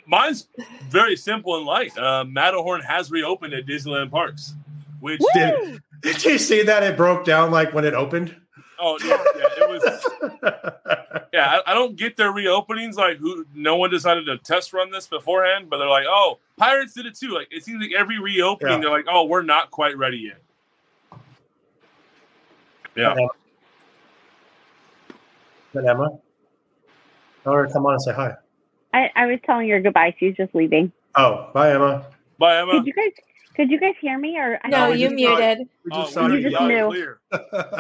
Mine's 0.07 0.47
very 0.89 1.17
simple 1.17 1.57
and 1.57 1.67
light. 1.67 1.97
Uh, 1.99 2.25
Matterhorn 2.25 2.81
has 2.83 3.11
reopened 3.11 3.53
at 3.55 3.67
Disneyland 3.67 4.11
parks, 4.11 4.55
which 5.01 5.21
Did, 5.35 5.81
did 6.01 6.25
you 6.25 6.39
see 6.39 6.63
that 6.63 6.83
it 6.83 6.97
broke 6.97 7.25
down 7.25 7.51
like 7.51 7.75
when 7.75 7.85
it 7.85 7.95
opened? 7.95 8.35
Oh 8.81 8.99
yeah, 9.05 9.23
yeah, 9.37 9.65
it 9.65 9.69
was 9.69 11.25
yeah. 11.33 11.61
I, 11.67 11.71
I 11.71 11.75
don't 11.75 11.97
get 11.97 12.17
their 12.17 12.33
reopenings. 12.33 12.95
Like 12.97 13.19
who? 13.19 13.45
No 13.55 13.77
one 13.77 13.91
decided 13.91 14.27
to 14.27 14.39
test 14.39 14.73
run 14.73 14.91
this 14.91 15.07
beforehand, 15.07 15.69
but 15.71 15.79
they're 15.79 15.89
like, 15.89 16.07
oh, 16.09 16.39
Pirates 16.57 16.95
did 16.95 17.07
it 17.07 17.15
too. 17.15 17.31
Like 17.31 17.49
it 17.51 17.65
seems 17.65 17.81
like 17.81 17.93
every 17.97 18.19
reopening, 18.19 18.75
Yeah. 18.75 18.81
they're 18.81 18.91
like, 18.91 19.07
oh, 19.11 19.25
we're 19.25 19.43
not 19.43 19.71
quite 19.71 19.97
ready 19.97 20.19
yet. 20.19 21.21
Yeah. 22.97 23.15
But 25.73 25.87
Emma, 25.87 26.11
tell 27.45 27.53
her 27.53 27.67
to 27.67 27.73
come 27.73 27.87
on 27.87 27.93
and 27.93 28.03
say 28.03 28.13
hi. 28.13 28.35
I, 28.93 29.11
I 29.15 29.27
was 29.27 29.39
telling 29.47 29.69
her 29.69 29.81
goodbye. 29.81 30.15
She's 30.19 30.35
just 30.37 30.55
leaving. 30.55 30.91
Oh, 31.15 31.51
bye, 31.55 31.73
Emma. 31.73 32.07
Bye, 32.39 32.59
Emma. 32.61 32.73
Could 32.73 32.87
you 32.87 32.93
guys? 32.93 33.13
Could 33.61 33.71
you 33.71 33.79
guys 33.79 33.93
hear 34.01 34.19
me? 34.19 34.39
Or 34.39 34.59
I 34.65 34.69
No, 34.69 34.89
you 34.89 35.11
just 35.11 35.23
saw 35.23 35.37
muted. 35.39 35.59
We 35.85 35.91
Oh, 35.93 36.01
just 36.01 36.15
saw 36.15 36.27
you 36.29 36.41
just 36.41 36.55
loud 36.55 36.69
knew. 36.69 36.87
clear. 36.89 37.21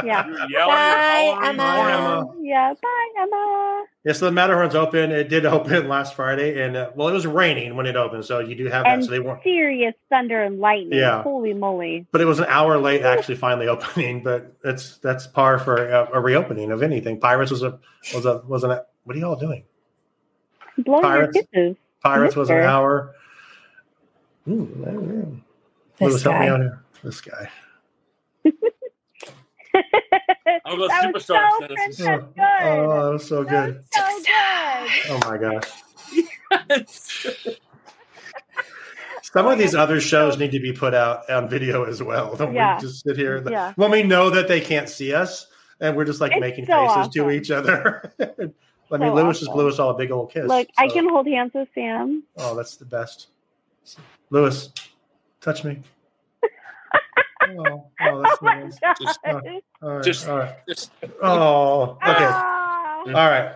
Yeah. 0.05 0.23
Bye, 0.67 1.39
Emma. 1.43 1.57
Bye, 1.57 1.93
Emma. 1.93 2.19
Emma. 2.21 2.35
Yeah. 2.43 2.75
Bye, 2.83 3.09
Emma. 3.19 3.85
Yeah, 4.05 4.13
so 4.13 4.27
the 4.27 4.31
Matterhorn's 4.33 4.75
open. 4.75 5.11
It 5.11 5.31
did 5.31 5.47
open 5.47 5.89
last 5.89 6.15
Friday, 6.15 6.63
and 6.63 6.77
uh, 6.77 6.91
well, 6.95 7.09
it 7.09 7.15
was 7.15 7.27
raining 7.27 7.77
when 7.77 7.87
it 7.87 7.97
opened, 7.97 8.27
so 8.27 8.41
you 8.41 8.55
do 8.57 8.67
have 8.67 8.85
that. 8.85 9.03
So 9.05 9.11
they 9.11 9.21
weren't, 9.21 9.43
serious 9.43 9.95
thunder 10.11 10.43
and 10.43 10.61
lightning. 10.61 10.99
Yeah. 10.99 11.23
Holy 11.23 11.55
moly. 11.55 12.07
but 12.13 12.21
it 12.21 12.27
was 12.27 12.41
an 12.41 12.47
hour 12.51 12.77
late 12.77 13.01
actually 13.01 13.37
finally 13.37 13.69
opening. 13.69 14.23
But 14.23 14.55
it's 14.63 14.99
that's 14.99 15.27
par 15.29 15.59
for 15.59 15.77
a, 15.89 16.11
a 16.13 16.21
reopening 16.21 16.73
of 16.73 16.83
anything. 16.83 17.21
Pirates 17.21 17.51
was 17.51 17.63
a 17.63 17.79
was 18.13 18.27
a 18.27 18.43
was 18.47 18.65
an 18.65 18.79
what 19.05 19.17
are 19.17 19.19
y'all 19.19 19.35
doing? 19.37 19.65
Blowing 20.77 21.01
Pirates. 21.05 21.37
your 21.37 21.45
kisses. 21.55 21.77
Pirates 22.03 22.37
was 22.37 22.51
an 22.51 22.59
hour. 22.59 23.15
Ooh, 24.47 24.85
I 24.87 24.91
don't 24.91 25.09
know. 25.09 25.41
This 26.01 26.09
Lewis, 26.09 26.23
help 26.23 26.39
me 26.41 26.47
guy. 26.47 26.49
out 26.53 26.61
here. 26.61 26.83
This 27.05 27.21
guy. 27.21 27.51
I'll 30.65 30.77
go 30.77 30.89
that 30.89 31.13
was 31.15 31.25
so 31.25 31.35
superstar 31.35 32.23
Oh, 32.23 32.27
good. 32.35 32.43
oh, 32.63 33.05
that 33.05 33.13
was 33.13 33.29
so 33.29 33.45
That 33.45 33.67
good. 33.67 33.77
was 33.77 33.87
so 33.93 34.01
good. 34.25 34.91
Oh 35.11 35.21
my 35.31 35.37
gosh. 35.39 35.71
Some 39.23 39.47
of 39.47 39.59
these 39.59 39.75
other 39.77 40.01
shows 40.01 40.39
need 40.39 40.51
to 40.53 40.59
be 40.61 40.73
put 40.73 40.93
out 40.95 41.29
on 41.31 41.49
video 41.49 41.85
as 41.85 42.03
well. 42.03 42.35
Don't 42.35 42.53
Yeah. 42.55 42.77
we 42.77 42.81
just 42.81 43.05
sit 43.05 43.17
here 43.17 43.37
and- 43.37 43.49
Yeah. 43.51 43.73
when 43.77 43.91
we 43.93 44.03
know 44.03 44.29
that 44.31 44.49
they 44.49 44.61
can't 44.61 44.89
see 44.89 45.13
us 45.15 45.47
and 45.81 45.97
we're 45.97 46.05
just 46.05 46.21
like 46.21 46.33
It's 46.33 46.41
making 46.41 46.67
so 46.67 46.89
faces 46.89 47.13
to 47.15 47.31
each 47.31 47.51
other. 47.51 48.13
I 48.21 48.27
mean, 48.97 49.11
So 49.11 49.15
Lewis 49.15 49.39
just 49.39 49.51
awesome. 49.51 49.55
blew 49.61 49.69
us 49.69 49.79
all 49.79 49.91
a 49.91 49.95
big 49.97 50.11
old 50.11 50.33
kiss. 50.33 50.47
Like 50.49 50.71
I 50.79 50.89
can 50.89 51.09
hold 51.09 51.29
hands 51.29 51.53
with 51.55 51.69
Sam. 51.75 52.25
Oh, 52.39 52.57
that's 52.57 52.77
the 52.77 52.87
best. 52.87 53.29
Lewis, 54.31 54.71
touch 55.41 55.65
me. 55.65 55.81
oh, 57.49 57.87
oh, 58.01 58.23
that's 58.23 58.37
Oh 58.37 58.39
my 58.43 58.63
nice. 58.63 58.79
gosh. 58.79 58.97
Just- 59.01 59.19
All 59.27 59.35
right, 59.41 60.05
Just- 60.05 60.29
all 60.29 60.39
right. 60.39 60.55
Just- 60.69 60.91
Oh, 61.23 61.83
okay. 61.93 61.99
Ah. 62.05 62.99
All 63.07 63.13
right. 63.13 63.53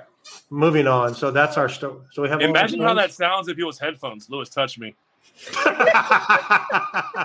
Moving 0.50 0.86
on. 0.86 1.14
So 1.14 1.30
that's 1.30 1.58
our 1.58 1.68
story. 1.68 1.96
So 2.12 2.22
we 2.22 2.28
have 2.30 2.40
Imagine 2.40 2.80
how 2.80 2.94
that 2.94 3.12
sounds 3.12 3.48
if 3.48 3.58
it 3.58 3.64
was 3.64 3.78
headphones. 3.78 4.30
Lewis, 4.30 4.48
touch 4.48 4.78
me. 4.78 4.94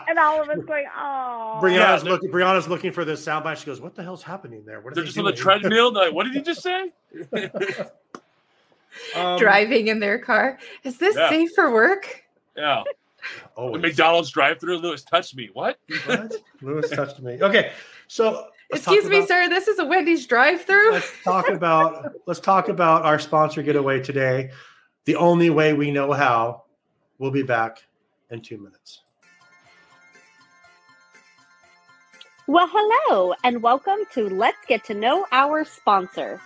And 0.07 0.17
all 0.17 0.41
of 0.41 0.49
us 0.49 0.57
going, 0.65 0.85
oh. 0.97 1.59
Brianna's 1.61 2.03
Yeah, 2.03 2.09
looking. 2.09 2.31
Brianna's 2.31 2.67
looking 2.67 2.91
for 2.91 3.05
this 3.05 3.23
soundbite. 3.23 3.57
She 3.57 3.65
goes, 3.67 3.79
"What 3.79 3.93
the 3.95 4.01
hell's 4.03 4.23
happening 4.23 4.63
there? 4.65 4.81
What 4.81 4.91
are 4.91 4.95
They're 4.95 5.03
they 5.03 5.07
just 5.09 5.17
on 5.19 5.25
the 5.25 5.31
treadmill. 5.33 5.91
They're 5.91 6.05
like, 6.05 6.13
what 6.13 6.23
did 6.25 6.33
he 6.33 6.41
just 6.41 6.61
say? 6.63 6.91
Um, 9.15 9.37
Driving 9.37 9.87
in 9.87 9.99
their 9.99 10.17
car. 10.17 10.57
Is 10.83 10.97
this 10.97 11.15
Yeah. 11.15 11.29
safe 11.29 11.51
for 11.53 11.71
work? 11.71 12.23
Yeah. 12.57 12.83
The. 13.57 13.77
McDonald's 13.79 14.29
drive-through. 14.31 14.77
Lewis, 14.77 15.03
touched 15.03 15.35
me. 15.35 15.49
What? 15.53 15.77
What? 16.05 16.33
Lewis 16.61 16.89
touched 16.89 17.19
me. 17.21 17.41
Okay, 17.41 17.71
so 18.07 18.47
Excuse 18.71 19.05
me, 19.05 19.17
about- 19.17 19.27
sir. 19.27 19.49
This 19.49 19.67
is 19.67 19.79
a 19.79 19.85
Wendy's 19.85 20.25
drive-through. 20.27 20.91
Let's 20.93 21.11
talk 21.23 21.49
about 21.49 22.11
let's 22.27 22.39
talk 22.39 22.69
about 22.69 23.03
our 23.03 23.19
sponsor 23.19 23.61
getaway 23.63 24.01
today. 24.01 24.51
The 25.05 25.15
only 25.15 25.49
way 25.49 25.73
we 25.73 25.91
know 25.91 26.13
how. 26.13 26.63
We'll 27.17 27.31
be 27.31 27.43
back 27.43 27.83
in 28.29 28.41
two 28.41 28.57
minutes. 28.57 29.01
Well, 32.47 32.67
hello, 32.71 33.35
and 33.43 33.61
welcome 33.61 33.99
to 34.13 34.27
Let's 34.29 34.57
Get 34.67 34.83
to 34.85 34.93
Know 34.93 35.27
Our 35.31 35.65
Sponsor. 35.65 36.41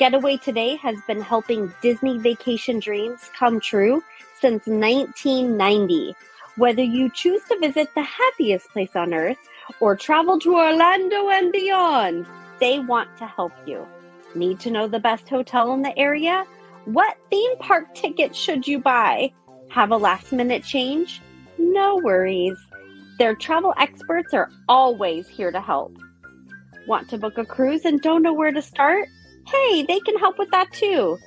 Getaway 0.00 0.36
Today 0.38 0.74
has 0.76 0.96
been 1.06 1.20
helping 1.20 1.72
Disney 1.80 2.18
vacation 2.18 2.80
dreams 2.80 3.30
come 3.38 3.60
true 3.60 4.02
since 4.40 4.66
1990. 4.66 6.14
Whether 6.56 6.82
you 6.82 7.10
choose 7.10 7.42
to 7.44 7.58
visit 7.58 7.88
the 7.94 8.02
happiest 8.02 8.68
place 8.70 8.94
on 8.94 9.12
earth 9.12 9.38
or 9.80 9.96
travel 9.96 10.38
to 10.40 10.54
Orlando 10.54 11.28
and 11.28 11.50
beyond, 11.50 12.26
they 12.60 12.78
want 12.78 13.16
to 13.16 13.26
help 13.26 13.52
you. 13.66 13.86
Need 14.34 14.60
to 14.60 14.70
know 14.70 14.86
the 14.86 15.00
best 15.00 15.28
hotel 15.28 15.72
in 15.72 15.82
the 15.82 15.96
area? 15.98 16.44
What 16.84 17.16
theme 17.30 17.56
park 17.58 17.94
ticket 17.94 18.36
should 18.36 18.66
you 18.66 18.78
buy? 18.78 19.32
Have 19.70 19.90
a 19.90 19.96
last 19.96 20.32
minute 20.32 20.62
change? 20.62 21.20
No 21.58 21.96
worries. 21.96 22.56
Their 23.18 23.34
travel 23.34 23.74
experts 23.76 24.34
are 24.34 24.50
always 24.68 25.28
here 25.28 25.50
to 25.50 25.60
help. 25.60 25.96
Want 26.86 27.08
to 27.10 27.18
book 27.18 27.38
a 27.38 27.44
cruise 27.44 27.84
and 27.84 28.00
don't 28.00 28.22
know 28.22 28.34
where 28.34 28.52
to 28.52 28.60
start? 28.60 29.08
Hey, 29.46 29.82
they 29.82 30.00
can 30.00 30.18
help 30.18 30.38
with 30.38 30.50
that 30.50 30.72
too. 30.72 31.18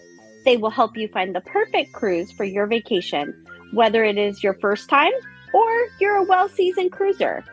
They 0.48 0.56
will 0.56 0.70
help 0.70 0.96
you 0.96 1.10
find 1.10 1.36
the 1.36 1.42
perfect 1.42 1.92
cruise 1.92 2.32
for 2.32 2.46
your 2.46 2.68
vacation, 2.68 3.36
whether 3.74 4.06
it 4.06 4.18
is 4.18 4.42
your 4.42 4.54
first 4.54 4.88
time 4.88 5.12
or 5.54 5.70
you're 6.00 6.16
a 6.16 6.24
well 6.24 6.48
seasoned 6.48 6.94
cruiser. 6.94 7.44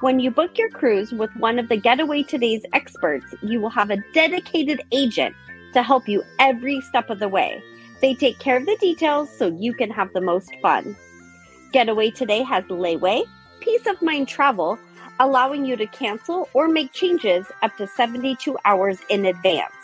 When 0.00 0.18
you 0.18 0.30
book 0.30 0.56
your 0.56 0.70
cruise 0.70 1.12
with 1.12 1.28
one 1.36 1.58
of 1.58 1.68
the 1.68 1.76
Getaway 1.76 2.22
Today's 2.22 2.64
experts, 2.72 3.34
you 3.42 3.60
will 3.60 3.68
have 3.68 3.90
a 3.90 4.02
dedicated 4.14 4.80
agent 4.92 5.36
to 5.74 5.82
help 5.82 6.08
you 6.08 6.24
every 6.38 6.80
step 6.80 7.10
of 7.10 7.18
the 7.18 7.28
way. 7.28 7.62
They 8.00 8.14
take 8.14 8.38
care 8.38 8.56
of 8.56 8.64
the 8.64 8.78
details 8.80 9.28
so 9.36 9.48
you 9.48 9.74
can 9.74 9.90
have 9.90 10.10
the 10.14 10.22
most 10.22 10.50
fun. 10.62 10.96
Getaway 11.74 12.12
Today 12.12 12.42
has 12.44 12.64
layaway, 12.64 13.24
peace 13.60 13.86
of 13.86 14.00
mind 14.00 14.26
travel, 14.26 14.78
allowing 15.20 15.66
you 15.66 15.76
to 15.76 15.86
cancel 15.88 16.48
or 16.54 16.66
make 16.66 16.92
changes 16.94 17.44
up 17.60 17.76
to 17.76 17.86
72 17.86 18.56
hours 18.64 19.00
in 19.10 19.26
advance. 19.26 19.77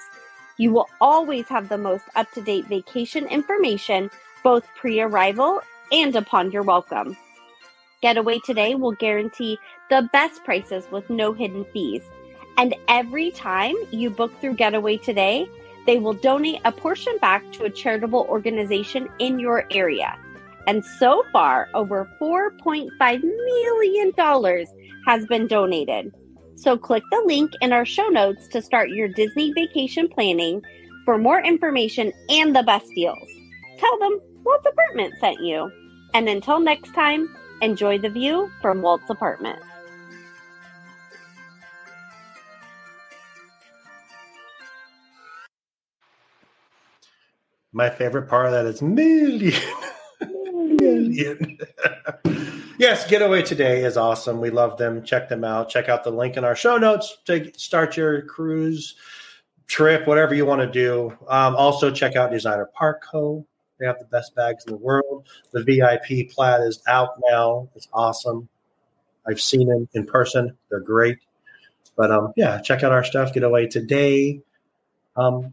You 0.56 0.72
will 0.72 0.88
always 1.00 1.48
have 1.48 1.68
the 1.68 1.78
most 1.78 2.04
up 2.14 2.30
to 2.32 2.40
date 2.40 2.66
vacation 2.66 3.26
information, 3.26 4.10
both 4.42 4.66
pre 4.76 5.00
arrival 5.00 5.60
and 5.90 6.14
upon 6.14 6.52
your 6.52 6.62
welcome. 6.62 7.16
Getaway 8.02 8.38
Today 8.40 8.74
will 8.74 8.92
guarantee 8.92 9.58
the 9.90 10.08
best 10.12 10.44
prices 10.44 10.84
with 10.90 11.08
no 11.10 11.32
hidden 11.32 11.64
fees. 11.72 12.02
And 12.56 12.74
every 12.86 13.30
time 13.32 13.74
you 13.90 14.10
book 14.10 14.32
through 14.40 14.54
Getaway 14.54 14.98
Today, 14.98 15.48
they 15.86 15.98
will 15.98 16.12
donate 16.12 16.60
a 16.64 16.72
portion 16.72 17.16
back 17.20 17.42
to 17.52 17.64
a 17.64 17.70
charitable 17.70 18.26
organization 18.28 19.08
in 19.18 19.38
your 19.38 19.66
area. 19.70 20.16
And 20.66 20.84
so 20.84 21.24
far, 21.32 21.68
over 21.74 22.08
$4.5 22.20 23.22
million 23.22 24.66
has 25.06 25.26
been 25.26 25.46
donated. 25.46 26.14
So 26.56 26.78
click 26.78 27.02
the 27.10 27.22
link 27.26 27.52
in 27.60 27.72
our 27.72 27.84
show 27.84 28.08
notes 28.08 28.48
to 28.48 28.62
start 28.62 28.90
your 28.90 29.08
Disney 29.08 29.52
vacation 29.52 30.08
planning 30.08 30.62
for 31.04 31.18
more 31.18 31.42
information 31.42 32.12
and 32.28 32.54
the 32.54 32.62
best 32.62 32.86
deals. 32.94 33.28
Tell 33.78 33.98
them 33.98 34.20
Walt's 34.44 34.66
Apartment 34.66 35.14
sent 35.20 35.40
you. 35.40 35.70
And 36.14 36.28
until 36.28 36.60
next 36.60 36.94
time, 36.94 37.28
enjoy 37.60 37.98
the 37.98 38.08
view 38.08 38.50
from 38.62 38.82
Walt's 38.82 39.10
Apartment. 39.10 39.58
My 47.72 47.90
favorite 47.90 48.28
part 48.28 48.46
of 48.46 48.52
that 48.52 48.66
is 48.66 48.80
million. 48.80 49.52
million. 50.64 51.58
yes, 52.78 53.06
Getaway 53.08 53.42
Today 53.42 53.84
is 53.84 53.96
awesome. 53.96 54.40
We 54.40 54.50
love 54.50 54.76
them. 54.76 55.02
Check 55.04 55.28
them 55.28 55.44
out. 55.44 55.68
Check 55.68 55.88
out 55.88 56.04
the 56.04 56.10
link 56.10 56.36
in 56.36 56.44
our 56.44 56.56
show 56.56 56.76
notes 56.76 57.18
to 57.26 57.50
start 57.56 57.96
your 57.96 58.22
cruise 58.22 58.96
trip, 59.66 60.06
whatever 60.06 60.34
you 60.34 60.46
want 60.46 60.60
to 60.60 60.70
do. 60.70 61.10
Um, 61.28 61.56
also, 61.56 61.90
check 61.90 62.16
out 62.16 62.30
Designer 62.30 62.70
Park 62.74 63.02
Co. 63.10 63.46
They 63.78 63.86
have 63.86 63.98
the 63.98 64.04
best 64.06 64.34
bags 64.34 64.64
in 64.66 64.72
the 64.72 64.78
world. 64.78 65.28
The 65.52 65.64
VIP 65.64 66.30
plaid 66.30 66.60
is 66.62 66.82
out 66.86 67.20
now. 67.28 67.68
It's 67.74 67.88
awesome. 67.92 68.48
I've 69.26 69.40
seen 69.40 69.68
them 69.68 69.88
in 69.94 70.06
person. 70.06 70.56
They're 70.70 70.80
great. 70.80 71.18
But 71.96 72.10
um, 72.10 72.32
yeah, 72.36 72.60
check 72.60 72.82
out 72.82 72.92
our 72.92 73.04
stuff. 73.04 73.32
Getaway 73.32 73.66
Today. 73.66 74.40
Um, 75.16 75.52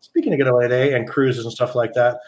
speaking 0.00 0.32
of 0.32 0.38
getaway 0.38 0.68
day 0.68 0.94
and 0.94 1.08
cruises 1.08 1.44
and 1.44 1.52
stuff 1.52 1.74
like 1.74 1.92
that, 1.94 2.20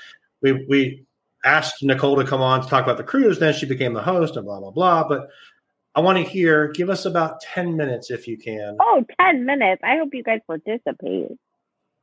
we 0.43 0.53
we 0.69 1.07
asked 1.47 1.83
Nicole 1.83 2.17
to 2.17 2.25
come 2.25 2.43
on 2.43 2.61
to 2.63 2.69
talk 2.69 2.83
about 2.85 2.97
the 2.99 3.05
cruise. 3.05 3.39
Then 3.39 3.55
she 3.55 3.65
became 3.67 3.95
the 3.95 4.03
host 4.03 4.37
and 4.37 4.45
blah 4.45 4.61
blah 4.61 4.71
blah. 4.73 5.09
But 5.09 5.29
I 5.95 6.01
want 6.01 6.19
to 6.19 6.25
hear. 6.25 6.69
Give 6.73 6.91
us 6.91 7.07
about 7.07 7.41
ten 7.41 7.77
minutes 7.77 8.11
if 8.11 8.29
you 8.29 8.37
can. 8.37 8.77
Oh, 8.81 9.03
10 9.19 9.47
minutes. 9.47 9.81
I 9.83 9.97
hope 9.97 10.11
you 10.13 10.23
guys 10.23 10.41
participate. 10.47 11.31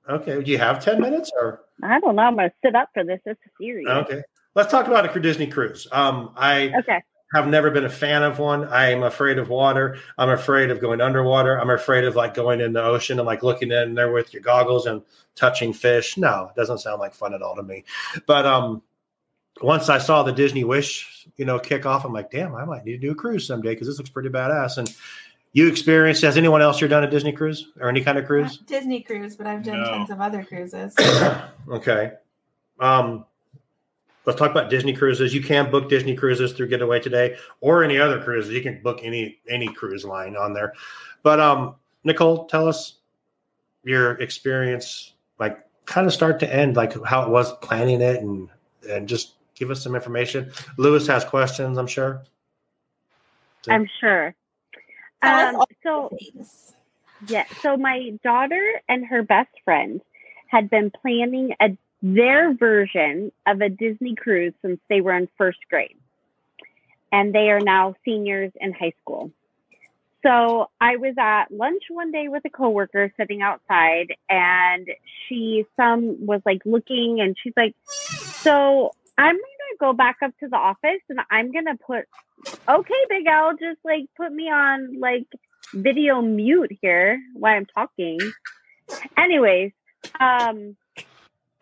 Okay. 0.10 0.42
Do 0.42 0.52
you 0.52 0.58
have 0.58 0.84
ten 0.84 1.00
minutes 1.00 1.32
or? 1.40 1.62
I 1.84 2.00
don't 2.00 2.16
know. 2.16 2.24
I'm 2.24 2.36
going 2.36 2.50
to 2.50 2.56
sit 2.66 2.76
up 2.76 2.90
for 2.94 3.04
this. 3.04 3.20
It's 3.26 3.40
serious. 3.62 3.90
Okay. 3.90 4.22
Let's 4.56 4.72
talk 4.72 4.88
about 4.88 5.16
a 5.16 5.20
Disney 5.20 5.48
cruise. 5.48 5.88
Um, 5.92 6.32
I 6.38 6.72
Okay. 6.80 7.02
have 7.34 7.48
never 7.48 7.72
been 7.72 7.86
a 7.86 7.90
fan 7.90 8.22
of 8.24 8.38
one. 8.40 8.68
I'm 8.68 9.02
afraid 9.04 9.38
of 9.40 9.50
water. 9.50 9.98
I'm 10.18 10.30
afraid 10.30 10.70
of 10.70 10.80
going 10.80 11.02
underwater. 11.02 11.60
I'm 11.60 11.70
afraid 11.72 12.04
of 12.04 12.16
like 12.16 12.34
going 12.36 12.62
in 12.62 12.74
the 12.74 12.84
ocean 12.84 13.20
and 13.20 13.26
like 13.26 13.42
looking 13.44 13.72
in 13.72 13.96
there 13.96 14.12
with 14.12 14.32
your 14.34 14.44
goggles 14.44 14.86
and 14.86 15.02
touching 15.36 15.74
fish. 15.74 16.18
No, 16.18 16.50
it 16.50 16.56
doesn't 16.60 16.78
sound 16.80 17.00
like 17.00 17.14
fun 17.16 17.34
at 17.34 17.42
all 17.42 17.56
to 17.56 17.64
me. 17.64 17.84
But 18.28 18.46
um, 18.46 18.84
once 19.62 19.90
I 19.90 19.98
saw 19.98 20.24
the 20.24 20.32
Disney 20.32 20.64
Wish, 20.64 21.28
you 21.38 21.46
know, 21.46 21.60
kick 21.60 21.86
off, 21.86 22.06
I'm 22.06 22.14
like, 22.14 22.32
damn, 22.32 22.56
I 22.56 22.66
might 22.66 22.84
need 22.86 22.94
to 22.94 22.98
do 22.98 23.12
a 23.12 23.16
cruise 23.16 23.46
someday 23.48 23.72
because 23.72 23.88
this 23.88 23.98
looks 23.98 24.10
pretty 24.10 24.30
badass. 24.30 24.78
And 24.78 24.94
you 25.54 25.68
experienced? 25.68 26.24
Has 26.24 26.36
anyone 26.38 26.62
else 26.62 26.80
here 26.80 26.88
done 26.88 27.04
a 27.04 27.10
Disney 27.10 27.32
cruise 27.32 27.72
or 27.80 27.88
any 27.88 28.02
kind 28.02 28.18
of 28.18 28.26
cruise? 28.26 28.60
Not 28.60 28.68
Disney 28.68 29.02
cruise, 29.02 29.36
but 29.36 29.46
I've 29.48 29.64
done 29.64 29.82
No. 29.82 29.86
tons 29.86 30.10
of 30.10 30.20
other 30.22 30.44
cruises. 30.44 30.96
Okay. 31.70 32.12
Um, 32.80 33.26
let's 34.26 34.38
talk 34.38 34.52
about 34.52 34.70
Disney 34.70 34.94
cruises. 34.94 35.34
You 35.34 35.42
can 35.42 35.72
book 35.72 35.88
Disney 35.90 36.14
cruises 36.16 36.52
through 36.52 36.68
Getaway 36.68 37.00
today, 37.00 37.38
or 37.62 37.84
any 37.84 37.98
other 38.00 38.22
cruises. 38.22 38.52
You 38.52 38.62
can 38.62 38.82
book 38.82 39.00
any 39.02 39.38
any 39.48 39.68
cruise 39.74 40.04
line 40.04 40.36
on 40.36 40.54
there. 40.54 40.74
But 41.22 41.40
um, 41.40 41.76
Nicole, 42.04 42.48
tell 42.48 42.68
us 42.68 42.96
your 43.86 44.14
experience, 44.16 45.14
like 45.40 45.58
kind 45.86 46.06
of 46.06 46.12
start 46.14 46.40
to 46.42 46.54
end, 46.54 46.76
like 46.76 47.02
how 47.06 47.24
it 47.24 47.30
was 47.30 47.54
planning 47.60 48.02
it, 48.02 48.22
and 48.22 48.50
and 48.90 49.08
just 49.08 49.36
give 49.56 49.72
us 49.72 49.84
some 49.84 49.96
information. 49.96 50.52
Lewis 50.78 51.08
has 51.08 51.24
questions, 51.24 51.78
I'm 51.78 51.88
sure. 51.88 52.24
I'm 53.70 53.88
sure. 54.00 54.36
Um, 55.22 55.64
so 55.84 56.10
Things. 56.20 56.74
Yeah. 57.28 57.46
So 57.62 57.78
my 57.78 58.12
daughter 58.24 58.82
and 58.90 59.06
her 59.06 59.24
best 59.24 59.52
friend 59.64 60.02
had 60.48 60.70
been 60.70 60.92
planning 60.92 61.56
a 61.62 61.78
their 62.02 62.54
version 62.54 63.32
of 63.48 63.62
a 63.62 63.70
Disney 63.70 64.14
cruise 64.14 64.54
since 64.62 64.80
they 64.90 65.00
were 65.00 65.16
in 65.16 65.30
first 65.38 65.60
grade. 65.70 65.96
And 67.14 67.34
they 67.34 67.50
are 67.50 67.62
now 67.62 67.96
seniors 68.04 68.52
in 68.60 68.74
high 68.74 68.92
school. 69.02 69.32
So 70.22 70.70
I 70.82 70.98
was 70.98 71.16
at 71.18 71.46
lunch 71.52 71.84
one 71.90 72.12
day 72.12 72.28
with 72.28 72.44
a 72.46 72.50
coworker 72.50 73.14
sitting 73.18 73.42
outside 73.42 74.14
and 74.30 74.88
she 75.28 75.66
some 75.78 76.26
was 76.26 76.42
like 76.46 76.62
looking 76.66 77.22
and 77.22 77.38
she's 77.42 77.54
like, 77.56 77.76
So 77.88 78.92
I'm 79.18 79.36
gonna 79.36 79.78
go 79.80 79.94
back 79.94 80.18
up 80.24 80.32
to 80.40 80.48
the 80.48 80.58
office 80.58 81.02
and 81.10 81.20
I'm 81.30 81.52
gonna 81.52 81.78
put 81.86 82.06
okay, 82.68 83.06
Big 83.10 83.26
Al, 83.28 83.52
just 83.52 83.80
like 83.84 84.06
put 84.18 84.32
me 84.32 84.50
on 84.50 85.00
like 85.00 85.28
video 85.74 86.22
mute 86.22 86.72
here 86.82 87.22
while 87.34 87.56
I'm 87.56 87.66
talking. 87.66 88.20
Anyways, 89.18 89.72
um, 90.20 90.76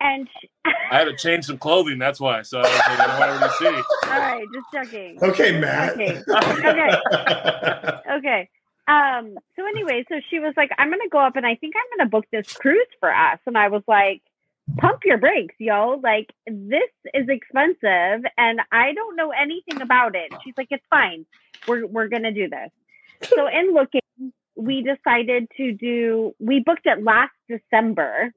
and 0.00 0.28
she, 0.40 0.50
I 0.90 0.98
had 0.98 1.04
to 1.04 1.16
change 1.16 1.44
some 1.44 1.58
clothing. 1.58 1.98
That's 1.98 2.20
why. 2.20 2.42
So 2.42 2.58
I 2.58 2.62
was 2.62 2.70
like, 2.70 3.00
I 3.00 3.26
don't 3.26 3.40
want 3.40 3.52
to 3.52 3.58
see. 3.58 4.08
all 4.10 4.18
right, 4.18 4.46
just 4.52 4.66
checking. 4.72 5.22
Okay, 5.22 5.58
Matt. 5.58 5.92
Okay. 5.92 6.22
Okay. 6.68 7.98
Okay. 8.12 8.50
Um, 8.88 9.38
so 9.56 9.66
anyway, 9.66 10.04
so 10.08 10.20
she 10.28 10.38
was 10.38 10.52
like, 10.56 10.70
I'm 10.76 10.90
gonna 10.90 11.08
go 11.10 11.18
up 11.18 11.36
and 11.36 11.46
I 11.46 11.54
think 11.54 11.74
I'm 11.76 11.98
gonna 11.98 12.10
book 12.10 12.26
this 12.30 12.52
cruise 12.52 12.86
for 13.00 13.14
us. 13.14 13.38
And 13.46 13.56
I 13.56 13.68
was 13.68 13.82
like, 13.86 14.20
pump 14.78 15.00
your 15.04 15.18
brakes, 15.18 15.54
yo. 15.58 16.00
Like 16.02 16.32
this 16.46 16.90
is 17.14 17.28
expensive 17.28 18.24
and 18.36 18.60
I 18.70 18.92
don't 18.94 19.16
know 19.16 19.30
anything 19.30 19.80
about 19.80 20.14
it. 20.14 20.32
She's 20.44 20.54
like, 20.56 20.68
It's 20.70 20.84
fine. 20.90 21.26
We're 21.66 21.86
we're 21.86 22.08
gonna 22.08 22.32
do 22.32 22.48
this. 22.48 22.70
So 23.36 23.46
in 23.46 23.72
looking, 23.72 24.00
we 24.56 24.82
decided 24.82 25.46
to 25.56 25.72
do 25.72 26.34
we 26.40 26.58
booked 26.58 26.86
it 26.86 27.04
last 27.04 27.30
December 27.48 28.32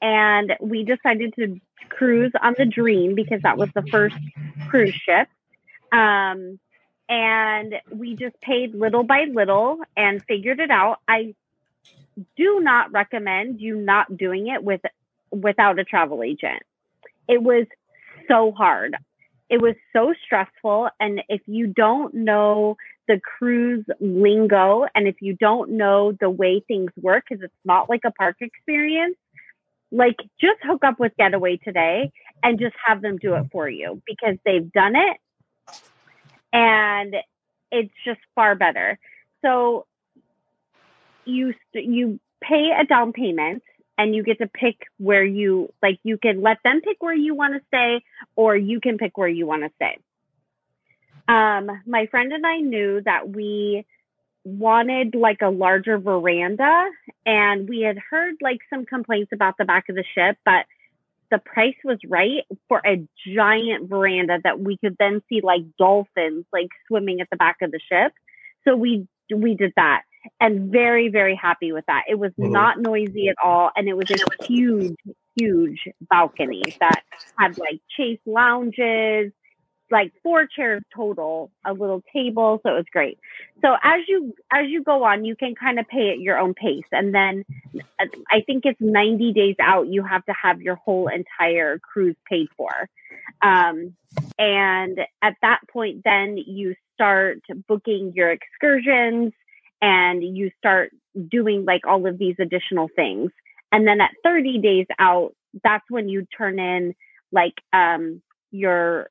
and 0.00 0.52
we 0.60 0.84
decided 0.84 1.34
to 1.34 1.60
cruise 1.88 2.32
on 2.40 2.54
the 2.56 2.66
Dream 2.66 3.14
because 3.14 3.42
that 3.42 3.58
was 3.58 3.68
the 3.74 3.82
first 3.90 4.16
cruise 4.68 4.94
ship. 4.94 5.28
Um, 5.92 6.58
and 7.08 7.74
we 7.90 8.14
just 8.14 8.40
paid 8.40 8.74
little 8.74 9.02
by 9.02 9.26
little 9.32 9.78
and 9.96 10.22
figured 10.24 10.60
it 10.60 10.70
out. 10.70 10.98
I 11.06 11.34
do 12.36 12.60
not 12.60 12.92
recommend 12.92 13.60
you 13.60 13.76
not 13.76 14.16
doing 14.16 14.48
it 14.48 14.62
with 14.62 14.80
without 15.34 15.78
a 15.78 15.84
travel 15.84 16.22
agent. 16.22 16.62
It 17.28 17.42
was 17.42 17.66
so 18.28 18.52
hard. 18.52 18.96
It 19.50 19.60
was 19.60 19.74
so 19.92 20.14
stressful 20.24 20.88
and 20.98 21.22
if 21.28 21.42
you 21.46 21.66
don't 21.66 22.14
know 22.14 22.76
the 23.06 23.20
cruise 23.20 23.84
lingo 24.00 24.86
and 24.94 25.06
if 25.06 25.16
you 25.20 25.34
don't 25.34 25.72
know 25.72 26.12
the 26.18 26.30
way 26.30 26.60
things 26.66 26.90
work 27.00 27.24
cuz 27.28 27.40
it's 27.42 27.54
not 27.64 27.90
like 27.90 28.00
a 28.04 28.10
park 28.10 28.36
experience, 28.40 29.16
like 29.92 30.16
just 30.40 30.58
hook 30.62 30.82
up 30.82 30.98
with 30.98 31.16
Getaway 31.16 31.58
today 31.58 32.10
and 32.42 32.58
just 32.58 32.74
have 32.84 33.02
them 33.02 33.18
do 33.18 33.34
it 33.34 33.44
for 33.52 33.68
you 33.68 34.02
because 34.06 34.36
they've 34.44 34.72
done 34.72 34.96
it 34.96 35.18
and 36.52 37.16
it's 37.70 37.92
just 38.04 38.20
far 38.34 38.54
better. 38.54 38.98
So 39.42 39.86
you 41.26 41.52
you 41.74 42.20
pay 42.40 42.70
a 42.78 42.84
down 42.84 43.12
payment 43.12 43.62
and 43.96 44.14
you 44.14 44.22
get 44.22 44.38
to 44.38 44.46
pick 44.46 44.76
where 44.98 45.24
you 45.24 45.72
like 45.82 45.98
you 46.02 46.18
can 46.18 46.42
let 46.42 46.58
them 46.64 46.80
pick 46.80 47.02
where 47.02 47.14
you 47.14 47.34
want 47.34 47.54
to 47.54 47.60
stay 47.68 48.02
or 48.36 48.56
you 48.56 48.80
can 48.80 48.98
pick 48.98 49.16
where 49.16 49.28
you 49.28 49.46
want 49.46 49.62
to 49.62 49.70
stay. 49.76 49.98
Um 51.28 51.70
my 51.86 52.06
friend 52.06 52.32
and 52.32 52.46
I 52.46 52.58
knew 52.58 53.00
that 53.04 53.28
we 53.28 53.84
wanted 54.44 55.14
like 55.14 55.40
a 55.40 55.48
larger 55.48 55.98
veranda 55.98 56.90
and 57.24 57.68
we 57.68 57.80
had 57.80 57.96
heard 58.10 58.34
like 58.42 58.60
some 58.68 58.84
complaints 58.84 59.32
about 59.32 59.56
the 59.56 59.64
back 59.64 59.88
of 59.88 59.94
the 59.94 60.04
ship 60.14 60.36
but 60.44 60.66
the 61.30 61.38
price 61.38 61.74
was 61.82 61.98
right 62.06 62.44
for 62.68 62.80
a 62.86 63.02
giant 63.34 63.88
veranda 63.88 64.38
that 64.44 64.60
we 64.60 64.76
could 64.76 64.96
then 64.98 65.22
see 65.28 65.40
like 65.42 65.62
dolphins 65.78 66.44
like 66.52 66.68
swimming 66.86 67.20
at 67.20 67.28
the 67.30 67.36
back 67.36 67.56
of 67.62 67.72
the 67.72 67.80
ship. 67.88 68.12
So 68.64 68.76
we 68.76 69.08
we 69.34 69.54
did 69.54 69.72
that 69.76 70.02
and 70.40 70.70
very 70.70 71.08
very 71.08 71.34
happy 71.34 71.72
with 71.72 71.84
that. 71.86 72.04
It 72.08 72.18
was 72.18 72.32
Mhm. 72.32 72.50
not 72.50 72.80
noisy 72.80 73.28
at 73.28 73.36
all 73.42 73.70
and 73.76 73.88
it 73.88 73.96
was 73.96 74.10
a 74.10 74.44
huge 74.44 74.96
huge 75.36 75.88
balcony 76.02 76.62
that 76.80 77.02
had 77.38 77.58
like 77.58 77.80
chase 77.96 78.20
lounges, 78.24 79.32
like 79.90 80.12
four 80.22 80.46
chairs 80.46 80.82
total, 80.94 81.50
a 81.64 81.72
little 81.72 82.02
table, 82.12 82.60
so 82.62 82.72
it 82.72 82.76
was 82.76 82.86
great. 82.92 83.18
So 83.60 83.76
as 83.82 84.00
you 84.08 84.34
as 84.52 84.68
you 84.68 84.82
go 84.82 85.04
on, 85.04 85.24
you 85.24 85.36
can 85.36 85.54
kind 85.54 85.78
of 85.78 85.88
pay 85.88 86.10
at 86.10 86.20
your 86.20 86.38
own 86.38 86.54
pace 86.54 86.86
and 86.92 87.14
then 87.14 87.44
I 88.30 88.40
think 88.42 88.64
it's 88.66 88.80
90 88.80 89.32
days 89.32 89.56
out, 89.60 89.88
you 89.88 90.02
have 90.02 90.24
to 90.26 90.32
have 90.32 90.60
your 90.62 90.76
whole 90.76 91.08
entire 91.08 91.78
cruise 91.78 92.16
paid 92.28 92.48
for. 92.56 92.88
Um, 93.42 93.96
and 94.38 95.00
at 95.22 95.36
that 95.42 95.60
point, 95.70 96.02
then 96.04 96.36
you 96.36 96.74
start 96.94 97.40
booking 97.68 98.12
your 98.14 98.30
excursions 98.30 99.32
and 99.84 100.22
you 100.22 100.50
start 100.56 100.92
doing 101.30 101.66
like 101.66 101.86
all 101.86 102.06
of 102.06 102.18
these 102.18 102.36
additional 102.40 102.88
things. 102.96 103.30
And 103.70 103.86
then 103.86 104.00
at 104.00 104.12
30 104.24 104.58
days 104.58 104.86
out, 104.98 105.34
that's 105.62 105.84
when 105.90 106.08
you 106.08 106.26
turn 106.36 106.58
in 106.58 106.94
like 107.32 107.52
um, 107.74 108.22
your 108.50 109.10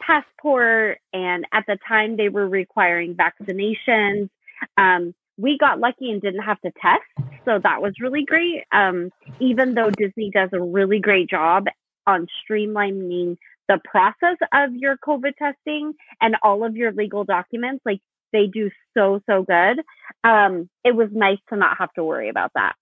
passport. 0.00 0.98
And 1.12 1.44
at 1.52 1.64
the 1.66 1.76
time, 1.88 2.16
they 2.16 2.28
were 2.28 2.48
requiring 2.48 3.16
vaccinations. 3.16 4.28
Um, 4.76 5.12
we 5.38 5.58
got 5.58 5.80
lucky 5.80 6.12
and 6.12 6.22
didn't 6.22 6.42
have 6.42 6.60
to 6.60 6.70
test. 6.80 7.28
So 7.44 7.58
that 7.60 7.82
was 7.82 7.94
really 8.00 8.24
great. 8.24 8.62
Um, 8.70 9.10
even 9.40 9.74
though 9.74 9.90
Disney 9.90 10.30
does 10.30 10.50
a 10.52 10.60
really 10.60 11.00
great 11.00 11.28
job 11.28 11.64
on 12.06 12.28
streamlining 12.48 13.38
the 13.68 13.80
process 13.84 14.36
of 14.54 14.72
your 14.74 14.96
COVID 14.98 15.34
testing 15.36 15.94
and 16.20 16.36
all 16.44 16.64
of 16.64 16.76
your 16.76 16.92
legal 16.92 17.24
documents, 17.24 17.82
like 17.84 18.00
they 18.32 18.46
do 18.46 18.70
so, 18.96 19.20
so 19.28 19.42
good. 19.42 19.82
Um, 20.24 20.68
it 20.84 20.94
was 20.94 21.08
nice 21.12 21.38
to 21.48 21.56
not 21.56 21.78
have 21.78 21.92
to 21.94 22.04
worry 22.04 22.28
about 22.28 22.52
that. 22.54 22.74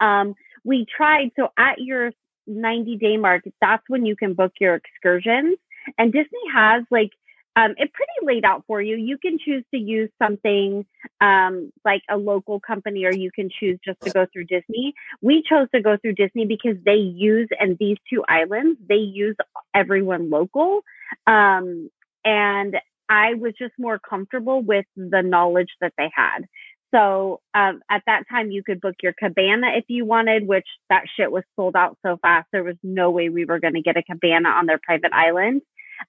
Um, 0.00 0.34
we 0.64 0.86
tried, 0.94 1.30
so 1.36 1.48
at 1.58 1.78
your 1.78 2.12
90 2.46 2.96
day 2.96 3.16
mark, 3.16 3.44
that's 3.60 3.82
when 3.88 4.06
you 4.06 4.16
can 4.16 4.34
book 4.34 4.52
your 4.60 4.74
excursions. 4.74 5.58
And 5.96 6.12
Disney 6.12 6.40
has 6.52 6.84
like 6.90 7.10
um, 7.58 7.72
it 7.76 7.92
pretty 7.92 8.12
laid 8.22 8.44
out 8.44 8.62
for 8.68 8.80
you. 8.80 8.96
You 8.96 9.18
can 9.18 9.36
choose 9.44 9.64
to 9.74 9.80
use 9.80 10.10
something 10.22 10.86
um, 11.20 11.72
like 11.84 12.02
a 12.08 12.16
local 12.16 12.60
company, 12.60 13.04
or 13.04 13.12
you 13.12 13.32
can 13.32 13.50
choose 13.50 13.80
just 13.84 14.00
to 14.02 14.10
go 14.10 14.26
through 14.32 14.44
Disney. 14.44 14.94
We 15.22 15.42
chose 15.48 15.66
to 15.74 15.82
go 15.82 15.96
through 15.96 16.14
Disney 16.14 16.46
because 16.46 16.76
they 16.84 16.94
use, 16.94 17.48
and 17.58 17.76
these 17.78 17.96
two 18.08 18.22
islands, 18.28 18.78
they 18.88 18.96
use 18.96 19.34
everyone 19.74 20.30
local. 20.30 20.82
Um, 21.26 21.90
and 22.24 22.76
I 23.08 23.34
was 23.34 23.54
just 23.58 23.74
more 23.78 23.98
comfortable 23.98 24.62
with 24.62 24.86
the 24.96 25.22
knowledge 25.22 25.70
that 25.80 25.92
they 25.96 26.10
had. 26.14 26.46
So 26.94 27.40
um, 27.54 27.80
at 27.90 28.02
that 28.06 28.24
time, 28.30 28.50
you 28.50 28.62
could 28.62 28.80
book 28.80 28.96
your 29.02 29.12
cabana 29.12 29.72
if 29.76 29.84
you 29.88 30.04
wanted, 30.04 30.46
which 30.46 30.66
that 30.88 31.04
shit 31.16 31.30
was 31.30 31.44
sold 31.54 31.76
out 31.76 31.98
so 32.04 32.16
fast. 32.22 32.48
There 32.52 32.64
was 32.64 32.76
no 32.82 33.10
way 33.10 33.28
we 33.28 33.44
were 33.44 33.60
going 33.60 33.74
to 33.74 33.82
get 33.82 33.96
a 33.96 34.02
cabana 34.02 34.48
on 34.48 34.66
their 34.66 34.80
private 34.82 35.12
island. 35.12 35.62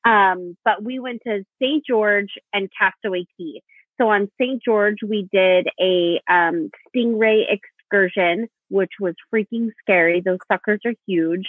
Um, 0.06 0.56
but 0.64 0.84
we 0.84 1.00
went 1.00 1.22
to 1.28 1.43
St. 1.62 1.86
George 1.86 2.34
and 2.54 2.70
Castaway 2.78 3.26
Cay. 3.38 3.62
So 4.00 4.10
on 4.10 4.32
St. 4.39 4.64
George, 4.64 5.00
we 5.06 5.28
did 5.32 5.68
a 5.82 6.22
um, 6.30 6.70
stingray 6.95 7.43
excursion, 7.50 8.47
which 8.70 8.91
was 9.00 9.16
freaking 9.34 9.72
scary. 9.82 10.22
Those 10.22 10.39
suckers 10.50 10.80
are 10.86 10.93
huge. 11.06 11.47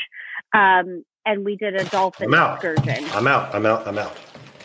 Um, 0.53 1.05
and 1.25 1.45
we 1.45 1.57
did 1.57 1.77
a 1.77 1.85
dolphin 1.85 2.29
I'm 2.29 2.35
out. 2.35 2.65
excursion. 2.65 3.05
I'm 3.13 3.29
out. 3.29 3.55
I'm 3.55 3.67
out. 3.67 3.87
I'm 3.87 3.99
out. 3.99 4.17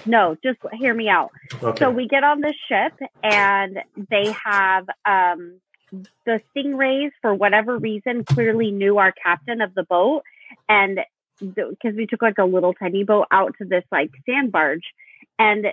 No, 0.06 0.38
just 0.44 0.60
hear 0.74 0.94
me 0.94 1.10
out. 1.10 1.32
Okay. 1.62 1.84
So 1.84 1.90
we 1.90 2.08
get 2.08 2.24
on 2.24 2.42
this 2.42 2.56
ship 2.68 2.94
and 3.24 3.80
they 4.10 4.32
have 4.32 4.88
um, 5.06 5.60
the 6.26 6.42
stingrays 6.56 7.12
for 7.22 7.34
whatever 7.34 7.78
reason 7.78 8.24
clearly 8.24 8.72
knew 8.72 8.98
our 8.98 9.12
captain 9.12 9.62
of 9.62 9.74
the 9.74 9.84
boat 9.84 10.24
and 10.70 11.00
because 11.40 11.96
we 11.96 12.08
took 12.08 12.22
like 12.22 12.38
a 12.38 12.46
little 12.46 12.74
tiny 12.74 13.04
boat 13.04 13.28
out 13.32 13.54
to 13.58 13.66
this 13.66 13.84
like 13.92 14.12
sand 14.26 14.52
barge 14.52 14.94
and 15.38 15.68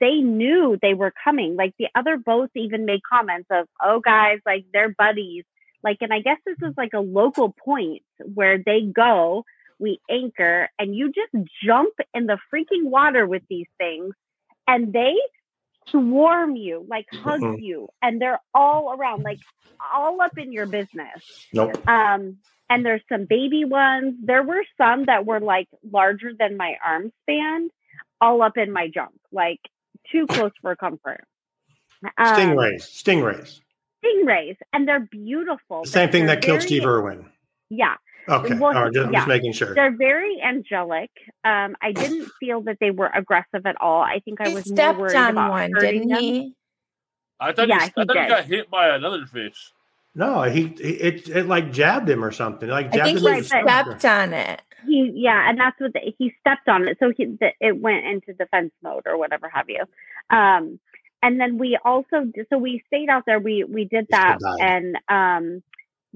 they 0.00 0.20
knew 0.20 0.78
they 0.80 0.94
were 0.94 1.12
coming 1.24 1.56
like 1.56 1.74
the 1.78 1.88
other 1.94 2.16
boats 2.16 2.52
even 2.54 2.84
made 2.84 3.00
comments 3.02 3.48
of 3.50 3.66
oh 3.82 4.00
guys 4.00 4.38
like 4.46 4.64
they're 4.72 4.94
buddies 4.96 5.44
like 5.82 5.98
and 6.00 6.12
i 6.12 6.20
guess 6.20 6.38
this 6.46 6.56
is 6.62 6.74
like 6.76 6.92
a 6.94 7.00
local 7.00 7.52
point 7.52 8.02
where 8.34 8.58
they 8.58 8.82
go 8.82 9.44
we 9.78 10.00
anchor 10.10 10.68
and 10.78 10.94
you 10.94 11.12
just 11.12 11.32
jump 11.64 11.94
in 12.14 12.26
the 12.26 12.38
freaking 12.52 12.84
water 12.90 13.26
with 13.26 13.42
these 13.48 13.66
things 13.78 14.14
and 14.66 14.92
they 14.92 15.14
swarm 15.88 16.56
you 16.56 16.84
like 16.88 17.06
hug 17.12 17.40
Mhm. 17.40 17.62
you 17.62 17.88
and 18.00 18.20
they're 18.20 18.40
all 18.54 18.92
around 18.94 19.22
like 19.22 19.38
all 19.94 20.20
up 20.22 20.38
in 20.38 20.50
your 20.52 20.64
business 20.66 21.46
nope. 21.52 21.76
um 21.86 22.38
and 22.70 22.86
there's 22.86 23.02
some 23.08 23.26
baby 23.26 23.64
ones 23.66 24.14
there 24.22 24.42
were 24.42 24.64
some 24.78 25.04
that 25.04 25.26
were 25.26 25.40
like 25.40 25.68
larger 25.92 26.32
than 26.38 26.56
my 26.56 26.76
arm 26.84 27.12
span 27.22 27.68
all 28.20 28.40
up 28.42 28.56
in 28.56 28.72
my 28.72 28.88
junk 28.88 29.12
like 29.30 29.60
too 30.10 30.26
close 30.26 30.52
for 30.62 30.74
comfort 30.74 31.24
um, 32.18 32.34
Stingrays. 32.34 32.82
Stingrays. 32.82 33.60
stingrays 34.02 34.56
and 34.72 34.88
they're 34.88 35.00
beautiful 35.10 35.82
The 35.84 35.90
same 35.90 36.10
thing 36.10 36.26
that 36.26 36.40
killed 36.40 36.62
Steve 36.62 36.86
Irwin. 36.86 37.26
yeah 37.68 37.96
Okay. 38.28 38.54
Well, 38.54 38.76
All 38.76 38.84
right. 38.84 38.92
Just, 38.92 39.06
I'm 39.06 39.12
just 39.12 39.28
making 39.28 39.52
sure. 39.52 39.74
they're 39.74 39.96
very 39.96 40.40
angelic 40.42 41.10
um 41.44 41.76
i 41.82 41.92
didn't 41.92 42.30
feel 42.40 42.62
that 42.62 42.78
they 42.80 42.90
were 42.90 43.10
aggressive 43.14 43.66
at 43.66 43.76
all 43.80 44.00
i 44.02 44.20
think 44.24 44.40
i 44.40 44.48
He 44.48 44.54
was 44.54 44.66
more 44.66 44.76
stepped 44.76 44.98
worried 44.98 45.16
on 45.16 45.30
about 45.30 45.50
one, 45.50 45.72
didn't 45.72 46.08
them. 46.08 46.18
he? 46.22 46.54
I 47.40 47.52
thought, 47.52 47.68
Yeah, 47.68 47.76
he, 47.80 47.80
I 47.80 47.84
he 47.84 47.92
thought 48.06 48.16
he 48.16 48.22
did. 48.22 48.28
got 48.28 48.44
hit 48.44 48.70
by 48.70 48.94
another 48.94 49.26
fish. 49.26 49.72
No, 50.14 50.42
he, 50.42 50.68
he 50.68 50.90
it 50.90 51.28
it 51.28 51.46
like 51.46 51.72
jabbed 51.72 52.08
him 52.08 52.24
or 52.24 52.30
something. 52.30 52.68
Like 52.68 52.86
I 52.86 52.96
jabbed 52.96 53.06
think 53.06 53.18
him 53.18 53.34
he 53.34 53.40
the 53.40 53.44
stepped 53.44 54.04
on 54.04 54.32
it. 54.32 54.62
he 54.86 55.12
yeah 55.14 55.48
and 55.48 55.58
that's 55.58 55.78
what 55.80 55.92
the, 55.92 56.14
he 56.18 56.32
stepped 56.40 56.68
on 56.68 56.86
it 56.88 56.96
so 57.00 57.12
he 57.16 57.26
the, 57.26 57.50
it 57.60 57.76
went 57.80 58.04
into 58.06 58.32
defense 58.34 58.70
mode 58.82 59.02
or 59.06 59.18
whatever 59.18 59.48
have 59.48 59.68
you 59.68 59.82
um 60.30 60.78
and 61.22 61.40
then 61.40 61.58
we 61.58 61.78
also 61.84 62.30
so 62.50 62.58
we 62.58 62.82
stayed 62.86 63.08
out 63.08 63.24
there 63.26 63.38
we 63.40 63.64
we 63.64 63.84
did 63.84 64.06
that 64.10 64.38
and 64.60 64.96
um 65.08 65.62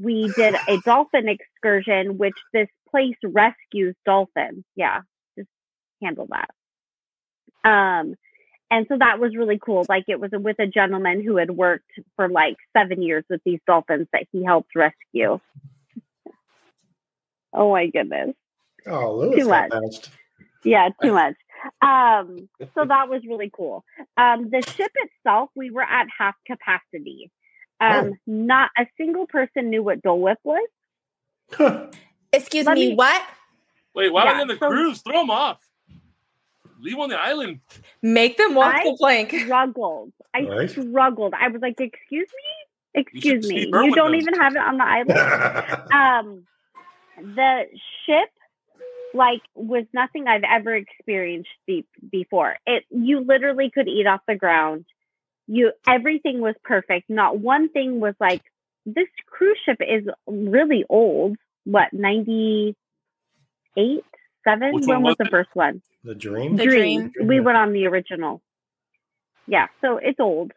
we 0.00 0.32
did 0.34 0.54
a 0.68 0.78
dolphin 0.78 1.28
excursion, 1.28 2.18
which 2.18 2.36
this 2.52 2.68
place 2.90 3.16
rescues 3.24 3.96
dolphins. 4.06 4.64
Yeah, 4.76 5.00
just 5.36 5.48
handle 6.02 6.28
that. 6.30 6.50
Um, 7.68 8.14
and 8.70 8.86
so 8.88 8.96
that 8.98 9.18
was 9.18 9.34
really 9.34 9.58
cool. 9.58 9.86
Like 9.88 10.04
it 10.08 10.20
was 10.20 10.30
with 10.32 10.58
a 10.58 10.66
gentleman 10.66 11.22
who 11.24 11.36
had 11.36 11.50
worked 11.50 11.90
for 12.16 12.28
like 12.28 12.56
seven 12.76 13.02
years 13.02 13.24
with 13.28 13.40
these 13.44 13.60
dolphins 13.66 14.08
that 14.12 14.26
he 14.30 14.44
helped 14.44 14.74
rescue. 14.74 15.40
oh 17.52 17.72
my 17.72 17.86
goodness. 17.86 18.34
Oh, 18.86 19.16
Lewis 19.16 19.40
Too 19.40 19.48
much. 19.48 19.72
Yeah, 20.64 20.90
too 21.02 21.12
much. 21.12 21.34
Um, 21.82 22.48
so 22.74 22.84
that 22.88 23.08
was 23.08 23.22
really 23.26 23.50
cool. 23.54 23.84
Um, 24.16 24.50
the 24.50 24.62
ship 24.62 24.92
itself, 24.94 25.50
we 25.56 25.70
were 25.70 25.82
at 25.82 26.06
half 26.16 26.34
capacity. 26.46 27.30
Um, 27.80 28.10
Oh. 28.12 28.16
Not 28.26 28.70
a 28.78 28.86
single 28.96 29.26
person 29.26 29.70
knew 29.70 29.82
what 29.82 30.02
Dole 30.02 30.20
Whip 30.20 30.38
was. 30.42 30.68
Excuse 32.32 32.66
me, 32.66 32.74
me- 32.90 32.94
what? 32.94 33.22
Wait, 33.94 34.12
why 34.12 34.24
Yeah, 34.24 34.30
are 34.30 34.34
they 34.36 34.40
on 34.42 34.48
the 34.48 34.56
so- 34.58 34.68
cruise? 34.68 35.00
Throw 35.02 35.20
them 35.20 35.30
off. 35.30 35.64
Leave 36.80 36.94
'em 36.94 37.00
on 37.00 37.08
the 37.08 37.18
island. 37.18 37.60
Make 38.02 38.36
them 38.36 38.54
walk 38.54 38.74
I- 38.76 38.84
the 38.84 38.96
plank. 38.96 39.30
Struggled. 39.32 40.12
I 40.34 40.42
Right. 40.42 40.70
struggled. 40.70 41.34
I 41.34 41.48
was 41.48 41.60
like, 41.62 41.80
"Excuse 41.80 42.28
me, 42.28 43.00
excuse 43.00 43.48
see 43.48 43.54
me, 43.54 43.84
you 43.86 43.94
don't 43.94 44.14
even 44.14 44.34
have 44.34 44.52
it 44.54 44.58
on 44.62 44.76
the 44.78 44.84
island." 44.84 45.10
um 45.92 46.46
the 47.20 47.64
ship 48.06 48.30
like 49.12 49.40
was 49.54 49.84
nothing 49.92 50.28
i've 50.28 50.44
ever 50.44 50.74
experienced 50.76 51.48
be- 51.66 51.84
before 52.12 52.56
it 52.66 52.84
you 52.90 53.18
literally 53.20 53.70
could 53.70 53.88
eat 53.88 54.06
off 54.06 54.20
the 54.28 54.36
ground 54.36 54.84
you 55.48 55.72
everything 55.88 56.40
was 56.40 56.54
perfect 56.64 57.10
not 57.10 57.38
one 57.38 57.68
thing 57.70 58.00
was 58.00 58.14
like 58.20 58.42
this 58.86 59.08
cruise 59.26 59.58
ship 59.66 59.78
is 59.80 60.04
really 60.26 60.84
old 60.88 61.36
what 61.64 61.92
98 61.92 62.76
7 64.44 64.72
Which 64.74 64.86
when 64.86 65.02
was 65.02 65.10
was 65.10 65.16
the 65.18 65.26
it? 65.26 65.30
first 65.30 65.50
one 65.54 65.82
the 66.04 66.14
dream. 66.14 66.56
The 66.56 66.64
dream. 66.64 67.10
Dream. 67.10 67.28
We 67.28 67.40
went 67.40 67.58
on 67.58 67.72
the 67.72 67.86
original. 67.86 68.40
Yeah, 69.46 69.66
so 69.80 69.98
it's 69.98 70.20
old. 70.20 70.52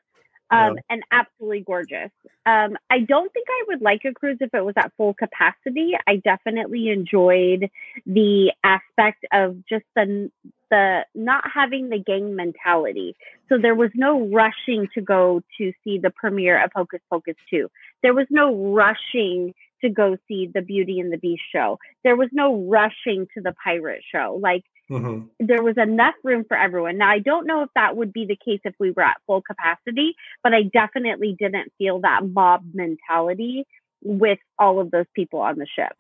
Um, 0.52 0.76
Yeah. 0.76 0.82
and 0.90 1.04
absolutely 1.12 1.62
gorgeous. 1.62 2.12
Um, 2.46 2.78
I 2.90 3.00
don't 3.00 3.32
think 3.32 3.48
I 3.50 3.64
would 3.70 3.82
like 3.82 4.04
a 4.06 4.14
cruise 4.14 4.38
if 4.42 4.54
it 4.54 4.66
was 4.66 4.74
at 4.76 4.92
full 4.98 5.14
capacity. 5.14 5.94
I 6.06 6.18
definitely 6.18 6.90
enjoyed 6.90 7.70
the 8.06 8.52
aspect 8.64 9.26
of 9.32 9.66
just 9.66 9.86
the 9.96 10.30
the 10.70 11.06
not 11.14 11.44
having 11.54 11.90
the 11.90 12.00
gang 12.00 12.36
mentality. 12.36 13.16
So 13.50 13.58
there 13.58 13.76
was 13.76 13.92
no 13.94 14.28
rushing 14.28 14.88
to 14.94 15.02
go 15.02 15.42
to 15.58 15.74
see 15.84 16.00
the 16.00 16.10
premiere 16.10 16.64
of 16.64 16.72
Hocus 16.74 17.02
Pocus 17.10 17.36
2. 17.50 17.70
There 18.02 18.14
was 18.14 18.28
no 18.30 18.56
rushing 18.74 19.54
to 19.82 19.90
go 19.90 20.18
see 20.28 20.50
the 20.54 20.62
Beauty 20.62 21.00
and 21.00 21.12
the 21.12 21.18
Beast 21.18 21.44
show. 21.52 21.78
There 22.04 22.16
was 22.16 22.30
no 22.32 22.56
rushing 22.70 23.28
to 23.34 23.42
the 23.42 23.54
pirate 23.64 24.04
show. 24.10 24.40
Like 24.42 24.64
Mhm. 24.92 25.30
there 25.40 25.64
was 25.64 25.78
enough 25.78 26.14
room 26.24 26.46
for 26.48 26.56
everyone. 26.56 26.98
Now, 27.00 27.10
I 27.10 27.20
don't 27.20 27.48
know 27.48 27.64
if 27.64 27.70
that 27.76 27.98
would 27.98 28.14
be 28.14 28.26
the 28.28 28.36
case 28.36 28.60
if 28.64 28.76
we 28.80 28.92
were 28.92 29.04
at 29.04 29.18
full 29.26 29.42
capacity, 29.42 30.16
but 30.44 30.54
I 30.54 30.64
definitely 30.64 31.36
didn't 31.40 31.72
feel 31.80 32.00
that 32.02 32.28
mob 32.28 32.64
mentality 32.74 33.66
with 34.04 34.40
all 34.60 34.80
of 34.80 34.92
those 34.92 35.08
people 35.16 35.40
on 35.40 35.58
the 35.58 35.66
ship. 35.66 35.94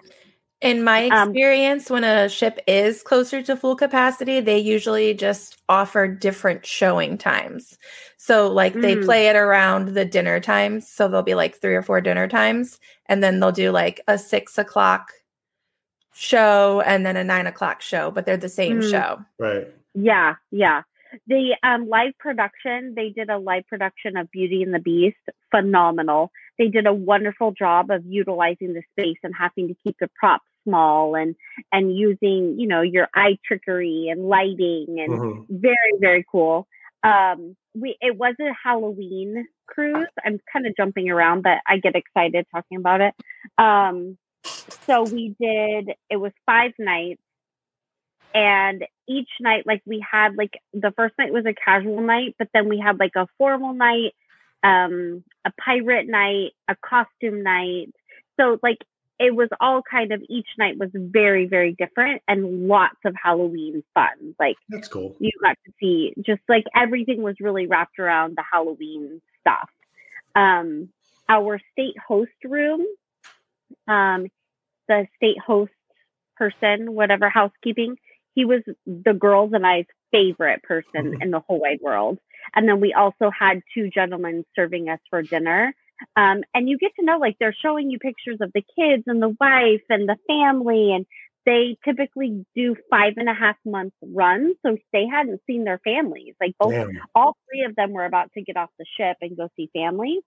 In 0.62 0.84
my 0.84 1.02
Um, 1.10 1.30
experience, 1.30 1.90
when 1.90 2.04
a 2.04 2.30
ship 2.30 2.60
is 2.68 3.02
closer 3.02 3.42
to 3.42 3.56
full 3.58 3.76
capacity, 3.76 4.42
they 4.42 4.60
usually 4.60 5.14
just 5.16 5.58
offer 5.68 6.08
different 6.08 6.66
showing 6.68 7.18
times. 7.18 7.80
So, 8.18 8.48
like, 8.52 8.80
they 8.82 8.96
Mm. 8.96 9.06
play 9.06 9.28
it 9.28 9.36
around 9.36 9.90
the 9.96 10.06
dinner 10.06 10.40
times. 10.40 10.88
So, 10.88 11.08
there'll 11.08 11.24
be 11.24 11.34
like 11.34 11.56
three 11.60 11.76
or 11.76 11.82
four 11.82 12.00
dinner 12.02 12.28
times, 12.28 12.80
and 13.08 13.24
then 13.24 13.40
they'll 13.40 13.52
do 13.52 13.72
like 13.72 14.02
a 14.08 14.20
six 14.20 14.60
o'clock 14.60 15.14
show 16.14 16.82
and 16.86 17.06
then 17.06 17.16
a 17.18 17.24
nine 17.24 17.48
o'clock 17.48 17.82
show, 17.82 18.12
but 18.12 18.26
they're 18.26 18.38
the 18.38 18.50
same 18.50 18.80
Mm. 18.80 18.92
show. 18.92 19.26
Right. 19.40 19.68
Yeah, 19.94 20.36
yeah. 20.52 20.84
The 21.28 21.58
um, 21.64 21.90
live 21.90 22.14
production, 22.20 22.94
they 22.96 23.10
did 23.10 23.30
a 23.30 23.38
live 23.38 23.68
production 23.68 24.16
of 24.16 24.32
Beauty 24.32 24.64
and 24.64 24.74
the 24.74 24.80
Beast. 24.80 25.18
Phenomenal. 25.50 26.32
They 26.58 26.70
did 26.70 26.86
a 26.88 26.94
wonderful 26.94 27.52
job 27.52 27.92
of 27.92 28.06
utilizing 28.06 28.74
the 28.74 28.84
space 28.92 29.18
and 29.24 29.34
having 29.38 29.68
to 29.68 29.76
keep 29.84 29.98
the 30.00 30.10
props 30.16 30.46
small 30.64 31.16
and 31.16 31.36
and 31.72 31.96
using, 31.98 32.60
you 32.60 32.68
know, 32.68 32.82
your 32.82 33.10
eye 33.16 33.38
trickery 33.46 34.08
and 34.10 34.28
lighting 34.30 35.00
and 35.00 35.12
Mhm. 35.12 35.46
very 35.50 35.94
very 36.00 36.24
cool 36.32 36.68
um 37.04 37.58
we 37.74 37.98
it 38.00 38.16
was 38.16 38.36
a 38.40 38.54
halloween 38.64 39.48
cruise 39.66 40.06
i'm 40.24 40.40
kind 40.54 40.68
of 40.68 40.76
jumping 40.78 41.10
around 41.10 41.42
but 41.42 41.58
i 41.66 41.78
get 41.78 41.96
excited 41.96 42.46
talking 42.54 42.78
about 42.78 43.02
it 43.02 43.16
um 43.58 44.16
so 44.44 45.04
we 45.04 45.36
did 45.40 45.92
it 46.10 46.18
was 46.18 46.32
five 46.46 46.72
nights 46.80 47.22
and 48.34 48.86
each 49.08 49.30
night 49.40 49.66
like 49.66 49.82
we 49.86 50.04
had 50.10 50.36
like 50.36 50.54
the 50.74 50.92
first 50.96 51.14
night 51.18 51.34
was 51.34 51.46
a 51.46 51.54
casual 51.54 52.02
night 52.02 52.36
but 52.40 52.48
then 52.54 52.70
we 52.70 52.80
had 52.80 53.00
like 53.00 53.16
a 53.16 53.28
formal 53.38 53.74
night 53.74 54.14
um 54.64 55.24
a 55.46 55.52
pirate 55.64 56.08
night 56.08 56.52
a 56.68 56.76
costume 56.76 57.44
night 57.44 57.88
so 58.40 58.58
like 58.64 58.78
it 59.20 59.36
was 59.36 59.50
all 59.60 59.84
kind 59.84 60.12
of 60.12 60.24
each 60.30 60.48
night 60.58 60.78
was 60.78 60.90
very 60.94 61.46
very 61.46 61.74
different 61.74 62.22
and 62.28 62.68
lots 62.68 62.98
of 63.06 63.14
halloween 63.22 63.84
fun 63.94 64.36
like 64.40 64.56
That's 64.70 64.88
cool. 64.88 65.16
you 65.20 65.32
got 65.44 65.58
to 65.66 65.72
see 65.80 66.14
just 66.26 66.42
like 66.48 66.64
everything 66.76 67.22
was 67.22 67.36
really 67.40 67.68
wrapped 67.68 68.00
around 68.00 68.36
the 68.38 68.44
Halloween 68.50 69.22
stuff. 69.42 69.70
Um, 70.36 70.90
our 71.28 71.60
state 71.72 71.96
host 72.08 72.32
room, 72.44 72.86
um, 73.88 74.28
the 74.88 75.08
state 75.16 75.40
host 75.40 75.72
person, 76.38 76.94
whatever 76.94 77.30
housekeeping, 77.30 77.96
he 78.34 78.46
was 78.46 78.62
the 78.86 79.14
girls 79.14 79.52
and 79.54 79.66
I's 79.66 79.86
favorite 80.12 80.64
person 80.64 81.18
in 81.22 81.32
the 81.32 81.40
whole 81.40 81.60
wide 81.60 81.80
world. 81.82 82.18
And 82.56 82.68
then 82.68 82.82
we 82.82 82.94
also 82.94 83.30
had 83.38 83.62
two 83.74 83.90
gentlemen 83.90 84.46
serving 84.56 84.90
us 84.90 85.00
for 85.10 85.22
dinner. 85.22 85.74
Um, 86.16 86.44
and 86.54 86.68
you 86.68 86.78
get 86.78 86.92
to 87.00 87.06
know 87.06 87.18
like 87.18 87.38
they're 87.40 87.56
showing 87.62 87.92
you 87.92 88.00
pictures 88.00 88.38
of 88.42 88.52
the 88.54 88.64
kids 88.76 89.04
and 89.06 89.22
the 89.22 89.36
wife 89.40 89.84
and 89.90 90.10
the 90.10 90.18
family 90.28 90.94
and 90.94 91.06
they 91.46 91.76
typically 91.84 92.46
do 92.56 92.76
five 92.90 93.14
and 93.18 93.28
a 93.28 93.34
half 93.34 93.56
month 93.66 93.94
runs. 94.02 94.56
So 94.66 94.78
they 94.94 95.06
hadn't 95.08 95.42
seen 95.48 95.64
their 95.64 95.80
families. 95.84 96.36
Like 96.40 96.56
both 96.60 96.72
Damn. 96.72 97.00
all 97.16 97.36
three 97.50 97.66
of 97.68 97.76
them 97.76 97.94
were 97.94 98.06
about 98.06 98.32
to 98.34 98.44
get 98.44 98.58
off 98.58 98.70
the 98.78 98.86
ship 98.98 99.18
and 99.22 99.38
go 99.38 99.50
see 99.56 99.70
family. 99.74 100.20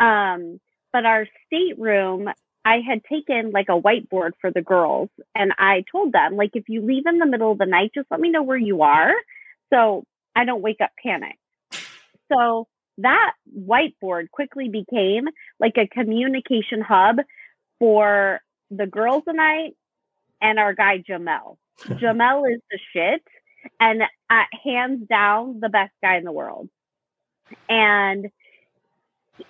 Um, 0.00 0.60
but 0.92 1.04
our 1.06 1.26
stateroom, 1.46 2.28
I 2.64 2.78
had 2.86 3.04
taken 3.04 3.50
like 3.50 3.68
a 3.68 3.80
whiteboard 3.80 4.32
for 4.40 4.50
the 4.50 4.62
girls, 4.62 5.10
and 5.34 5.52
I 5.58 5.84
told 5.90 6.12
them, 6.12 6.36
like, 6.36 6.50
if 6.54 6.68
you 6.68 6.80
leave 6.80 7.06
in 7.06 7.18
the 7.18 7.26
middle 7.26 7.52
of 7.52 7.58
the 7.58 7.66
night, 7.66 7.92
just 7.94 8.10
let 8.10 8.20
me 8.20 8.30
know 8.30 8.42
where 8.42 8.56
you 8.56 8.82
are, 8.82 9.12
so 9.72 10.04
I 10.34 10.44
don't 10.44 10.62
wake 10.62 10.80
up 10.82 10.90
panicked. 11.02 11.38
So 12.32 12.66
that 12.98 13.32
whiteboard 13.56 14.30
quickly 14.30 14.68
became 14.68 15.24
like 15.58 15.76
a 15.76 15.86
communication 15.86 16.80
hub 16.80 17.16
for 17.78 18.40
the 18.70 18.86
girls 18.86 19.24
and 19.26 19.40
I 19.40 19.72
and 20.40 20.58
our 20.58 20.74
guy 20.74 21.02
Jamel. 21.08 21.56
Jamel 21.84 22.52
is 22.52 22.60
the 22.70 22.78
shit 22.92 23.22
and 23.80 24.02
uh, 24.02 24.42
hands 24.64 25.06
down 25.08 25.60
the 25.60 25.68
best 25.68 25.92
guy 26.02 26.16
in 26.16 26.24
the 26.24 26.32
world. 26.32 26.68
And 27.68 28.30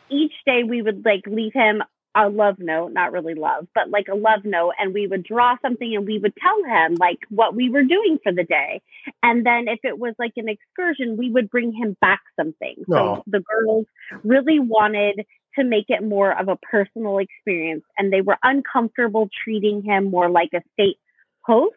each 0.09 0.33
day 0.47 0.63
we 0.65 0.83
would 0.83 1.05
like 1.05 1.27
leave 1.27 1.53
him 1.53 1.83
a 2.15 2.29
love 2.29 2.59
note, 2.59 2.93
not 2.93 3.13
really 3.13 3.35
love, 3.35 3.67
but 3.75 3.91
like 3.91 4.09
a 4.09 4.15
love 4.15 4.45
note, 4.45 4.73
and 4.79 4.95
we 4.95 5.07
would 5.07 5.25
draw 5.25 5.57
something 5.63 5.95
and 5.95 6.07
we 6.07 6.19
would 6.19 6.35
tell 6.37 6.63
him 6.65 6.97
like 6.99 7.19
what 7.29 7.55
we 7.55 7.71
were 7.71 7.83
doing 7.83 8.19
for 8.23 8.33
the 8.33 8.45
day. 8.45 8.83
And 9.23 9.45
then 9.47 9.69
if 9.69 9.81
it 9.85 9.99
was 9.99 10.15
like 10.19 10.33
an 10.37 10.49
excursion, 10.49 11.17
we 11.17 11.31
would 11.31 11.51
bring 11.51 11.73
him 11.73 11.97
back 12.01 12.21
something. 12.39 12.85
So 12.95 13.19
Aw. 13.19 13.23
the 13.27 13.41
girls 13.41 13.87
really 14.25 14.59
wanted 14.61 15.25
to 15.59 15.65
make 15.65 15.87
it 15.89 16.03
more 16.03 16.39
of 16.39 16.49
a 16.49 16.57
personal 16.57 17.19
experience 17.19 17.85
and 17.99 18.13
they 18.13 18.21
were 18.21 18.39
uncomfortable 18.43 19.29
treating 19.45 19.83
him 19.83 20.11
more 20.11 20.29
like 20.29 20.51
a 20.55 20.63
state 20.73 20.99
host 21.43 21.77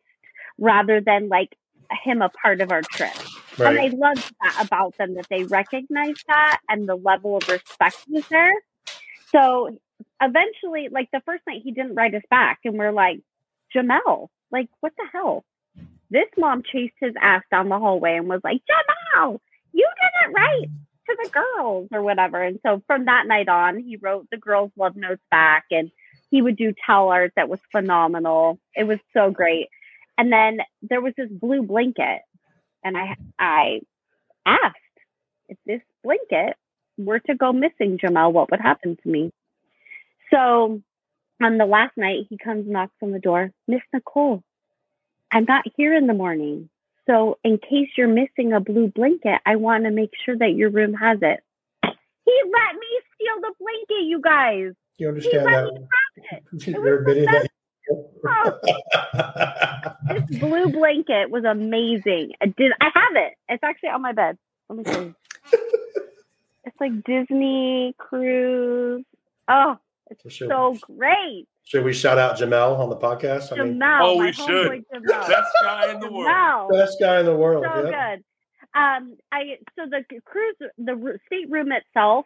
rather 0.58 1.02
than 1.02 1.30
like 1.30 1.50
him 2.04 2.22
a 2.22 2.30
part 2.30 2.62
of 2.62 2.72
our 2.72 2.84
trip. 2.84 3.14
And 3.66 3.78
I 3.80 3.84
Right. 3.84 3.94
loved 3.94 4.24
that 4.42 4.56
about 4.60 4.96
them 4.98 5.16
that 5.16 5.28
they 5.30 5.44
recognized 5.44 6.20
that 6.28 6.60
and 6.70 6.88
the 6.88 6.96
level 6.96 7.38
of 7.38 7.48
respect 7.48 7.98
was 8.08 8.24
there. 8.30 8.54
So 9.36 9.78
eventually, 10.22 10.90
like 10.92 11.10
the 11.12 11.22
first 11.26 11.44
night, 11.48 11.62
he 11.64 11.72
didn't 11.72 11.96
write 11.96 12.16
us 12.16 12.24
back, 12.30 12.60
and 12.66 12.78
we're 12.78 12.92
like, 12.92 13.22
Jamel, 13.76 14.30
like 14.52 14.70
what 14.80 14.94
the 14.98 15.06
hell? 15.12 15.44
This 16.10 16.28
mom 16.38 16.64
chased 16.64 16.96
his 17.00 17.14
ass 17.22 17.44
down 17.52 17.70
the 17.70 17.78
hallway 17.80 18.16
and 18.16 18.30
was 18.30 18.42
like, 18.44 18.62
Jamel, 18.70 19.40
you 19.74 19.88
didn't 20.02 20.34
write 20.34 20.70
to 21.08 21.18
the 21.24 21.30
girls 21.30 21.90
or 21.92 22.02
whatever. 22.02 22.42
And 22.42 22.60
so 22.66 22.82
from 22.88 23.06
that 23.06 23.28
night 23.28 23.50
on, 23.50 23.78
he 23.78 23.98
wrote 23.98 24.28
the 24.32 24.38
girls' 24.38 24.72
love 24.78 24.96
notes 24.96 25.24
back, 25.30 25.66
and 25.72 25.92
he 26.30 26.42
would 26.42 26.58
do 26.58 26.74
towel 26.86 27.10
art 27.10 27.34
that 27.36 27.50
was 27.50 27.60
phenomenal. 27.72 28.60
It 28.76 28.86
was 28.86 29.00
so 29.14 29.32
great. 29.32 29.68
And 30.18 30.32
then 30.32 30.60
there 30.82 31.02
was 31.02 31.14
this 31.16 31.30
blue 31.30 31.64
blanket, 31.64 32.22
and 32.84 32.98
I 32.98 33.16
I 33.38 33.82
asked 34.46 34.76
if 35.50 35.58
this 35.66 35.82
blanket 36.04 36.56
were 36.98 37.20
to 37.20 37.36
go 37.36 37.54
missing, 37.54 38.00
Jamel, 38.00 38.34
what 38.34 38.50
would 38.50 38.60
happen 38.60 38.98
to 39.02 39.10
me? 39.10 39.32
So 40.32 40.82
on 41.42 41.58
the 41.58 41.66
last 41.66 41.98
night, 41.98 42.28
he 42.30 42.38
comes 42.38 42.66
knocks 42.68 42.96
on 43.02 43.12
the 43.12 43.20
door. 43.20 43.52
Miss 43.68 43.82
Nicole, 43.94 44.44
I'm 45.32 45.46
not 45.46 45.66
here 45.76 45.94
in 45.96 46.08
the 46.08 46.14
morning. 46.14 46.70
So, 47.06 47.38
in 47.44 47.58
case 47.58 47.90
you're 47.96 48.08
missing 48.10 48.52
a 48.52 48.60
blue 48.60 48.90
blanket, 48.90 49.40
I 49.46 49.56
want 49.56 49.86
to 49.86 49.92
make 49.92 50.12
sure 50.26 50.38
that 50.38 50.56
your 50.56 50.70
room 50.70 50.94
has 50.94 51.20
it. 51.22 51.40
He 51.84 52.42
let 52.52 52.76
me 52.76 52.88
steal 53.16 53.40
the 53.40 53.54
blanket, 53.60 54.06
you 54.06 54.20
guys. 54.22 54.74
You 54.98 55.08
understand 55.08 55.46
that? 55.46 55.74
me 55.74 55.80
have 55.80 56.42
it. 56.42 56.44
That. 57.26 57.48
This 60.10 60.24
blue 60.40 60.70
blanket 60.70 61.30
was 61.30 61.46
amazing. 61.46 62.34
I 62.42 62.48
did. 62.48 62.74
I 62.82 62.90
have 62.94 63.16
it. 63.16 63.34
It's 63.48 63.64
actually 63.64 63.90
on 63.90 64.02
my 64.02 64.12
bed. 64.12 64.38
Let 64.70 64.78
me 64.78 64.84
you. 64.86 65.16
it's 66.66 66.76
like 66.82 67.04
Disney 67.06 67.96
cruise. 67.98 69.06
Oh, 69.48 69.78
it's 70.10 70.34
Should, 70.34 70.50
so 70.50 70.78
great. 70.82 71.48
should 71.64 71.84
we 71.84 71.94
shout 71.94 72.18
out 72.18 72.38
Jamel 72.38 72.78
on 72.80 72.90
the 72.90 72.96
podcast? 72.98 73.52
I 73.52 73.64
mean, 73.64 73.74
Jamal, 73.74 74.08
Oh, 74.08 74.18
we 74.20 74.32
should. 74.32 74.46
homeboy 74.94 75.08
Best 75.28 75.52
guy 75.62 75.92
in 75.94 76.00
the 76.00 76.12
world. 76.12 76.26
Jamal. 76.28 76.70
best 76.72 76.98
guy 77.00 77.20
in 77.20 77.26
the 77.26 77.36
world. 77.36 77.66
so 77.66 77.90
yeah. 77.90 78.16
good. 78.16 78.24
Um, 78.76 79.16
I 79.32 79.58
so 79.78 79.86
the 79.90 80.04
cruise, 80.26 80.56
the 80.78 80.92
r- 80.92 81.20
stateroom 81.28 81.72
itself. 81.72 82.26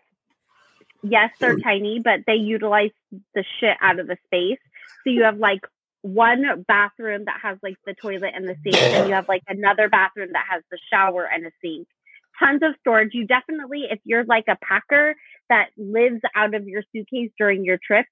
Yes, 1.04 1.32
they're 1.40 1.58
tiny, 1.58 2.00
but 2.00 2.22
they 2.28 2.36
utilize 2.36 2.92
the 3.34 3.44
shit 3.60 3.76
out 3.82 4.00
of 4.00 4.08
the 4.08 4.18
space. 4.26 4.60
So 5.04 5.10
you 5.10 5.24
have 5.24 5.38
like 5.38 5.62
one 6.04 6.64
bathroom 6.68 7.26
that 7.26 7.40
has 7.42 7.58
like 7.64 7.76
the 7.86 7.94
toilet 7.96 8.34
and 8.36 8.48
the 8.48 8.56
sink, 8.64 8.76
and 8.76 9.08
you 9.08 9.14
have 9.16 9.28
like 9.28 9.44
another 9.48 9.90
bathroom 9.90 10.30
that 10.34 10.46
has 10.50 10.62
the 10.70 10.78
shower 10.92 11.24
and 11.26 11.46
a 11.46 11.52
sink. 11.64 11.88
Tons 12.40 12.62
of 12.64 12.74
storage. 12.80 13.14
You 13.14 13.26
definitely, 13.26 13.88
if 13.90 14.00
you're 14.04 14.26
like 14.26 14.46
a 14.48 14.58
packer 14.64 15.16
that 15.52 15.68
lives 15.78 16.22
out 16.36 16.56
of 16.56 16.68
your 16.68 16.82
suitcase 16.92 17.30
during 17.38 17.64
your 17.64 17.78
trip, 17.86 18.06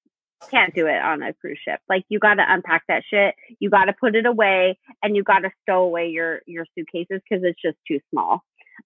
can't 0.51 0.73
do 0.75 0.87
it 0.87 1.01
on 1.01 1.21
a 1.23 1.33
cruise 1.33 1.59
ship. 1.63 1.79
Like 1.89 2.03
you 2.09 2.19
got 2.19 2.35
to 2.35 2.45
unpack 2.47 2.83
that 2.87 3.03
shit. 3.09 3.33
You 3.59 3.69
got 3.69 3.85
to 3.85 3.93
put 3.93 4.15
it 4.15 4.25
away, 4.25 4.77
and 5.01 5.15
you 5.15 5.23
got 5.23 5.39
to 5.39 5.51
stow 5.63 5.83
away 5.83 6.09
your 6.09 6.41
your 6.45 6.65
suitcases 6.75 7.21
because 7.27 7.43
it's 7.43 7.61
just 7.61 7.77
too 7.87 7.99
small. 8.11 8.43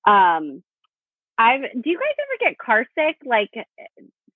Um, 0.08 0.64
I've. 1.38 1.62
Do 1.62 1.90
you 1.90 1.98
guys 2.00 2.16
ever 2.20 2.50
get 2.50 2.58
car 2.58 2.86
sick? 2.96 3.18
Like 3.26 3.52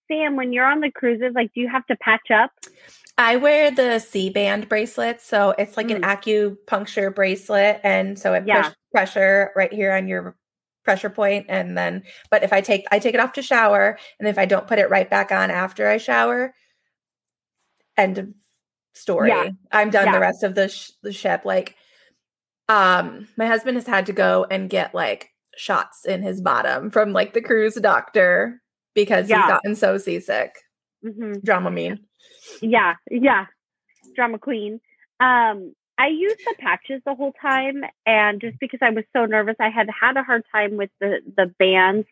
Sam, 0.07 0.35
when 0.35 0.53
you're 0.53 0.65
on 0.65 0.79
the 0.79 0.91
cruises, 0.91 1.33
like 1.35 1.53
do 1.53 1.61
you 1.61 1.69
have 1.69 1.85
to 1.87 1.95
patch 1.97 2.31
up? 2.33 2.51
I 3.19 3.37
wear 3.37 3.71
the 3.71 3.97
Sea-Band 3.97 4.69
bracelet, 4.69 5.21
so 5.21 5.55
it's 5.57 5.75
like 5.75 5.89
an 5.89 6.03
acupuncture 6.03 7.13
bracelet, 7.13 7.81
and 7.83 8.17
so 8.19 8.33
it 8.33 8.43
Mm. 8.43 8.47
Yeah. 8.47 8.61
push 8.61 8.73
pressure 8.93 9.51
right 9.55 9.73
here 9.73 9.91
on 9.93 10.07
your 10.07 10.35
pressure 10.87 11.09
point, 11.09 11.45
and 11.49 11.77
then. 11.77 12.03
But 12.31 12.43
if 12.43 12.53
I 12.53 12.61
take 12.61 12.85
I 12.91 12.99
take 12.99 13.13
it 13.13 13.19
off 13.19 13.33
to 13.33 13.41
shower, 13.41 13.97
and 14.19 14.27
if 14.27 14.37
I 14.37 14.45
don't 14.45 14.67
put 14.67 14.79
it 14.79 14.89
right 14.89 15.09
back 15.09 15.31
on 15.33 15.51
after 15.51 15.87
I 15.89 15.97
shower, 15.97 16.53
end 17.97 18.17
of 18.17 18.33
story. 18.93 19.29
Yeah. 19.29 19.49
I'm 19.71 19.89
done 19.89 20.05
Yeah. 20.07 20.13
the 20.13 20.19
rest 20.21 20.43
of 20.43 20.55
the 20.55 20.69
sh- 20.69 20.91
the 21.03 21.11
ship. 21.11 21.41
Like, 21.43 21.75
um, 22.69 23.27
my 23.37 23.47
husband 23.47 23.75
has 23.77 23.85
had 23.87 24.05
to 24.05 24.13
go 24.13 24.45
and 24.49 24.69
get 24.69 24.95
like 24.95 25.29
shots 25.57 26.05
in 26.05 26.21
his 26.21 26.39
bottom 26.41 26.89
from 26.89 27.11
like 27.11 27.33
the 27.33 27.41
cruise 27.41 27.75
doctor 27.75 28.61
because 28.95 29.29
Yeah. 29.29 29.41
he's 29.41 29.51
gotten 29.51 29.75
so 29.75 29.97
seasick. 29.97 30.55
hmm 31.03 31.33
Dramamine. 31.45 31.99
Yeah, 32.61 32.93
yeah. 33.11 33.45
Drama 34.15 34.39
queen. 34.39 34.79
Um, 35.19 35.73
I 35.97 36.07
used 36.07 36.39
the 36.39 36.55
patches 36.59 37.01
the 37.05 37.15
whole 37.15 37.33
time, 37.41 37.83
and 38.05 38.39
just 38.39 38.59
because 38.59 38.79
I 38.81 38.91
was 38.91 39.03
so 39.13 39.25
nervous, 39.25 39.55
I 39.59 39.69
had 39.69 39.87
had 39.89 40.17
a 40.17 40.23
hard 40.23 40.43
time 40.51 40.77
with 40.77 40.89
the 40.99 41.19
the 41.35 41.47
bands, 41.59 42.07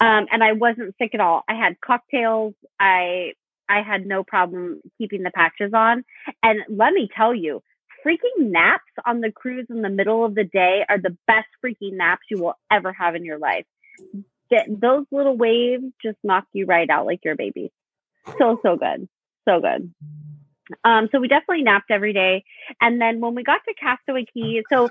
um, 0.00 0.26
and 0.32 0.42
I 0.42 0.52
wasn't 0.52 0.94
sick 1.00 1.14
at 1.14 1.20
all. 1.20 1.44
I 1.48 1.54
had 1.54 1.80
cocktails. 1.80 2.54
I 2.78 3.34
I 3.68 3.82
had 3.82 4.06
no 4.06 4.24
problem 4.24 4.80
keeping 4.98 5.22
the 5.22 5.30
patches 5.30 5.72
on, 5.74 6.04
and 6.42 6.60
let 6.68 6.92
me 6.92 7.08
tell 7.16 7.34
you, 7.34 7.62
freaking 8.04 8.50
naps 8.50 8.92
on 9.06 9.20
the 9.20 9.30
cruise 9.30 9.66
in 9.70 9.82
the 9.82 9.90
middle 9.90 10.24
of 10.24 10.34
the 10.34 10.44
day 10.44 10.84
are 10.88 10.98
the 10.98 11.16
best 11.26 11.48
freaking 11.64 11.92
naps 11.92 12.26
you 12.30 12.42
will 12.42 12.54
ever 12.70 12.92
have 12.92 13.14
in 13.14 13.24
your 13.24 13.38
life. 13.38 13.66
Th- 14.50 14.66
those 14.68 15.06
little 15.12 15.36
waves 15.36 15.84
just 16.02 16.18
knock 16.24 16.46
you 16.52 16.66
right 16.66 16.90
out 16.90 17.06
like 17.06 17.20
you're 17.24 17.34
a 17.34 17.36
baby. 17.36 17.70
So 18.38 18.58
so 18.62 18.76
good 18.76 19.08
so 19.50 19.60
good. 19.60 19.92
Um, 20.84 21.08
so 21.12 21.20
we 21.20 21.28
definitely 21.28 21.62
napped 21.62 21.90
every 21.90 22.12
day. 22.12 22.44
And 22.80 23.00
then 23.00 23.20
when 23.20 23.34
we 23.34 23.42
got 23.42 23.60
to 23.66 23.74
Castaway 23.74 24.26
Cay, 24.34 24.62
so 24.72 24.88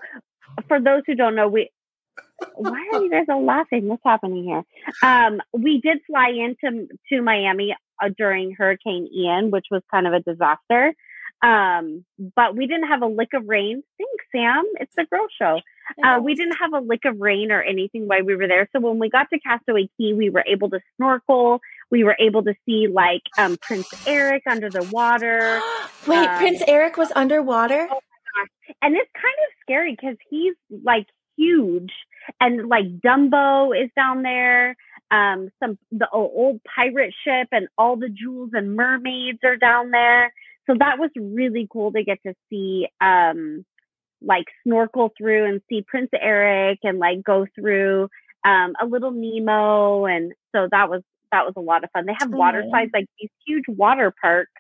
for 0.67 0.79
those 0.79 1.03
who 1.05 1.15
don't 1.15 1.35
know, 1.35 1.47
we 1.47 1.69
why 2.55 2.89
are 2.93 3.01
you 3.01 3.09
guys 3.09 3.25
all 3.29 3.45
laughing? 3.45 3.87
What's 3.87 4.03
happening 4.05 4.43
here? 4.43 4.63
Um, 5.03 5.41
we 5.53 5.79
did 5.79 5.99
fly 6.07 6.29
into 6.29 6.87
to 7.09 7.21
Miami 7.21 7.75
uh, 8.01 8.09
during 8.17 8.51
Hurricane 8.51 9.09
Ian, 9.13 9.51
which 9.51 9.67
was 9.71 9.81
kind 9.91 10.07
of 10.07 10.13
a 10.13 10.19
disaster. 10.19 10.93
Um, 11.41 12.03
but 12.35 12.55
we 12.55 12.67
didn't 12.67 12.89
have 12.89 13.01
a 13.01 13.07
lick 13.07 13.29
of 13.33 13.47
rain. 13.47 13.81
Thanks, 13.97 14.25
Sam. 14.31 14.65
It's 14.79 14.93
the 14.95 15.05
girl 15.05 15.27
show. 15.37 15.61
Uh, 16.03 16.19
we 16.21 16.35
didn't 16.35 16.57
have 16.57 16.73
a 16.73 16.79
lick 16.79 17.05
of 17.05 17.19
rain 17.19 17.51
or 17.51 17.61
anything 17.61 18.07
while 18.07 18.23
we 18.23 18.35
were 18.35 18.47
there. 18.47 18.67
So 18.73 18.79
when 18.79 18.99
we 18.99 19.09
got 19.09 19.27
to 19.31 19.39
Castaway 19.39 19.89
Cay, 19.99 20.13
we 20.13 20.29
were 20.29 20.43
able 20.45 20.69
to 20.69 20.79
snorkel. 20.97 21.61
We 21.91 22.03
were 22.03 22.15
able 22.19 22.43
to 22.43 22.53
see 22.65 22.87
like 22.87 23.21
um, 23.37 23.57
Prince 23.61 23.87
Eric 24.05 24.43
under 24.47 24.69
the 24.69 24.83
water. 24.91 25.59
Wait, 26.07 26.27
Um, 26.27 26.37
Prince 26.37 26.61
Eric 26.67 26.97
was 26.97 27.11
underwater? 27.15 27.87
and 28.81 28.95
it's 28.95 29.11
kind 29.15 29.35
of 29.47 29.53
scary 29.61 29.97
because 29.99 30.15
he's 30.29 30.53
like 30.83 31.07
huge 31.35 31.91
and 32.39 32.69
like 32.69 32.85
Dumbo 32.99 33.71
is 33.75 33.89
down 33.95 34.21
there. 34.21 34.75
Um, 35.11 35.49
some 35.59 35.77
the 35.91 36.07
old 36.11 36.61
pirate 36.75 37.13
ship 37.25 37.47
and 37.51 37.67
all 37.77 37.95
the 37.97 38.09
jewels 38.09 38.51
and 38.53 38.75
mermaids 38.75 39.39
are 39.43 39.57
down 39.57 39.89
there. 39.91 40.31
So 40.67 40.75
that 40.77 40.99
was 40.99 41.09
really 41.15 41.67
cool 41.71 41.91
to 41.93 42.03
get 42.03 42.19
to 42.25 42.33
see. 42.49 42.87
Um, 43.01 43.65
like 44.21 44.43
snorkel 44.67 45.13
through 45.17 45.45
and 45.45 45.61
see 45.69 45.81
Prince 45.81 46.09
Eric 46.13 46.79
and 46.83 46.99
like 46.99 47.23
go 47.23 47.45
through 47.55 48.09
um, 48.43 48.73
a 48.81 48.85
little 48.85 49.11
Nemo, 49.11 50.05
and 50.05 50.33
so 50.53 50.67
that 50.71 50.89
was 50.89 51.03
that 51.31 51.45
was 51.45 51.53
a 51.55 51.61
lot 51.61 51.83
of 51.83 51.91
fun. 51.91 52.05
They 52.05 52.15
have 52.19 52.31
water 52.31 52.63
slides 52.69 52.91
like 52.93 53.05
these 53.19 53.29
huge 53.45 53.65
water 53.67 54.13
parks 54.21 54.51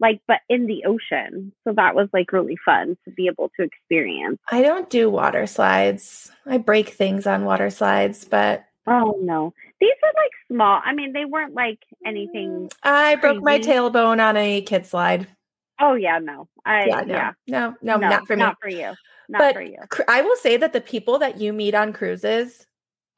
like 0.00 0.20
but 0.26 0.40
in 0.48 0.66
the 0.66 0.84
ocean. 0.84 1.52
So 1.64 1.72
that 1.74 1.94
was 1.94 2.08
like 2.12 2.32
really 2.32 2.56
fun 2.64 2.96
to 3.04 3.10
be 3.10 3.26
able 3.26 3.50
to 3.56 3.62
experience. 3.64 4.38
I 4.50 4.62
don't 4.62 4.88
do 4.88 5.10
water 5.10 5.46
slides. 5.46 6.30
I 6.46 6.58
break 6.58 6.90
things 6.90 7.26
on 7.26 7.44
water 7.44 7.70
slides, 7.70 8.24
but 8.24 8.64
Oh 8.86 9.18
no. 9.20 9.52
These 9.80 9.94
were 10.02 10.22
like 10.22 10.30
small. 10.50 10.80
I 10.84 10.94
mean, 10.94 11.12
they 11.12 11.24
weren't 11.24 11.54
like 11.54 11.80
anything. 12.06 12.68
Mm, 12.68 12.72
I 12.82 13.16
broke 13.16 13.42
my 13.42 13.58
tailbone 13.58 14.24
on 14.24 14.36
a 14.36 14.62
kid 14.62 14.86
slide. 14.86 15.26
Oh 15.80 15.94
yeah, 15.94 16.18
no. 16.18 16.48
I 16.64 16.86
Yeah, 16.86 17.04
yeah. 17.06 17.32
no, 17.46 17.74
no, 17.82 17.96
no, 17.98 18.08
not 18.08 18.26
for 18.26 18.36
me. 18.36 18.42
Not 18.42 18.56
for 18.60 18.68
you. 18.68 18.94
Not 19.28 19.38
but 19.38 19.54
for 19.54 19.62
you. 19.62 19.78
I 20.08 20.22
will 20.22 20.36
say 20.36 20.56
that 20.56 20.72
the 20.72 20.80
people 20.80 21.18
that 21.18 21.38
you 21.40 21.52
meet 21.52 21.74
on 21.74 21.92
cruises 21.92 22.66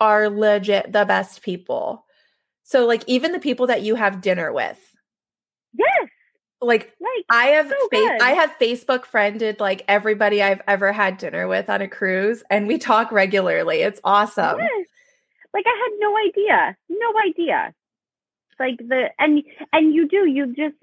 are 0.01 0.29
legit 0.29 0.93
the 0.93 1.05
best 1.05 1.43
people. 1.43 2.05
So, 2.63 2.87
like, 2.87 3.03
even 3.07 3.33
the 3.33 3.39
people 3.41 3.67
that 3.69 3.83
you 3.83 3.95
have 3.97 4.21
dinner 4.21 4.53
with, 4.53 4.79
Yes. 5.73 6.09
like, 6.61 6.93
Like 7.01 7.25
I 7.31 7.47
have 7.47 7.69
So 7.69 7.89
fa- 7.91 8.19
I 8.23 8.31
have 8.33 8.51
Facebook 8.61 9.05
friended 9.05 9.61
like 9.61 9.83
everybody 9.89 10.43
I've 10.43 10.63
ever 10.69 10.93
had 10.93 11.17
dinner 11.19 11.49
with 11.49 11.69
on 11.71 11.81
a 11.81 11.89
cruise, 11.89 12.43
and 12.51 12.67
we 12.67 12.79
talk 12.79 13.11
regularly. 13.13 13.81
It's 13.83 14.01
awesome. 14.05 14.59
yes. 14.59 14.87
Like 15.53 15.65
I 15.67 15.77
had 15.91 15.99
no 15.99 16.17
idea. 16.17 16.77
No 16.89 17.13
idea. 17.29 17.75
Like 18.59 18.77
the 18.79 19.09
and 19.19 19.43
and 19.73 19.95
you 19.95 20.07
do 20.07 20.27
you 20.29 20.55
just 20.55 20.77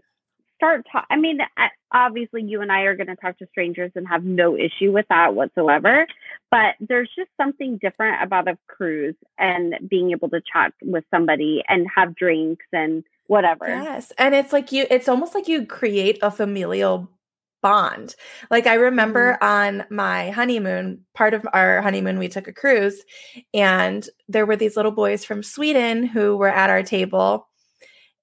start 0.56 0.86
ta- 0.92 1.06
I 1.12 1.16
mean 1.16 1.40
I- 1.58 1.70
obviously 1.94 2.42
you 2.44 2.62
and 2.62 2.72
I 2.72 2.82
are 2.82 2.96
going 2.96 3.08
to 3.08 3.16
talk 3.16 3.38
to 3.38 3.48
strangers 3.52 3.92
and 3.96 4.08
have 4.08 4.24
no 4.24 4.58
issue 4.58 4.92
with 4.92 5.06
that 5.10 5.36
whatsoever 5.36 6.06
but 6.50 6.76
there's 6.80 7.10
just 7.18 7.30
something 7.38 7.78
different 7.78 8.24
about 8.24 8.48
a 8.48 8.58
cruise 8.68 9.16
and 9.38 9.76
being 9.90 10.12
able 10.12 10.30
to 10.30 10.42
chat 10.52 10.74
with 10.82 11.04
somebody 11.12 11.64
and 11.68 11.88
have 11.94 12.16
drinks 12.16 12.66
and 12.72 13.04
whatever. 13.28 13.68
Yes. 13.68 14.14
And 14.18 14.34
it's 14.34 14.54
like 14.54 14.72
you, 14.72 14.86
it's 14.90 15.10
almost 15.10 15.36
like 15.36 15.48
you 15.48 15.66
create 15.66 16.20
a 16.22 16.32
familial 16.32 17.10
bond. 17.62 18.16
Like 18.50 18.68
I 18.68 18.76
remember 18.76 19.34
mm-hmm. 19.34 19.46
on 19.46 19.86
my 19.90 20.30
honeymoon, 20.30 21.06
part 21.14 21.34
of 21.34 21.46
our 21.54 21.82
honeymoon, 21.82 22.20
we 22.20 22.30
took 22.30 22.48
a 22.48 22.54
cruise 22.54 23.04
and 23.54 24.08
there 24.30 24.46
were 24.46 24.56
these 24.56 24.78
little 24.78 24.92
boys 24.92 25.26
from 25.26 25.44
Sweden 25.44 26.04
who 26.04 26.38
were 26.38 26.50
at 26.50 26.70
our 26.70 26.84
table. 26.84 27.48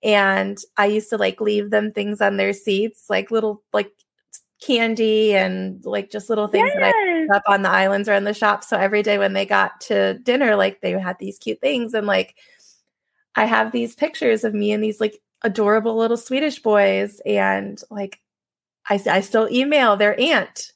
And 0.02 0.58
I 0.76 0.86
used 0.86 1.10
to 1.10 1.18
like 1.18 1.40
leave 1.40 1.70
them 1.70 1.92
things 1.92 2.20
on 2.20 2.36
their 2.36 2.52
seats, 2.52 3.04
like 3.08 3.30
little 3.30 3.62
like 3.72 3.90
candy 4.62 5.34
and 5.34 5.84
like 5.84 6.10
just 6.10 6.28
little 6.28 6.46
things 6.46 6.70
that 6.72 6.82
I. 6.82 6.92
up 7.30 7.42
on 7.46 7.62
the 7.62 7.70
islands 7.70 8.08
or 8.08 8.14
in 8.14 8.24
the 8.24 8.34
shop. 8.34 8.64
So 8.64 8.76
every 8.76 9.02
day 9.02 9.18
when 9.18 9.32
they 9.32 9.46
got 9.46 9.80
to 9.82 10.14
dinner, 10.18 10.56
like 10.56 10.80
they 10.80 10.92
had 10.92 11.18
these 11.18 11.38
cute 11.38 11.60
things. 11.60 11.94
And 11.94 12.06
like 12.06 12.36
I 13.34 13.44
have 13.44 13.72
these 13.72 13.94
pictures 13.94 14.44
of 14.44 14.54
me 14.54 14.72
and 14.72 14.82
these 14.82 15.00
like 15.00 15.20
adorable 15.42 15.96
little 15.96 16.16
Swedish 16.16 16.60
boys. 16.60 17.20
And 17.26 17.80
like 17.90 18.20
I, 18.88 19.00
I 19.10 19.20
still 19.20 19.48
email 19.50 19.96
their 19.96 20.18
aunt. 20.20 20.72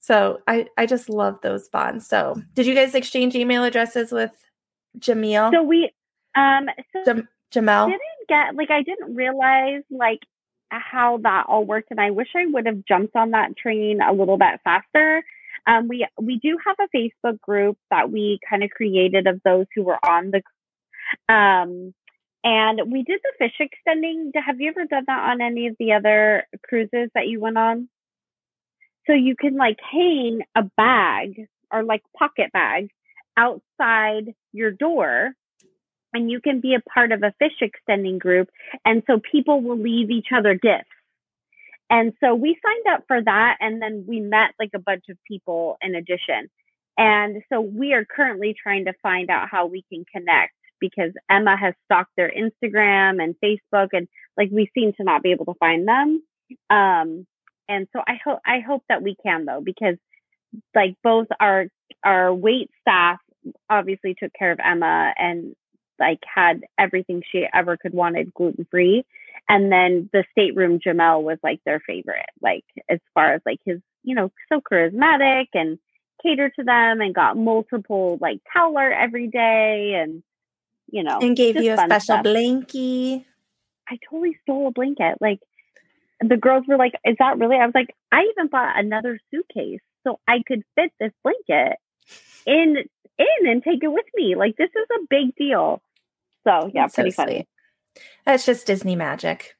So 0.00 0.40
I, 0.48 0.66
I 0.76 0.86
just 0.86 1.08
love 1.08 1.38
those 1.42 1.68
bonds. 1.68 2.06
So 2.06 2.40
did 2.54 2.66
you 2.66 2.74
guys 2.74 2.94
exchange 2.94 3.34
email 3.34 3.64
addresses 3.64 4.10
with 4.10 4.32
Jamil? 4.98 5.52
So 5.52 5.62
we 5.62 5.90
um 6.34 6.68
so 6.92 7.04
Jam- 7.04 7.28
Jamel? 7.52 7.86
didn't 7.86 8.00
get 8.28 8.56
like 8.56 8.70
I 8.70 8.82
didn't 8.82 9.14
realize 9.14 9.82
like 9.90 10.20
how 10.72 11.18
that 11.18 11.46
all 11.48 11.64
worked, 11.64 11.90
and 11.90 12.00
I 12.00 12.10
wish 12.10 12.28
I 12.34 12.46
would 12.46 12.66
have 12.66 12.84
jumped 12.86 13.14
on 13.14 13.30
that 13.30 13.56
train 13.56 14.00
a 14.00 14.12
little 14.12 14.38
bit 14.38 14.60
faster. 14.64 15.22
Um, 15.66 15.88
we 15.88 16.06
we 16.20 16.38
do 16.38 16.58
have 16.66 16.76
a 16.80 16.96
Facebook 16.96 17.40
group 17.40 17.78
that 17.90 18.10
we 18.10 18.40
kind 18.48 18.64
of 18.64 18.70
created 18.70 19.26
of 19.26 19.40
those 19.44 19.66
who 19.74 19.82
were 19.82 19.98
on 20.04 20.32
the, 20.32 20.42
um, 21.32 21.94
and 22.44 22.80
we 22.90 23.02
did 23.04 23.20
the 23.22 23.32
fish 23.38 23.60
extender. 23.60 24.42
Have 24.44 24.60
you 24.60 24.70
ever 24.70 24.84
done 24.86 25.04
that 25.06 25.30
on 25.30 25.40
any 25.40 25.68
of 25.68 25.76
the 25.78 25.92
other 25.92 26.44
cruises 26.68 27.10
that 27.14 27.28
you 27.28 27.40
went 27.40 27.58
on? 27.58 27.88
So 29.06 29.12
you 29.12 29.36
can 29.36 29.56
like 29.56 29.78
hang 29.90 30.40
a 30.56 30.62
bag 30.76 31.46
or 31.72 31.82
like 31.84 32.02
pocket 32.16 32.52
bag 32.52 32.90
outside 33.36 34.34
your 34.52 34.70
door 34.70 35.32
and 36.12 36.30
you 36.30 36.40
can 36.40 36.60
be 36.60 36.74
a 36.74 36.90
part 36.90 37.12
of 37.12 37.22
a 37.22 37.34
fish 37.38 37.60
extender 37.62 38.18
group. 38.18 38.48
And 38.84 39.02
so 39.06 39.18
people 39.18 39.60
will 39.60 39.78
leave 39.78 40.10
each 40.10 40.28
other 40.34 40.54
gifts. 40.54 40.88
And 41.92 42.14
so 42.24 42.34
we 42.34 42.58
signed 42.64 42.96
up 42.96 43.04
for 43.06 43.22
that. 43.22 43.58
And 43.60 43.80
then 43.80 44.06
we 44.08 44.18
met 44.18 44.52
like 44.58 44.70
a 44.74 44.78
bunch 44.78 45.04
of 45.10 45.18
people 45.28 45.76
in 45.82 45.94
addition. 45.94 46.48
And 46.96 47.42
so 47.52 47.60
we 47.60 47.92
are 47.92 48.06
currently 48.06 48.54
trying 48.60 48.86
to 48.86 48.94
find 49.02 49.28
out 49.30 49.48
how 49.50 49.66
we 49.66 49.84
can 49.92 50.04
connect 50.10 50.54
because 50.80 51.12
Emma 51.30 51.54
has 51.54 51.74
stalked 51.84 52.12
their 52.16 52.30
Instagram 52.30 53.22
and 53.22 53.34
Facebook 53.44 53.88
and 53.92 54.08
like 54.38 54.48
we 54.50 54.70
seem 54.74 54.94
to 54.94 55.04
not 55.04 55.22
be 55.22 55.32
able 55.32 55.44
to 55.44 55.54
find 55.60 55.86
them. 55.86 56.22
Um, 56.70 57.26
and 57.68 57.86
so 57.92 58.00
I 58.06 58.14
hope 58.24 58.40
I 58.44 58.60
hope 58.60 58.82
that 58.88 59.02
we 59.02 59.14
can 59.22 59.44
though 59.44 59.60
because 59.62 59.96
like 60.74 60.96
both 61.04 61.26
our 61.40 61.66
our 62.04 62.34
wait 62.34 62.70
staff 62.80 63.18
obviously 63.68 64.14
took 64.18 64.32
care 64.38 64.50
of 64.50 64.60
Emma 64.64 65.12
and 65.18 65.54
like 66.00 66.20
had 66.22 66.62
everything 66.78 67.22
she 67.30 67.46
ever 67.52 67.76
could 67.76 67.92
wanted 67.92 68.32
gluten 68.34 68.66
free. 68.70 69.04
And 69.48 69.70
then 69.70 70.08
the 70.12 70.24
stateroom 70.32 70.78
Jamel 70.78 71.22
was 71.22 71.38
like 71.42 71.60
their 71.64 71.80
favorite, 71.80 72.30
like 72.40 72.64
as 72.88 73.00
far 73.12 73.34
as 73.34 73.42
like 73.44 73.58
his, 73.64 73.80
you 74.02 74.14
know, 74.14 74.30
so 74.48 74.60
charismatic 74.60 75.48
and 75.52 75.78
catered 76.22 76.52
to 76.54 76.64
them 76.64 77.00
and 77.00 77.14
got 77.14 77.36
multiple 77.36 78.18
like 78.20 78.40
towel 78.52 78.76
art 78.78 78.94
every 78.98 79.26
day 79.26 80.00
and 80.00 80.22
you 80.90 81.02
know 81.02 81.18
and 81.20 81.36
gave 81.36 81.56
you 81.56 81.72
a 81.72 81.76
special 81.76 82.00
stuff. 82.00 82.24
blankie. 82.24 83.24
I 83.88 83.98
totally 84.08 84.38
stole 84.42 84.68
a 84.68 84.70
blanket. 84.70 85.16
Like 85.20 85.40
the 86.20 86.36
girls 86.36 86.64
were 86.68 86.76
like, 86.76 86.92
"Is 87.04 87.16
that 87.18 87.38
really?" 87.38 87.56
I 87.56 87.66
was 87.66 87.74
like, 87.74 87.94
"I 88.10 88.22
even 88.32 88.48
bought 88.48 88.78
another 88.78 89.18
suitcase 89.30 89.80
so 90.04 90.20
I 90.28 90.42
could 90.46 90.62
fit 90.76 90.92
this 91.00 91.12
blanket 91.22 91.78
in 92.46 92.76
in 93.18 93.48
and 93.48 93.62
take 93.62 93.82
it 93.82 93.88
with 93.92 94.06
me. 94.14 94.36
Like 94.36 94.56
this 94.56 94.70
is 94.70 94.86
a 94.94 95.06
big 95.10 95.34
deal." 95.36 95.82
So 96.44 96.70
yeah, 96.72 96.82
That's 96.82 96.94
so 96.94 97.02
pretty 97.02 97.14
funny. 97.14 97.48
That's 98.24 98.46
just 98.46 98.66
Disney 98.66 98.96
magic. 98.96 99.56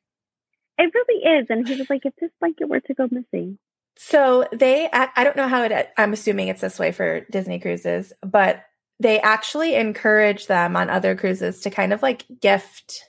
It 0.78 0.92
really 0.94 1.40
is. 1.40 1.46
And 1.50 1.68
he 1.68 1.76
was 1.76 1.90
like, 1.90 2.04
"If 2.04 2.14
this 2.16 2.30
blanket 2.40 2.68
were 2.68 2.80
to 2.80 2.94
go 2.94 3.08
missing." 3.10 3.58
So 3.96 4.46
they, 4.52 4.88
I 4.92 5.08
I 5.16 5.24
don't 5.24 5.36
know 5.36 5.48
how 5.48 5.62
it, 5.62 5.92
I'm 5.98 6.12
assuming 6.12 6.48
it's 6.48 6.60
this 6.62 6.78
way 6.78 6.92
for 6.92 7.20
Disney 7.30 7.58
cruises, 7.58 8.12
but 8.22 8.64
they 8.98 9.20
actually 9.20 9.74
encourage 9.74 10.46
them 10.46 10.76
on 10.76 10.88
other 10.88 11.14
cruises 11.14 11.60
to 11.60 11.70
kind 11.70 11.92
of 11.92 12.02
like 12.02 12.24
gift 12.40 13.04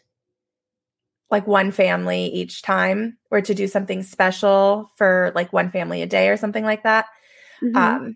like 1.29 1.47
one 1.47 1.71
family 1.71 2.25
each 2.25 2.61
time 2.61 3.17
or 3.31 3.41
to 3.41 3.55
do 3.55 3.67
something 3.67 4.03
special 4.03 4.91
for 4.97 5.31
like 5.33 5.51
one 5.51 5.71
family 5.71 6.01
a 6.03 6.05
day 6.05 6.29
or 6.29 6.37
something 6.37 6.63
like 6.63 6.83
that. 6.83 7.07
Mhm. 7.61 7.75
Um, 7.75 8.15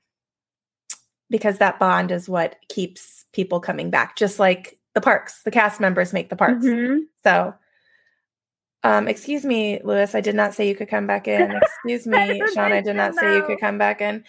because 1.29 1.57
that 1.57 1.79
bond 1.79 2.11
is 2.11 2.29
what 2.29 2.57
keeps 2.69 3.25
people 3.33 3.59
coming 3.59 3.89
back, 3.89 4.15
just 4.15 4.39
like 4.39 4.76
the 4.97 5.01
parks, 5.01 5.43
the 5.43 5.51
cast 5.51 5.79
members 5.79 6.11
make 6.11 6.29
the 6.29 6.35
parks. 6.35 6.65
Mhm. 6.65 7.01
So, 7.23 7.53
um, 8.83 9.07
excuse 9.07 9.45
me, 9.45 9.79
Lewis, 9.83 10.15
I 10.15 10.21
did 10.21 10.33
not 10.33 10.55
say 10.55 10.67
you 10.67 10.73
could 10.73 10.89
come 10.89 11.05
back 11.05 11.27
in. 11.27 11.51
Excuse 11.61 12.07
me, 12.07 12.41
Sean, 12.55 12.71
I 12.71 12.81
did 12.81 12.95
not 12.95 13.13
say 13.13 13.35
you 13.35 13.43
could 13.43 13.59
come 13.59 13.77
back 13.77 14.01
in. 14.01 14.23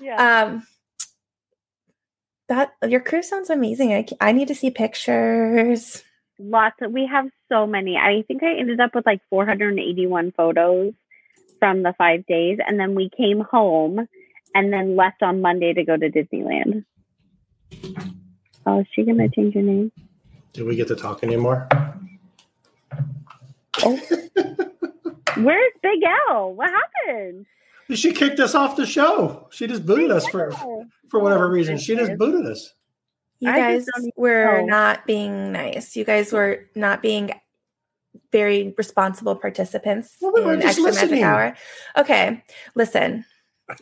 Yeah. 0.00 0.16
Um, 0.16 0.66
that 2.48 2.72
your 2.88 3.00
crew 3.00 3.22
sounds 3.22 3.50
amazing. 3.50 3.92
I, 3.92 4.06
I 4.20 4.32
need 4.32 4.48
to 4.48 4.54
see 4.54 4.70
pictures. 4.70 6.02
lots 6.38 6.76
of 6.80 6.92
we 6.92 7.06
have 7.06 7.26
so 7.50 7.66
many 7.66 7.96
i 7.96 8.22
think 8.28 8.42
i 8.42 8.52
ended 8.60 8.78
up 8.78 8.94
with 8.94 9.06
like 9.06 9.22
481 9.30 10.32
photos 10.36 10.92
from 11.58 11.82
the 11.82 11.94
five 11.96 12.26
days 12.26 12.58
and 12.66 12.78
then 12.78 12.94
we 12.94 13.08
came 13.16 13.40
home 13.40 14.06
and 14.54 14.70
then 14.72 14.96
left 14.96 15.22
on 15.22 15.40
monday 15.40 15.72
to 15.72 15.82
go 15.82 15.96
to 15.96 16.10
disneyland 16.10 16.84
oh 18.66 18.80
is 18.80 18.86
she 18.92 19.02
gonna 19.04 19.30
change 19.30 19.54
her 19.54 19.62
name 19.62 19.90
Did 20.56 20.64
we 20.64 20.74
get 20.74 20.88
to 20.88 20.96
talk 20.96 21.22
anymore? 21.22 21.68
where's 25.36 25.72
big 25.82 26.00
l 26.30 26.54
what 26.54 26.70
happened 26.70 27.44
She 27.92 28.12
kicked 28.14 28.40
us 28.40 28.54
off 28.54 28.74
the 28.74 28.86
show. 28.86 29.48
She 29.52 29.66
just 29.66 29.84
booted 29.84 30.10
us 30.10 30.26
for 30.28 30.50
for 31.08 31.20
whatever 31.20 31.50
reason. 31.50 31.76
She 31.76 31.94
just 31.94 32.16
booted 32.16 32.46
us. 32.46 32.72
You 33.38 33.52
guys 33.52 33.84
just 33.84 33.90
don't 33.94 34.04
even 34.06 34.12
were 34.16 34.60
know. 34.62 34.66
not 34.66 35.06
being 35.06 35.52
nice. 35.52 35.94
You 35.94 36.04
guys 36.04 36.32
were 36.32 36.66
not 36.74 37.02
being 37.02 37.32
very 38.32 38.74
responsible 38.78 39.36
participants 39.36 40.16
Well, 40.22 40.32
we 40.34 40.40
were 40.40 40.54
in 40.54 40.62
just 40.62 40.78
Extra 40.78 40.84
Magic 40.84 41.00
listening. 41.02 41.22
Hour. 41.24 41.54
Okay, 41.98 42.42
listen, 42.74 43.24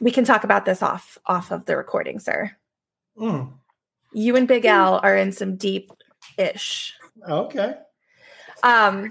we 0.00 0.10
can 0.10 0.24
talk 0.24 0.42
about 0.42 0.64
this 0.64 0.82
off 0.82 1.16
off 1.26 1.52
of 1.52 1.66
the 1.66 1.76
recording, 1.76 2.18
sir. 2.18 2.50
Mm, 3.16 3.52
You 4.12 4.34
and 4.34 4.48
Big 4.48 4.64
L 4.64 4.98
are 5.04 5.16
in 5.16 5.30
some 5.30 5.54
deep 5.56 5.92
ish. 6.38 6.94
okay. 7.28 7.74
Um, 8.62 9.10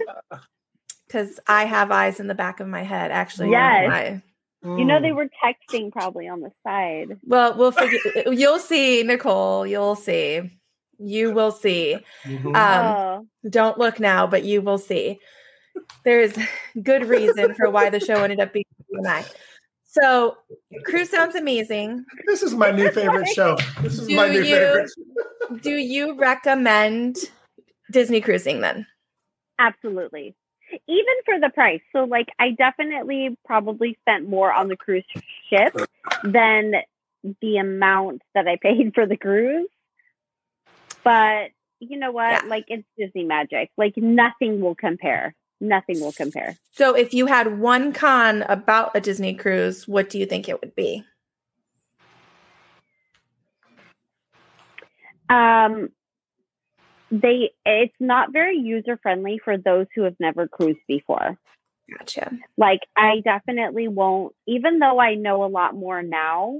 because 1.07 1.39
I 1.47 1.65
have 1.65 1.91
eyes 1.91 2.19
in 2.19 2.27
the 2.27 2.33
back 2.35 2.59
of 2.59 2.67
my 2.67 2.81
head. 2.83 3.11
Actually, 3.11 3.51
Yes. 3.51 3.87
my- 3.87 4.21
you 4.77 4.85
know 4.85 4.97
Mm. 4.97 5.01
they 5.01 5.11
were 5.11 5.27
texting 5.43 5.91
probably 5.91 6.29
on 6.29 6.39
the 6.39 6.49
side 6.65 7.19
well, 7.25 7.53
we'll 7.57 7.73
figure. 7.73 7.99
you'll 8.31 8.59
see, 8.59 9.03
Nicole. 9.03 9.67
You'll 9.67 9.95
see. 9.97 10.57
You 10.97 11.31
will 11.33 11.51
see. 11.51 11.97
Mhm. 12.23 12.55
Um, 12.55 12.85
oh 12.85 13.27
don't 13.49 13.77
look 13.77 13.99
now, 13.99 14.25
but 14.25 14.43
you 14.43 14.61
will 14.61 14.77
see. 14.77 15.19
There's 16.05 16.33
good 16.81 17.05
reason 17.05 17.55
for 17.55 17.69
why 17.69 17.89
the 17.89 17.99
show 17.99 18.23
ended 18.23 18.39
up 18.39 18.53
being 18.53 18.63
you 18.89 18.99
and 18.99 19.07
I. 19.07 19.25
So, 20.01 20.37
cruise 20.85 21.09
sounds 21.11 21.35
amazing. 21.35 22.03
this 22.25 22.41
is 22.41 22.53
my 22.55 22.71
new 22.71 22.89
favorite 22.91 23.27
show. 23.29 23.57
This 23.81 23.99
is 23.99 24.07
Do 24.07 24.15
my 24.15 24.27
new 24.27 24.41
you- 24.41 24.55
favorite. 24.55 24.91
Do 25.61 25.71
you 25.71 26.15
recommend 26.17 27.17
Disney 27.91 28.21
cruising 28.21 28.61
then? 28.61 28.87
absolutely 29.59 30.35
even 30.87 31.13
for 31.25 31.39
the 31.39 31.49
price 31.51 31.79
so 31.95 32.05
like 32.05 32.27
i 32.39 32.49
definitely 32.57 33.37
probably 33.45 33.95
spent 34.01 34.27
more 34.27 34.51
on 34.51 34.67
the 34.67 34.75
cruise 34.75 35.05
ship 35.47 35.71
than 36.23 36.73
the 37.39 37.57
amount 37.57 38.23
that 38.33 38.47
i 38.47 38.55
paid 38.59 38.91
for 38.95 39.05
the 39.05 39.15
cruise 39.15 39.67
but 41.03 41.51
you 41.79 41.99
know 41.99 42.11
what 42.11 42.31
Yeah. 42.43 42.49
like 42.49 42.65
it's 42.67 42.87
disney 42.97 43.23
magic 43.25 43.69
like 43.77 43.95
nothing 43.95 44.59
will 44.59 44.73
compare 44.75 45.35
nothing 45.63 45.99
will 45.99 46.11
compare 46.11 46.55
So, 46.71 46.93
if 46.95 47.13
you 47.13 47.25
had 47.27 47.59
one 47.59 47.93
con 47.93 48.43
about 48.43 48.91
a 48.95 49.01
Disney 49.01 49.33
cruise, 49.33 49.87
what 49.87 50.09
do 50.09 50.19
you 50.19 50.25
think 50.25 50.47
it 50.49 50.61
would 50.61 50.75
be? 50.75 51.03
um 55.29 55.89
they 57.11 57.51
it's 57.65 57.93
not 57.99 58.33
very 58.33 58.57
user 58.57 58.97
friendly 59.01 59.39
for 59.43 59.57
those 59.57 59.85
who 59.95 60.01
have 60.03 60.15
never 60.19 60.47
cruised 60.47 60.79
before 60.87 61.37
Gotcha. 61.97 62.31
like 62.57 62.81
i 62.95 63.21
definitely 63.23 63.87
won't 63.87 64.33
even 64.47 64.79
though 64.79 64.99
i 64.99 65.15
know 65.15 65.43
a 65.43 65.47
lot 65.47 65.75
more 65.75 66.01
now 66.01 66.59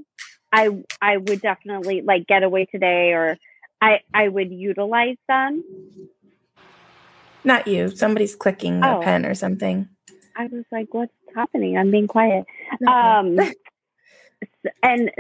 i 0.52 0.70
i 1.02 1.18
would 1.18 1.42
definitely 1.42 2.02
like 2.02 2.28
getaway 2.28 2.66
today 2.66 3.14
or 3.14 3.38
i 3.82 4.00
i 4.14 4.28
would 4.28 4.52
utilize 4.52 5.18
them 5.28 5.64
Not 7.44 7.68
you. 7.68 7.90
Somebody's 7.90 8.36
clicking 8.36 8.84
a 8.84 8.98
Oh. 8.98 9.02
pen 9.02 9.26
or 9.26 9.34
something. 9.36 9.88
i 10.36 10.48
was 10.48 10.64
like 10.72 10.88
what's 10.94 11.14
happening? 11.36 11.78
I'm 11.78 11.92
being 11.92 12.08
quiet. 12.08 12.46
Um 12.88 13.38
and 14.84 15.12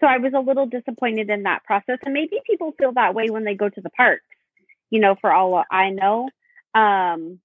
so 0.00 0.06
i 0.06 0.18
was 0.18 0.32
a 0.34 0.40
little 0.40 0.66
disappointed 0.66 1.30
in 1.30 1.42
that 1.44 1.64
process. 1.64 1.98
And 2.04 2.14
maybe 2.14 2.38
people 2.46 2.72
feel 2.78 2.92
that 2.92 3.14
way 3.14 3.30
when 3.30 3.44
they 3.44 3.54
go 3.54 3.68
to 3.68 3.80
the 3.80 3.90
parks 3.90 4.24
you 4.90 5.00
know 5.00 5.16
for 5.20 5.32
all 5.32 5.64
i 5.70 5.90
know. 5.90 6.28
Um 6.74 7.40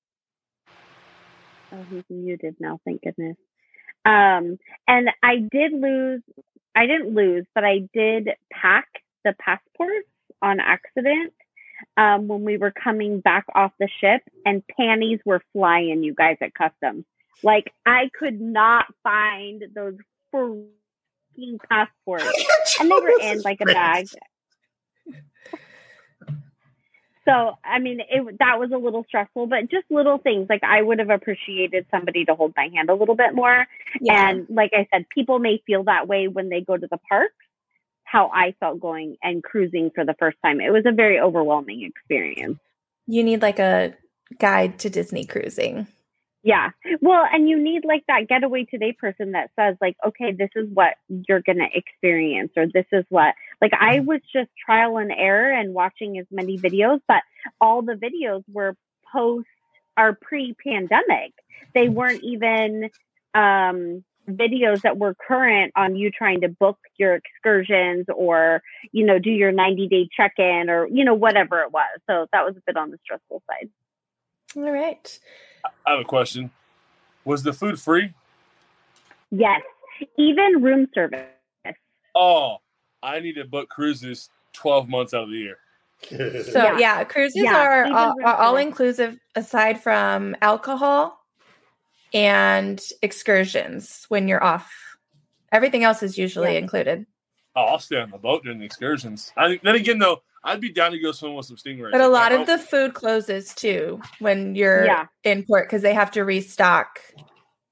oh 1.71 1.83
he's 1.89 2.03
muted 2.09 2.55
now 2.59 2.79
thank 2.85 3.01
goodness. 3.01 3.37
Um 4.05 4.57
and 4.87 5.09
i 5.23 5.37
did 5.37 5.73
lose 5.73 6.21
i 6.75 6.85
didn't 6.85 7.13
lose 7.15 7.45
but 7.55 7.63
i 7.63 7.79
did 7.93 8.29
pack 8.51 8.87
the 9.23 9.33
passports 9.39 10.07
on 10.41 10.59
accident 10.59 11.33
um 11.97 12.27
when 12.27 12.43
we 12.43 12.57
were 12.57 12.71
coming 12.71 13.19
back 13.19 13.45
off 13.53 13.71
the 13.79 13.89
ship 14.01 14.21
and 14.45 14.63
panties 14.67 15.19
were 15.25 15.41
flying 15.53 16.03
you 16.03 16.13
guys 16.13 16.37
at 16.41 16.53
customs 16.53 17.05
like 17.43 17.71
I 17.85 18.09
could 18.17 18.41
not 18.41 18.85
find 19.03 19.63
those 19.73 19.97
freaking 20.33 21.59
passports, 21.69 22.25
and 22.79 22.89
they 22.89 22.95
were 22.95 23.19
in 23.21 23.41
like 23.41 23.61
a 23.61 23.65
bag. 23.65 24.07
So 27.25 27.57
I 27.63 27.79
mean, 27.79 28.01
it 28.01 28.39
that 28.39 28.59
was 28.59 28.71
a 28.71 28.77
little 28.77 29.03
stressful, 29.07 29.47
but 29.47 29.69
just 29.69 29.85
little 29.89 30.17
things 30.17 30.47
like 30.49 30.63
I 30.63 30.81
would 30.81 30.99
have 30.99 31.09
appreciated 31.09 31.87
somebody 31.91 32.25
to 32.25 32.35
hold 32.35 32.53
my 32.55 32.69
hand 32.73 32.89
a 32.89 32.95
little 32.95 33.15
bit 33.15 33.33
more. 33.33 33.65
Yeah. 33.99 34.29
And 34.29 34.47
like 34.49 34.71
I 34.73 34.87
said, 34.93 35.05
people 35.09 35.39
may 35.39 35.61
feel 35.65 35.83
that 35.85 36.07
way 36.07 36.27
when 36.27 36.49
they 36.49 36.61
go 36.61 36.77
to 36.77 36.87
the 36.89 36.99
parks. 37.09 37.33
How 38.15 38.31
I 38.33 38.55
felt 38.61 38.79
going 38.79 39.17
and 39.21 39.43
cruising 39.43 39.91
for 39.93 40.05
the 40.05 40.15
first 40.17 40.37
time, 40.41 40.61
it 40.61 40.71
was 40.71 40.85
a 40.85 40.93
very 40.93 41.19
overwhelming 41.19 41.83
experience. 41.83 42.59
you 43.07 43.23
need 43.23 43.41
like 43.41 43.59
a 43.59 43.93
guide 44.39 44.79
to 44.79 44.89
Disney 44.89 45.25
cruising. 45.25 45.87
Yeah. 46.41 46.69
Well, 47.01 47.25
and 47.33 47.49
you 47.49 47.61
need 47.61 47.83
like 47.83 48.03
that 48.07 48.27
getaway 48.29 48.65
today 48.65 48.93
person 48.93 49.31
that 49.31 49.49
says 49.59 49.75
like, 49.81 49.97
okay, 50.07 50.31
this 50.31 50.51
is 50.55 50.67
what 50.71 50.93
you're 51.27 51.41
going 51.41 51.57
to 51.57 51.67
experience 51.73 52.51
or 52.55 52.67
this 52.71 52.85
is 52.91 53.03
what 53.09 53.33
like 53.61 53.71
I 53.73 53.99
was 54.01 54.21
just 54.31 54.49
trial 54.63 54.97
and 54.97 55.11
error 55.11 55.51
and 55.51 55.73
watching 55.73 56.17
as 56.19 56.27
many 56.31 56.57
videos, 56.57 57.01
but 57.07 57.23
all 57.59 57.81
the 57.81 57.99
videos 58.07 58.43
were 58.47 58.77
post 59.11 59.47
or 59.97 60.17
pre-pandemic. 60.21 61.33
They 61.73 61.89
weren't 61.89 62.23
even 62.23 62.91
um 63.33 64.05
videos 64.29 64.81
that 64.81 64.97
were 64.97 65.15
current 65.27 65.71
on 65.75 65.95
you 65.95 66.11
trying 66.11 66.41
to 66.41 66.49
book 66.49 66.77
your 66.97 67.15
excursions 67.15 68.05
or 68.15 68.61
you 68.91 69.05
know 69.05 69.19
do 69.19 69.29
your 69.29 69.51
90 69.51 69.87
day 69.87 70.09
check-in 70.15 70.69
or 70.69 70.87
you 70.87 71.05
know 71.05 71.13
whatever 71.13 71.61
it 71.61 71.71
was 71.71 71.99
so 72.09 72.27
that 72.31 72.43
was 72.45 72.55
a 72.57 72.61
bit 72.65 72.77
on 72.77 72.91
the 72.91 72.97
stressful 73.03 73.43
side 73.49 73.69
All 74.55 74.71
right. 74.71 75.19
I 75.85 75.91
have 75.91 75.99
a 75.99 76.03
question. 76.03 76.51
Was 77.23 77.43
the 77.43 77.53
food 77.53 77.79
free? 77.79 78.13
Yes, 79.31 79.61
even 80.17 80.61
room 80.61 80.87
service. 80.93 81.25
Oh, 82.13 82.57
I 83.01 83.19
need 83.19 83.33
to 83.33 83.45
book 83.45 83.67
cruises 83.69 84.29
12 84.53 84.87
months 84.87 85.13
out 85.13 85.23
of 85.23 85.29
the 85.29 85.37
year. 85.37 85.57
So 86.43 86.63
yeah, 86.63 86.77
Yeah. 86.77 87.03
cruises 87.03 87.41
Yeah, 87.41 87.57
are, 87.57 87.87
all, 87.91 88.15
are 88.23 88.35
all 88.35 88.57
inclusive 88.57 89.17
aside 89.35 89.81
from 89.81 90.35
alcohol 90.41 91.24
and 92.15 92.81
excursions 93.01 94.05
when 94.07 94.27
you're 94.27 94.43
off. 94.43 94.73
Everything 95.51 95.83
else 95.83 96.01
is 96.01 96.17
usually 96.17 96.53
Yeah. 96.53 96.59
included. 96.59 97.05
Oh, 97.57 97.63
I'll 97.65 97.79
stay 97.79 97.97
on 97.99 98.09
the 98.09 98.17
boat 98.17 98.43
during 98.43 98.59
the 98.59 98.65
excursions. 98.65 99.31
I, 99.37 99.59
then 99.63 99.75
again, 99.75 99.99
though, 99.99 100.23
I'd 100.43 100.61
be 100.61 100.71
down 100.71 100.91
to 100.91 100.99
go 100.99 101.11
swim 101.11 101.35
with 101.35 101.45
some 101.45 101.57
stingrays. 101.57 101.91
But 101.91 102.01
a 102.01 102.07
lot 102.07 102.31
of 102.31 102.47
the 102.47 102.57
food 102.57 102.93
closes 102.93 103.53
too 103.53 104.01
when 104.19 104.55
you're 104.55 104.85
Yeah. 104.85 105.05
in 105.23 105.43
port 105.43 105.67
because 105.67 105.81
they 105.81 105.93
have 105.93 106.11
to 106.11 106.23
restock 106.23 106.99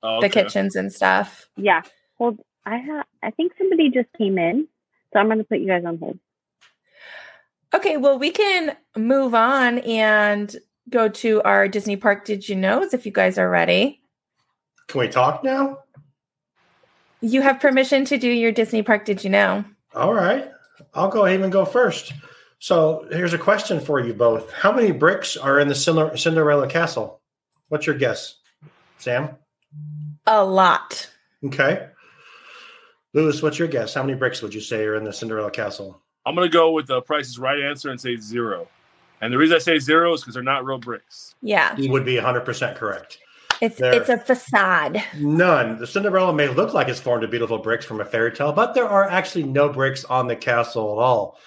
Oh, 0.03 0.19
the 0.21 0.27
kitchens 0.29 0.75
and 0.75 0.91
stuff. 0.91 1.47
Yeah. 1.55 1.81
Hold. 2.17 2.39
I 2.65 2.77
ha- 2.79 3.05
I 3.21 3.31
think 3.31 3.53
somebody 3.57 3.89
just 3.89 4.07
came 4.17 4.37
in, 4.37 4.67
so 5.13 5.19
I'm 5.19 5.27
going 5.27 5.37
to 5.37 5.43
put 5.45 5.59
you 5.59 5.67
guys 5.67 5.83
on 5.85 5.97
hold. 5.97 6.19
Okay, 7.73 7.97
well, 7.97 8.19
we 8.19 8.31
can 8.31 8.75
move 8.95 9.33
on 9.33 9.79
and 9.79 10.55
go 10.89 11.07
to 11.09 11.41
our 11.43 11.67
Disney 11.67 11.95
Park 11.95 12.25
Did 12.25 12.47
You 12.47 12.55
Knows 12.55 12.93
if 12.93 13.05
you 13.05 13.11
guys 13.11 13.37
are 13.37 13.49
ready. 13.49 14.02
Can 14.87 14.99
we 14.99 15.07
talk 15.07 15.43
now? 15.43 15.79
You 17.21 17.41
have 17.41 17.59
permission 17.59 18.05
to 18.05 18.17
do 18.17 18.29
your 18.29 18.51
Disney 18.51 18.83
Park 18.83 19.05
Did 19.05 19.23
You 19.23 19.29
Know? 19.29 19.63
All 19.95 20.13
right. 20.13 20.49
I'll 20.93 21.09
go 21.09 21.25
ahead 21.25 21.41
and 21.41 21.51
go 21.51 21.65
first. 21.65 22.13
So 22.59 23.05
here's 23.11 23.33
a 23.33 23.37
question 23.37 23.79
for 23.79 23.99
you 23.99 24.13
both. 24.13 24.51
How 24.51 24.71
many 24.71 24.91
bricks 24.91 25.37
are 25.37 25.59
in 25.59 25.67
the 25.67 25.75
Cinderella 25.75 26.67
castle? 26.67 27.21
What's 27.69 27.87
your 27.87 27.97
guess? 27.97 28.35
Sam? 28.97 29.29
A 30.27 30.43
lot. 30.43 31.09
Okay. 31.45 31.87
Lewis, 33.13 33.41
what's 33.41 33.59
your 33.59 33.67
guess? 33.67 33.93
How 33.93 34.03
many 34.03 34.17
bricks 34.17 34.41
would 34.41 34.53
you 34.53 34.61
say 34.61 34.83
are 34.85 34.95
in 34.95 35.03
the 35.03 35.13
Cinderella 35.13 35.51
castle? 35.51 36.01
I'm 36.25 36.35
going 36.35 36.49
to 36.49 36.53
go 36.53 36.71
with 36.71 36.87
the 36.87 37.01
Price 37.01 37.27
is 37.27 37.37
Right 37.37 37.59
answer 37.59 37.89
and 37.89 37.99
say 37.99 38.15
zero. 38.17 38.67
And 39.21 39.31
the 39.31 39.37
reason 39.37 39.55
I 39.55 39.59
say 39.59 39.79
zero 39.79 40.13
is 40.13 40.21
because 40.21 40.33
they're 40.33 40.43
not 40.43 40.65
real 40.65 40.77
bricks. 40.77 41.35
Yeah, 41.41 41.75
You 41.77 41.91
would 41.91 42.05
be 42.05 42.15
100% 42.15 42.75
correct. 42.75 43.19
It's 43.61 43.77
There. 43.77 43.93
it's 43.93 44.09
a 44.09 44.17
facade. 44.17 45.01
None. 45.17 45.77
The 45.79 45.87
Cinderella 45.87 46.33
may 46.33 46.47
look 46.47 46.73
like 46.73 46.87
it's 46.87 46.99
formed 46.99 47.23
of 47.23 47.31
beautiful 47.31 47.57
bricks 47.59 47.85
from 47.85 48.01
a 48.01 48.05
fairy 48.05 48.31
tale, 48.31 48.51
but 48.51 48.73
there 48.73 48.87
are 48.87 49.09
actually 49.09 49.43
no 49.43 49.69
bricks 49.69 50.03
on 50.05 50.27
the 50.27 50.35
castle 50.35 50.91
at 50.99 51.03
all. 51.03 51.39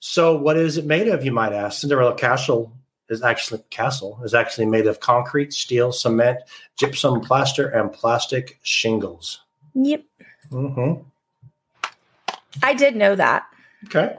So, 0.00 0.36
what 0.36 0.56
is 0.56 0.78
it 0.78 0.86
made 0.86 1.08
of? 1.08 1.24
You 1.24 1.32
might 1.32 1.52
ask. 1.52 1.80
Cinderella 1.80 2.14
Castle 2.16 2.72
is 3.08 3.22
actually 3.22 3.62
castle 3.70 4.20
is 4.24 4.34
actually 4.34 4.66
made 4.66 4.86
of 4.86 5.00
concrete, 5.00 5.52
steel, 5.52 5.92
cement, 5.92 6.38
gypsum, 6.78 7.20
plaster, 7.20 7.68
and 7.68 7.92
plastic 7.92 8.58
shingles. 8.62 9.40
Yep, 9.74 10.02
hmm 10.50 10.94
I 12.62 12.74
did 12.74 12.96
know 12.96 13.14
that. 13.14 13.44
Okay. 13.84 14.16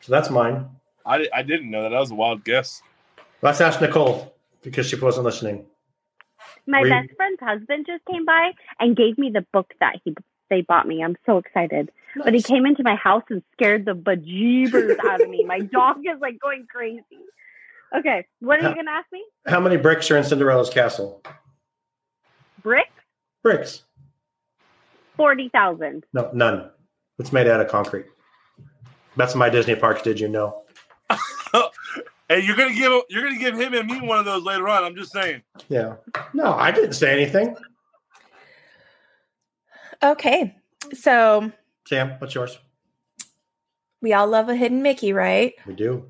So 0.00 0.12
that's 0.12 0.30
mine. 0.30 0.68
I, 1.06 1.26
I 1.34 1.42
didn't 1.42 1.70
know 1.70 1.82
that. 1.82 1.88
That 1.90 1.98
was 2.00 2.10
a 2.10 2.14
wild 2.14 2.44
guess. 2.44 2.82
Let's 3.42 3.60
ask 3.60 3.80
Nicole 3.80 4.33
because 4.64 4.86
she 4.86 4.96
wasn't 4.96 5.24
listening. 5.24 5.66
My 6.66 6.80
Were 6.80 6.86
you- 6.86 6.92
best 6.92 7.10
friend's 7.16 7.40
husband 7.40 7.86
just 7.86 8.04
came 8.06 8.24
by 8.24 8.52
and 8.80 8.96
gave 8.96 9.18
me 9.18 9.30
the 9.30 9.46
book 9.52 9.72
that 9.80 10.00
he 10.04 10.14
they 10.50 10.60
bought 10.60 10.86
me. 10.86 11.02
I'm 11.02 11.16
so 11.24 11.38
excited. 11.38 11.90
But 12.22 12.34
he 12.34 12.42
came 12.42 12.66
into 12.66 12.82
my 12.82 12.94
house 12.96 13.22
and 13.30 13.42
scared 13.54 13.86
the 13.86 13.94
bejeebers 13.94 14.96
out 15.04 15.20
of 15.22 15.28
me. 15.28 15.42
My 15.44 15.60
dog 15.60 15.98
is 16.00 16.20
like 16.20 16.38
going 16.38 16.66
crazy. 16.70 17.02
Okay, 17.96 18.26
what 18.40 18.58
are 18.58 18.68
you 18.68 18.74
going 18.74 18.86
to 18.86 18.92
ask 18.92 19.06
me? 19.12 19.24
How 19.46 19.60
many 19.60 19.76
bricks 19.76 20.10
are 20.10 20.16
in 20.16 20.24
Cinderella's 20.24 20.68
castle? 20.68 21.22
Bricks? 22.62 22.90
Bricks. 23.42 23.82
40,000. 25.16 26.04
No, 26.12 26.30
none. 26.32 26.70
It's 27.18 27.32
made 27.32 27.46
out 27.46 27.60
of 27.60 27.68
concrete. 27.68 28.06
That's 29.16 29.34
my 29.34 29.48
Disney 29.48 29.76
parks. 29.76 30.02
Did 30.02 30.18
you 30.20 30.28
know? 30.28 30.62
Hey, 32.28 32.40
you're 32.40 32.56
gonna 32.56 32.74
give 32.74 32.90
you're 33.10 33.22
gonna 33.22 33.38
give 33.38 33.58
him 33.58 33.74
and 33.74 33.86
me 33.86 34.00
one 34.00 34.18
of 34.18 34.24
those 34.24 34.42
later 34.44 34.68
on. 34.68 34.84
I'm 34.84 34.96
just 34.96 35.12
saying. 35.12 35.42
Yeah. 35.68 35.96
No, 36.32 36.52
I 36.52 36.70
didn't 36.70 36.94
say 36.94 37.12
anything. 37.12 37.56
Okay, 40.02 40.54
so 40.92 41.50
Sam, 41.86 42.16
what's 42.18 42.34
yours? 42.34 42.58
we 44.04 44.12
all 44.12 44.26
love 44.26 44.50
a 44.50 44.54
hidden 44.54 44.82
Mickey, 44.82 45.14
right? 45.14 45.54
We 45.66 45.74
do. 45.74 46.04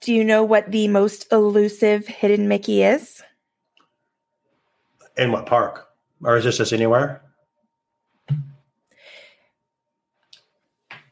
Do 0.00 0.14
you 0.14 0.24
know 0.24 0.42
what 0.42 0.72
the 0.72 0.88
most 0.88 1.30
elusive 1.30 2.06
hidden 2.06 2.48
Mickey 2.48 2.82
is? 2.82 3.22
In 5.18 5.30
what 5.30 5.44
park? 5.44 5.88
Or 6.24 6.38
is 6.38 6.44
this 6.44 6.56
just 6.56 6.72
anywhere? 6.72 7.20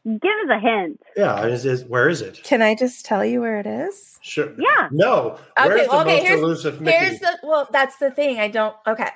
Give 0.05 0.31
us 0.45 0.49
a 0.49 0.59
hint. 0.59 0.99
Yeah. 1.15 1.45
Is, 1.45 1.65
is 1.65 1.85
where 1.85 2.09
is 2.09 2.21
it? 2.21 2.41
Can 2.43 2.61
I 2.61 2.73
just 2.75 3.05
tell 3.05 3.23
you 3.23 3.39
where 3.41 3.59
it 3.59 3.67
is? 3.67 4.17
Sure. 4.21 4.51
Yeah. 4.57 4.89
No. 4.91 5.37
Okay, 5.59 5.67
Where's 5.69 5.87
the 5.87 5.93
okay, 5.99 6.15
most 6.15 6.23
here's- 6.23 6.39
elusive 6.39 6.81
Mickey? 6.81 6.97
Here's 6.97 7.19
the 7.19 7.37
well, 7.43 7.67
that's 7.71 7.97
the 7.97 8.09
thing. 8.11 8.39
I 8.39 8.47
don't 8.47 8.75
okay. 8.87 9.09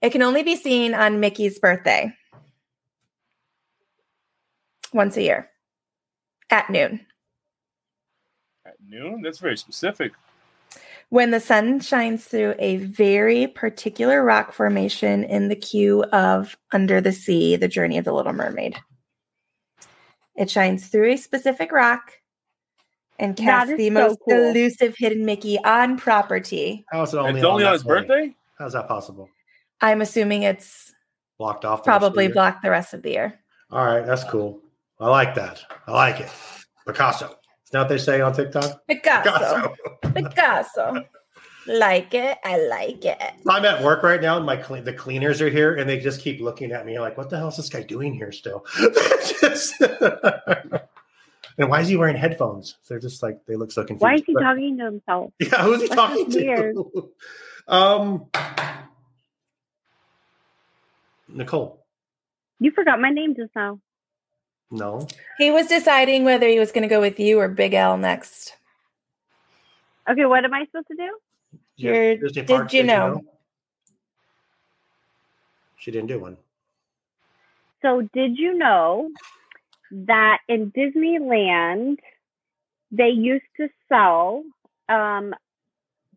It 0.00 0.10
can 0.10 0.22
only 0.22 0.44
be 0.44 0.54
seen 0.54 0.94
on 0.94 1.18
Mickey's 1.20 1.58
birthday. 1.58 2.14
Once 4.92 5.16
a 5.16 5.22
year. 5.22 5.50
At 6.50 6.70
noon. 6.70 7.04
At 8.64 8.76
noon? 8.86 9.22
That's 9.22 9.38
very 9.38 9.56
specific. 9.58 10.12
When 11.10 11.30
the 11.30 11.40
sun 11.40 11.80
shines 11.80 12.24
through 12.24 12.54
a 12.58 12.76
very 12.76 13.46
particular 13.48 14.22
rock 14.22 14.52
formation 14.52 15.24
in 15.24 15.48
the 15.48 15.56
queue 15.56 16.04
of 16.04 16.56
Under 16.72 17.00
the 17.00 17.12
Sea, 17.12 17.56
The 17.56 17.68
Journey 17.68 17.98
of 17.98 18.04
the 18.04 18.12
Little 18.12 18.32
Mermaid. 18.32 18.78
It 20.38 20.48
shines 20.48 20.86
through 20.86 21.10
a 21.12 21.16
specific 21.16 21.72
rock 21.72 22.12
and 23.18 23.36
That 23.36 23.42
casts 23.42 23.74
the 23.76 23.88
so 23.88 23.92
most 23.94 24.18
cool. 24.28 24.38
elusive 24.50 24.94
hidden 24.96 25.24
Mickey 25.24 25.58
on 25.64 25.98
property. 25.98 26.86
How 26.92 27.02
is 27.02 27.12
it 27.12 27.18
only 27.18 27.40
it's 27.40 27.44
only 27.44 27.64
on 27.64 27.72
his 27.72 27.82
day? 27.82 27.88
birthday? 27.88 28.36
How's 28.56 28.72
that 28.74 28.86
possible? 28.86 29.28
I'm 29.80 30.00
assuming 30.00 30.44
it's 30.44 30.94
Blocked 31.38 31.64
off. 31.64 31.82
the 31.82 31.90
rest 31.90 31.96
of 31.96 32.00
the 32.02 32.06
probably 32.06 32.28
blocked 32.28 32.62
the 32.62 32.70
rest 32.70 32.94
of 32.94 33.02
the 33.02 33.10
year. 33.10 33.40
All 33.72 33.84
right. 33.84 34.06
That's 34.06 34.24
cool. 34.24 34.60
I 35.00 35.08
like 35.08 35.34
that. 35.34 35.60
I 35.86 35.92
like 35.92 36.20
it. 36.20 36.30
Picasso. 36.86 37.26
Is 37.64 37.70
that 37.72 37.80
what 37.80 37.88
they 37.88 37.98
say 37.98 38.20
on 38.20 38.32
TikTok? 38.32 38.86
Picasso. 38.88 39.74
Picasso. 40.14 41.04
Like 41.68 42.14
it. 42.14 42.38
I 42.44 42.56
like 42.66 43.04
it. 43.04 43.20
I'm 43.46 43.64
at 43.66 43.82
work 43.84 44.02
right 44.02 44.20
now, 44.22 44.38
and 44.38 44.46
my 44.46 44.56
cle- 44.56 44.82
the 44.82 44.92
cleaners 44.92 45.42
are 45.42 45.50
here, 45.50 45.74
and 45.76 45.88
they 45.88 46.00
just 46.00 46.22
keep 46.22 46.40
looking 46.40 46.72
at 46.72 46.86
me 46.86 46.98
like, 46.98 47.18
"What 47.18 47.28
the 47.28 47.36
hell 47.36 47.48
is 47.48 47.56
this 47.58 47.68
guy 47.68 47.82
doing 47.82 48.14
here 48.14 48.32
still?" 48.32 48.64
Just- 49.40 49.78
and 51.58 51.68
why 51.68 51.80
is 51.80 51.88
he 51.88 51.96
wearing 51.98 52.16
headphones? 52.16 52.76
They're 52.88 52.98
just 52.98 53.22
like 53.22 53.44
they 53.46 53.54
look 53.56 53.70
so 53.70 53.82
confused. 53.82 54.02
Why 54.02 54.14
is 54.14 54.22
he 54.26 54.32
But- 54.32 54.40
talking 54.40 54.78
to 54.78 54.84
himself? 54.86 55.32
Yeah, 55.40 55.62
who's 55.62 55.82
he 55.82 55.88
That's 55.88 55.96
talking 55.96 56.24
just 56.30 56.38
weird. 56.38 56.74
to? 56.76 57.10
um, 57.68 58.26
Nicole. 61.28 61.84
You 62.60 62.70
forgot 62.70 63.00
my 63.00 63.10
name 63.10 63.34
just 63.36 63.54
now. 63.54 63.80
No, 64.70 65.06
He 65.38 65.50
was 65.50 65.66
deciding 65.66 66.24
whether 66.24 66.46
he 66.46 66.58
was 66.58 66.72
going 66.72 66.82
to 66.82 66.88
go 66.88 67.00
with 67.00 67.18
you 67.20 67.38
or 67.40 67.48
Big 67.48 67.72
L 67.72 67.96
next. 67.96 68.54
Okay, 70.10 70.26
what 70.26 70.44
am 70.44 70.52
I 70.52 70.64
supposed 70.66 70.88
to 70.88 70.96
do? 70.96 71.18
Your- 71.78 72.16
Disney 72.16 72.42
did 72.42 72.72
you 72.72 72.82
know? 72.84 73.22
She 75.78 75.90
didn't 75.90 76.08
do 76.08 76.18
one. 76.18 76.36
So, 77.82 78.02
did 78.12 78.36
you 78.36 78.58
know 78.58 79.08
that 79.92 80.38
in 80.48 80.72
Disneyland, 80.72 81.98
they 82.90 83.10
used 83.10 83.44
to 83.58 83.68
sell 83.88 84.42
um, 84.88 85.34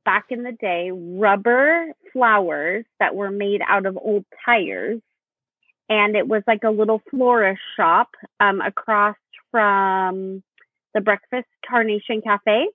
back 0.03 0.25
in 0.29 0.43
the 0.43 0.51
day 0.51 0.91
rubber 0.91 1.91
flowers 2.11 2.85
that 2.99 3.15
were 3.15 3.31
made 3.31 3.61
out 3.65 3.85
of 3.85 3.97
old 3.97 4.25
tires 4.45 4.99
and 5.89 6.15
it 6.15 6.27
was 6.27 6.41
like 6.47 6.63
a 6.63 6.69
little 6.69 7.01
florist 7.09 7.61
shop 7.75 8.09
um, 8.39 8.61
across 8.61 9.15
from 9.51 10.41
the 10.93 11.01
breakfast 11.01 11.47
carnation 11.67 12.21
cafe 12.21 12.67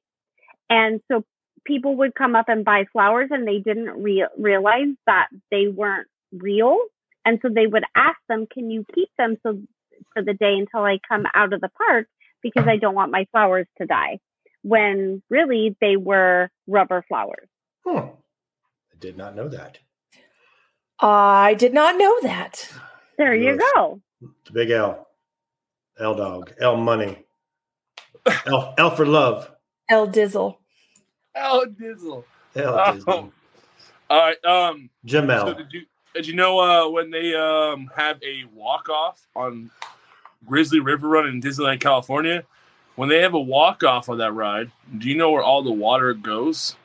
and 0.70 1.00
so 1.10 1.24
people 1.66 1.96
would 1.96 2.14
come 2.14 2.34
up 2.36 2.48
and 2.48 2.64
buy 2.64 2.84
flowers 2.92 3.28
and 3.30 3.46
they 3.46 3.58
didn't 3.58 4.02
re- 4.02 4.28
realize 4.38 4.94
that 5.06 5.26
they 5.50 5.66
weren't 5.68 6.08
real 6.32 6.78
and 7.24 7.38
so 7.42 7.48
they 7.54 7.66
would 7.66 7.84
ask 7.94 8.18
them 8.28 8.46
can 8.52 8.70
you 8.70 8.84
keep 8.94 9.08
them 9.18 9.36
so 9.42 9.60
for 10.12 10.22
the 10.22 10.34
day 10.34 10.54
until 10.58 10.80
i 10.84 10.98
come 11.08 11.24
out 11.34 11.52
of 11.52 11.60
the 11.60 11.70
park 11.76 12.06
because 12.42 12.64
i 12.68 12.76
don't 12.76 12.94
want 12.94 13.10
my 13.10 13.26
flowers 13.32 13.66
to 13.78 13.86
die 13.86 14.18
when 14.62 15.22
really 15.30 15.76
they 15.80 15.96
were 15.96 16.48
rubber 16.66 17.04
flowers 17.08 17.48
Hmm. 17.86 17.98
I 18.92 18.96
did 18.98 19.16
not 19.16 19.36
know 19.36 19.48
that. 19.48 19.78
I 20.98 21.54
did 21.54 21.72
not 21.74 21.96
know 21.98 22.20
that. 22.22 22.72
there 23.18 23.34
you 23.34 23.56
Yes. 23.58 23.72
go 23.74 24.00
The 24.46 24.52
big 24.52 24.70
L. 24.70 25.06
L 26.00 26.14
dog. 26.14 26.52
L 26.60 26.76
money. 26.76 27.24
L, 28.46 28.74
L 28.78 28.90
for 28.90 29.06
love. 29.06 29.50
L 29.88 30.08
Dizzle. 30.08 30.56
Oh, 31.36 31.66
Dizzle. 31.80 32.24
L 32.54 32.78
Oh. 32.78 32.94
Disney. 32.94 33.12
All 33.12 33.32
right. 34.10 34.44
Um. 34.44 34.90
So 35.06 35.18
Jamel. 35.18 35.56
did 35.56 35.72
you 35.72 35.82
did 36.14 36.26
you 36.26 36.34
know 36.34 36.58
uh, 36.58 36.88
when 36.88 37.10
they 37.10 37.34
um 37.34 37.90
have 37.96 38.22
a 38.22 38.44
walk 38.54 38.88
off 38.88 39.26
on 39.36 39.70
Grizzly 40.46 40.80
River 40.80 41.08
Run 41.08 41.26
in 41.26 41.40
Disneyland, 41.42 41.80
California? 41.80 42.44
When 42.94 43.08
they 43.10 43.20
have 43.20 43.34
a 43.34 43.40
walk 43.40 43.84
off 43.84 44.08
on 44.08 44.18
that 44.18 44.32
ride, 44.32 44.70
do 44.96 45.08
you 45.08 45.16
know 45.16 45.30
where 45.30 45.42
all 45.42 45.62
the 45.62 45.72
water 45.72 46.14
goes? 46.14 46.76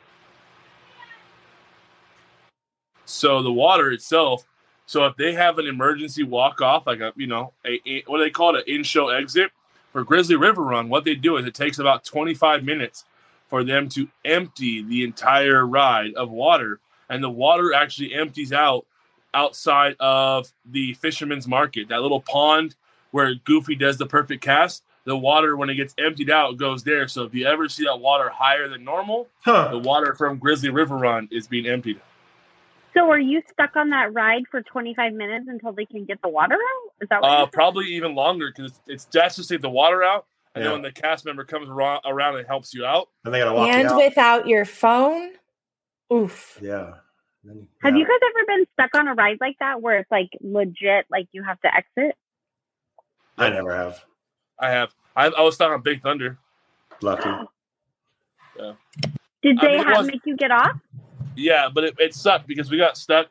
So 3.05 3.41
the 3.43 3.51
water 3.51 3.91
itself. 3.91 4.45
So 4.85 5.05
if 5.05 5.15
they 5.15 5.33
have 5.33 5.57
an 5.57 5.67
emergency 5.67 6.23
walk 6.23 6.59
off, 6.59 6.85
like 6.85 6.99
a 6.99 7.13
you 7.15 7.27
know 7.27 7.53
a, 7.65 7.79
a 7.87 8.03
what 8.07 8.17
do 8.17 8.23
they 8.23 8.29
call 8.29 8.55
it, 8.55 8.67
an 8.67 8.75
in 8.75 8.83
show 8.83 9.09
exit 9.09 9.51
for 9.93 10.03
Grizzly 10.03 10.35
River 10.35 10.63
Run, 10.63 10.89
what 10.89 11.05
they 11.05 11.15
do 11.15 11.37
is 11.37 11.45
it 11.45 11.53
takes 11.53 11.79
about 11.79 12.03
twenty 12.03 12.33
five 12.33 12.63
minutes 12.63 13.05
for 13.51 13.65
them 13.65 13.89
to 13.89 14.07
empty 14.23 14.81
the 14.81 15.03
entire 15.03 15.67
ride 15.67 16.13
of 16.15 16.31
water, 16.31 16.79
and 17.09 17.21
the 17.21 17.29
water 17.29 17.73
actually 17.73 18.13
empties 18.13 18.53
out 18.53 18.85
outside 19.33 19.95
of 19.99 20.51
the 20.65 20.93
fisherman's 20.93 21.49
market, 21.49 21.89
that 21.89 22.01
little 22.01 22.21
pond 22.21 22.75
where 23.11 23.35
Goofy 23.35 23.75
does 23.75 23.97
the 23.97 24.05
perfect 24.05 24.41
cast. 24.41 24.83
The 25.03 25.17
water, 25.17 25.57
when 25.57 25.69
it 25.69 25.75
gets 25.75 25.93
emptied 25.97 26.29
out, 26.29 26.55
goes 26.55 26.83
there. 26.83 27.09
So 27.09 27.23
if 27.23 27.33
you 27.33 27.45
ever 27.45 27.67
see 27.67 27.83
that 27.83 27.97
water 27.97 28.29
higher 28.29 28.69
than 28.69 28.85
normal, 28.85 29.27
the 29.45 29.81
water 29.83 30.15
from 30.15 30.37
Grizzly 30.37 30.69
River 30.69 30.95
Run 30.95 31.27
is 31.29 31.47
being 31.47 31.65
emptied. 31.67 31.99
so 32.93 33.09
are 33.09 33.19
you 33.19 33.41
stuck 33.51 33.75
on 33.75 33.89
that 33.89 34.13
ride 34.13 34.43
for 34.49 34.61
25 34.61 35.11
minutes 35.13 35.47
until 35.49 35.73
they 35.73 35.85
can 35.85 36.05
get 36.05 36.21
the 36.21 36.29
water 36.29 36.55
out 36.55 36.91
is 37.01 37.09
that 37.09 37.21
what 37.21 37.29
Uh, 37.31 37.45
probably 37.47 37.87
even 37.87 38.15
longer 38.15 38.51
because 38.55 38.71
it's, 38.71 38.81
it's 38.87 39.05
that's 39.05 39.35
just 39.35 39.49
take 39.49 39.61
the 39.61 39.69
water 39.69 40.03
out, 40.03 40.25
and 40.55 40.63
Yeah. 40.63 40.71
then 40.71 40.81
when 40.81 40.81
the 40.81 40.91
cast 40.91 41.25
member 41.25 41.43
comes 41.45 41.69
around, 41.69 42.01
around 42.05 42.37
and 42.37 42.47
helps 42.47 42.73
you 42.73 42.85
out. 42.85 43.09
And 43.25 43.33
they 43.33 43.39
gotta 43.39 43.53
walk 43.53 43.69
And 43.69 43.83
you 43.83 43.89
out. 43.89 43.97
without 43.97 44.47
your 44.47 44.65
phone. 44.65 45.31
Oof. 46.13 46.57
yeah. 46.61 46.95
Then- 47.43 47.67
have 47.81 47.95
you 47.95 48.05
guys 48.05 48.19
ever 48.23 48.45
been 48.45 48.65
stuck 48.73 48.93
on 48.95 49.07
a 49.07 49.13
ride 49.15 49.37
like 49.41 49.57
that 49.59 49.81
where 49.81 49.97
it's 49.99 50.11
like 50.11 50.29
legit 50.41 51.05
like 51.09 51.27
you 51.31 51.41
have 51.43 51.59
to 51.61 51.73
exit 51.75 52.15
I 53.37 53.49
never 53.49 53.73
have. 53.75 54.03
I 54.59 54.69
have. 54.69 54.93
I, 55.15 55.27
I 55.27 55.41
was 55.41 55.55
stuck 55.55 55.71
on 55.71 55.81
Big 55.81 56.03
Thunder. 56.03 56.37
Lucky. 57.01 57.29
did 59.41 59.57
I 59.59 59.65
they 59.65 59.77
mean, 59.77 59.87
have 59.87 59.97
was- 59.99 60.07
make 60.07 60.21
you 60.25 60.35
get 60.35 60.51
off 60.51 60.79
Yeah, 61.35 61.69
but 61.73 61.83
it, 61.85 61.95
it 61.97 62.13
sucked 62.13 62.45
because 62.47 62.69
we 62.69 62.77
got 62.77 62.97
stuck, 62.97 63.27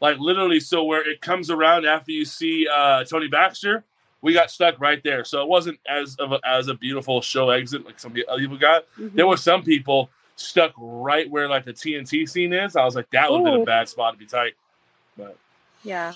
like 0.00 0.18
literally. 0.18 0.58
So 0.58 0.82
where 0.84 1.08
it 1.08 1.20
comes 1.20 1.50
around 1.50 1.86
after 1.86 2.10
you 2.10 2.24
see 2.24 2.66
uh, 2.66 3.04
Tony 3.04 3.28
Baxter, 3.28 3.84
we 4.26 4.32
got 4.32 4.50
stuck 4.50 4.80
right 4.80 5.00
there. 5.04 5.24
So 5.24 5.40
it 5.40 5.48
wasn't 5.48 5.78
as 5.88 6.16
of 6.16 6.32
a, 6.32 6.40
as 6.44 6.66
a 6.66 6.74
beautiful 6.74 7.20
show 7.22 7.50
exit 7.50 7.86
like 7.86 8.00
some 8.00 8.12
other 8.28 8.40
people 8.40 8.58
got. 8.58 8.82
Mm-hmm. 8.98 9.16
There 9.16 9.26
were 9.26 9.36
some 9.36 9.62
people 9.62 10.10
stuck 10.34 10.72
right 10.76 11.30
where 11.30 11.48
like 11.48 11.64
the 11.64 11.72
TNT 11.72 12.28
scene 12.28 12.52
is. 12.52 12.74
I 12.74 12.84
was 12.84 12.96
like, 12.96 13.08
that 13.10 13.30
would 13.30 13.38
have 13.46 13.54
been 13.54 13.62
a 13.62 13.64
bad 13.64 13.88
spot 13.88 14.14
to 14.14 14.18
be 14.18 14.26
tight. 14.26 14.54
But 15.16 15.36
yeah 15.84 16.12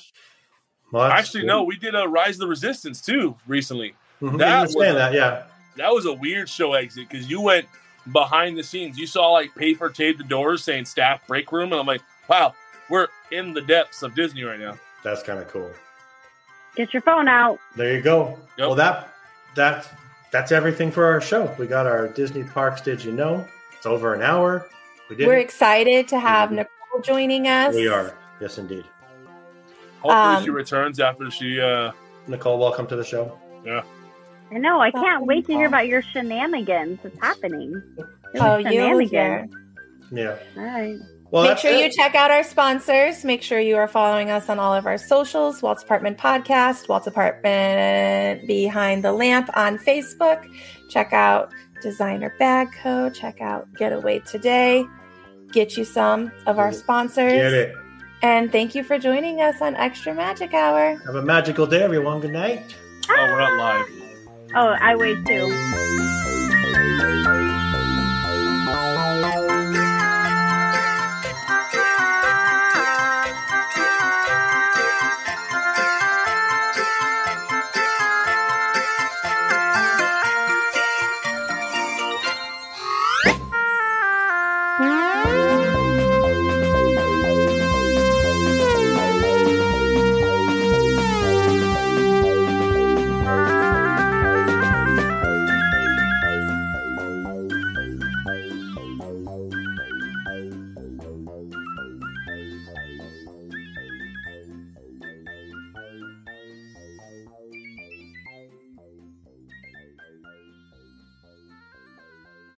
Well, 0.90 1.04
actually, 1.04 1.42
good. 1.42 1.46
no, 1.46 1.62
we 1.62 1.76
did 1.76 1.94
a 1.94 2.06
Rise 2.08 2.34
of 2.34 2.40
the 2.40 2.48
Resistance 2.48 3.00
too 3.00 3.36
recently. 3.46 3.94
Mhm. 4.20 4.38
that 4.38 4.62
was- 4.62 4.74
that, 4.74 5.14
yeah. 5.14 5.44
That 5.76 5.94
was 5.94 6.04
a 6.04 6.12
weird 6.12 6.48
show 6.48 6.74
exit 6.74 7.08
because 7.08 7.30
you 7.30 7.40
went 7.40 7.66
behind 8.12 8.58
the 8.58 8.62
scenes. 8.64 8.98
You 8.98 9.06
saw 9.06 9.30
like 9.30 9.54
paper 9.54 9.88
taped 9.88 10.18
the 10.18 10.24
doors 10.24 10.64
saying 10.64 10.86
staff 10.86 11.24
break 11.28 11.52
room, 11.52 11.70
and 11.72 11.80
I'm 11.80 11.86
like, 11.86 12.02
wow, 12.28 12.54
we're 12.90 13.06
in 13.30 13.54
the 13.54 13.60
depths 13.62 14.02
of 14.02 14.14
Disney 14.16 14.42
right 14.42 14.58
now. 14.58 14.76
That's 15.04 15.22
kind 15.22 15.38
of 15.38 15.46
cool. 15.48 15.70
Get 16.76 16.92
your 16.94 17.02
phone 17.02 17.28
out 17.28 17.58
There 17.76 17.94
you 17.94 18.00
go. 18.02 18.38
Yep. 18.58 18.66
Well, 18.68 18.74
that 18.76 19.08
that 19.54 19.88
that's 20.30 20.52
everything 20.52 20.90
for 20.92 21.04
our 21.04 21.20
show. 21.20 21.52
We 21.58 21.66
got 21.66 21.86
our 21.86 22.08
Disney 22.08 22.44
parks. 22.44 22.80
Did 22.80 23.02
you 23.04 23.12
know? 23.12 23.44
It's 23.76 23.86
over 23.86 24.14
an 24.14 24.22
hour. 24.22 24.68
We 25.08 25.16
did. 25.16 25.26
We're 25.26 25.38
excited 25.38 26.06
to 26.08 26.20
have. 26.20 26.52
Nicole 26.52 27.00
joining 27.02 27.48
us. 27.48 27.74
We 27.74 27.88
are. 27.88 28.16
Yes, 28.40 28.58
indeed. 28.58 28.84
Hopefully, 30.00 30.36
Um, 30.36 30.44
she 30.44 30.50
returns 30.50 31.00
after 31.00 31.30
she. 31.30 31.60
uh 31.60 31.92
Nicole, 32.28 32.58
welcome 32.58 32.86
to 32.86 32.96
the 32.96 33.04
show. 33.04 33.36
Yeah. 33.64 33.82
I 34.52 34.58
know 34.58 34.80
i 34.80 34.90
can't 34.90 35.22
Oh, 35.22 35.24
wait 35.24 35.46
to 35.46 35.52
hear 35.52 35.66
about 35.66 35.86
your 35.86 36.02
shenanigans 36.02 36.98
it's 37.04 37.18
happening 37.20 37.80
Oh, 38.36 38.56
you 38.58 38.64
will 38.64 39.00
Shenanigans. 39.00 39.10
hear. 39.10 39.48
Yeah. 40.10 40.36
all 40.56 40.64
right 40.64 40.98
Well, 41.30 41.44
Make 41.44 41.50
that's 41.50 41.62
sure 41.62 41.70
you 41.72 41.88
check 41.90 42.16
out 42.16 42.30
our 42.32 42.42
sponsors. 42.42 43.24
Make 43.24 43.42
sure 43.42 43.60
you 43.60 43.76
are 43.76 43.86
following 43.86 44.30
us 44.30 44.48
on 44.48 44.58
all 44.58 44.74
of 44.74 44.84
our 44.86 44.98
socials 44.98 45.62
Walt's 45.62 45.84
Apartment 45.84 46.18
Podcast, 46.18 46.88
Walt's 46.88 47.06
Apartment 47.06 48.48
Behind 48.48 49.04
the 49.04 49.12
Lamp 49.12 49.48
on 49.54 49.78
Facebook. 49.78 50.44
Check 50.88 51.12
out 51.12 51.52
Designer 51.82 52.34
Bag 52.38 52.72
Co. 52.82 53.10
Check 53.10 53.40
out 53.40 53.72
Getaway 53.74 54.18
Today. 54.20 54.84
Get 55.52 55.76
you 55.76 55.84
some 55.84 56.32
of 56.46 56.58
our 56.58 56.72
sponsors. 56.72 57.32
Get 57.32 57.52
it. 57.52 57.74
And 58.22 58.50
thank 58.50 58.74
you 58.74 58.82
for 58.82 58.98
joining 58.98 59.40
us 59.40 59.62
on 59.62 59.76
Extra 59.76 60.12
Magic 60.12 60.52
Hour. 60.52 61.00
Have 61.06 61.14
a 61.14 61.22
magical 61.22 61.66
day, 61.66 61.82
everyone. 61.82 62.20
Good 62.20 62.32
night. 62.32 62.74
Oh, 63.08 63.14
we're 63.16 63.38
not 63.38 63.58
live. 63.58 63.86
oh 64.54 64.76
i 64.80 64.94
wait 64.96 65.24
too 65.26 65.46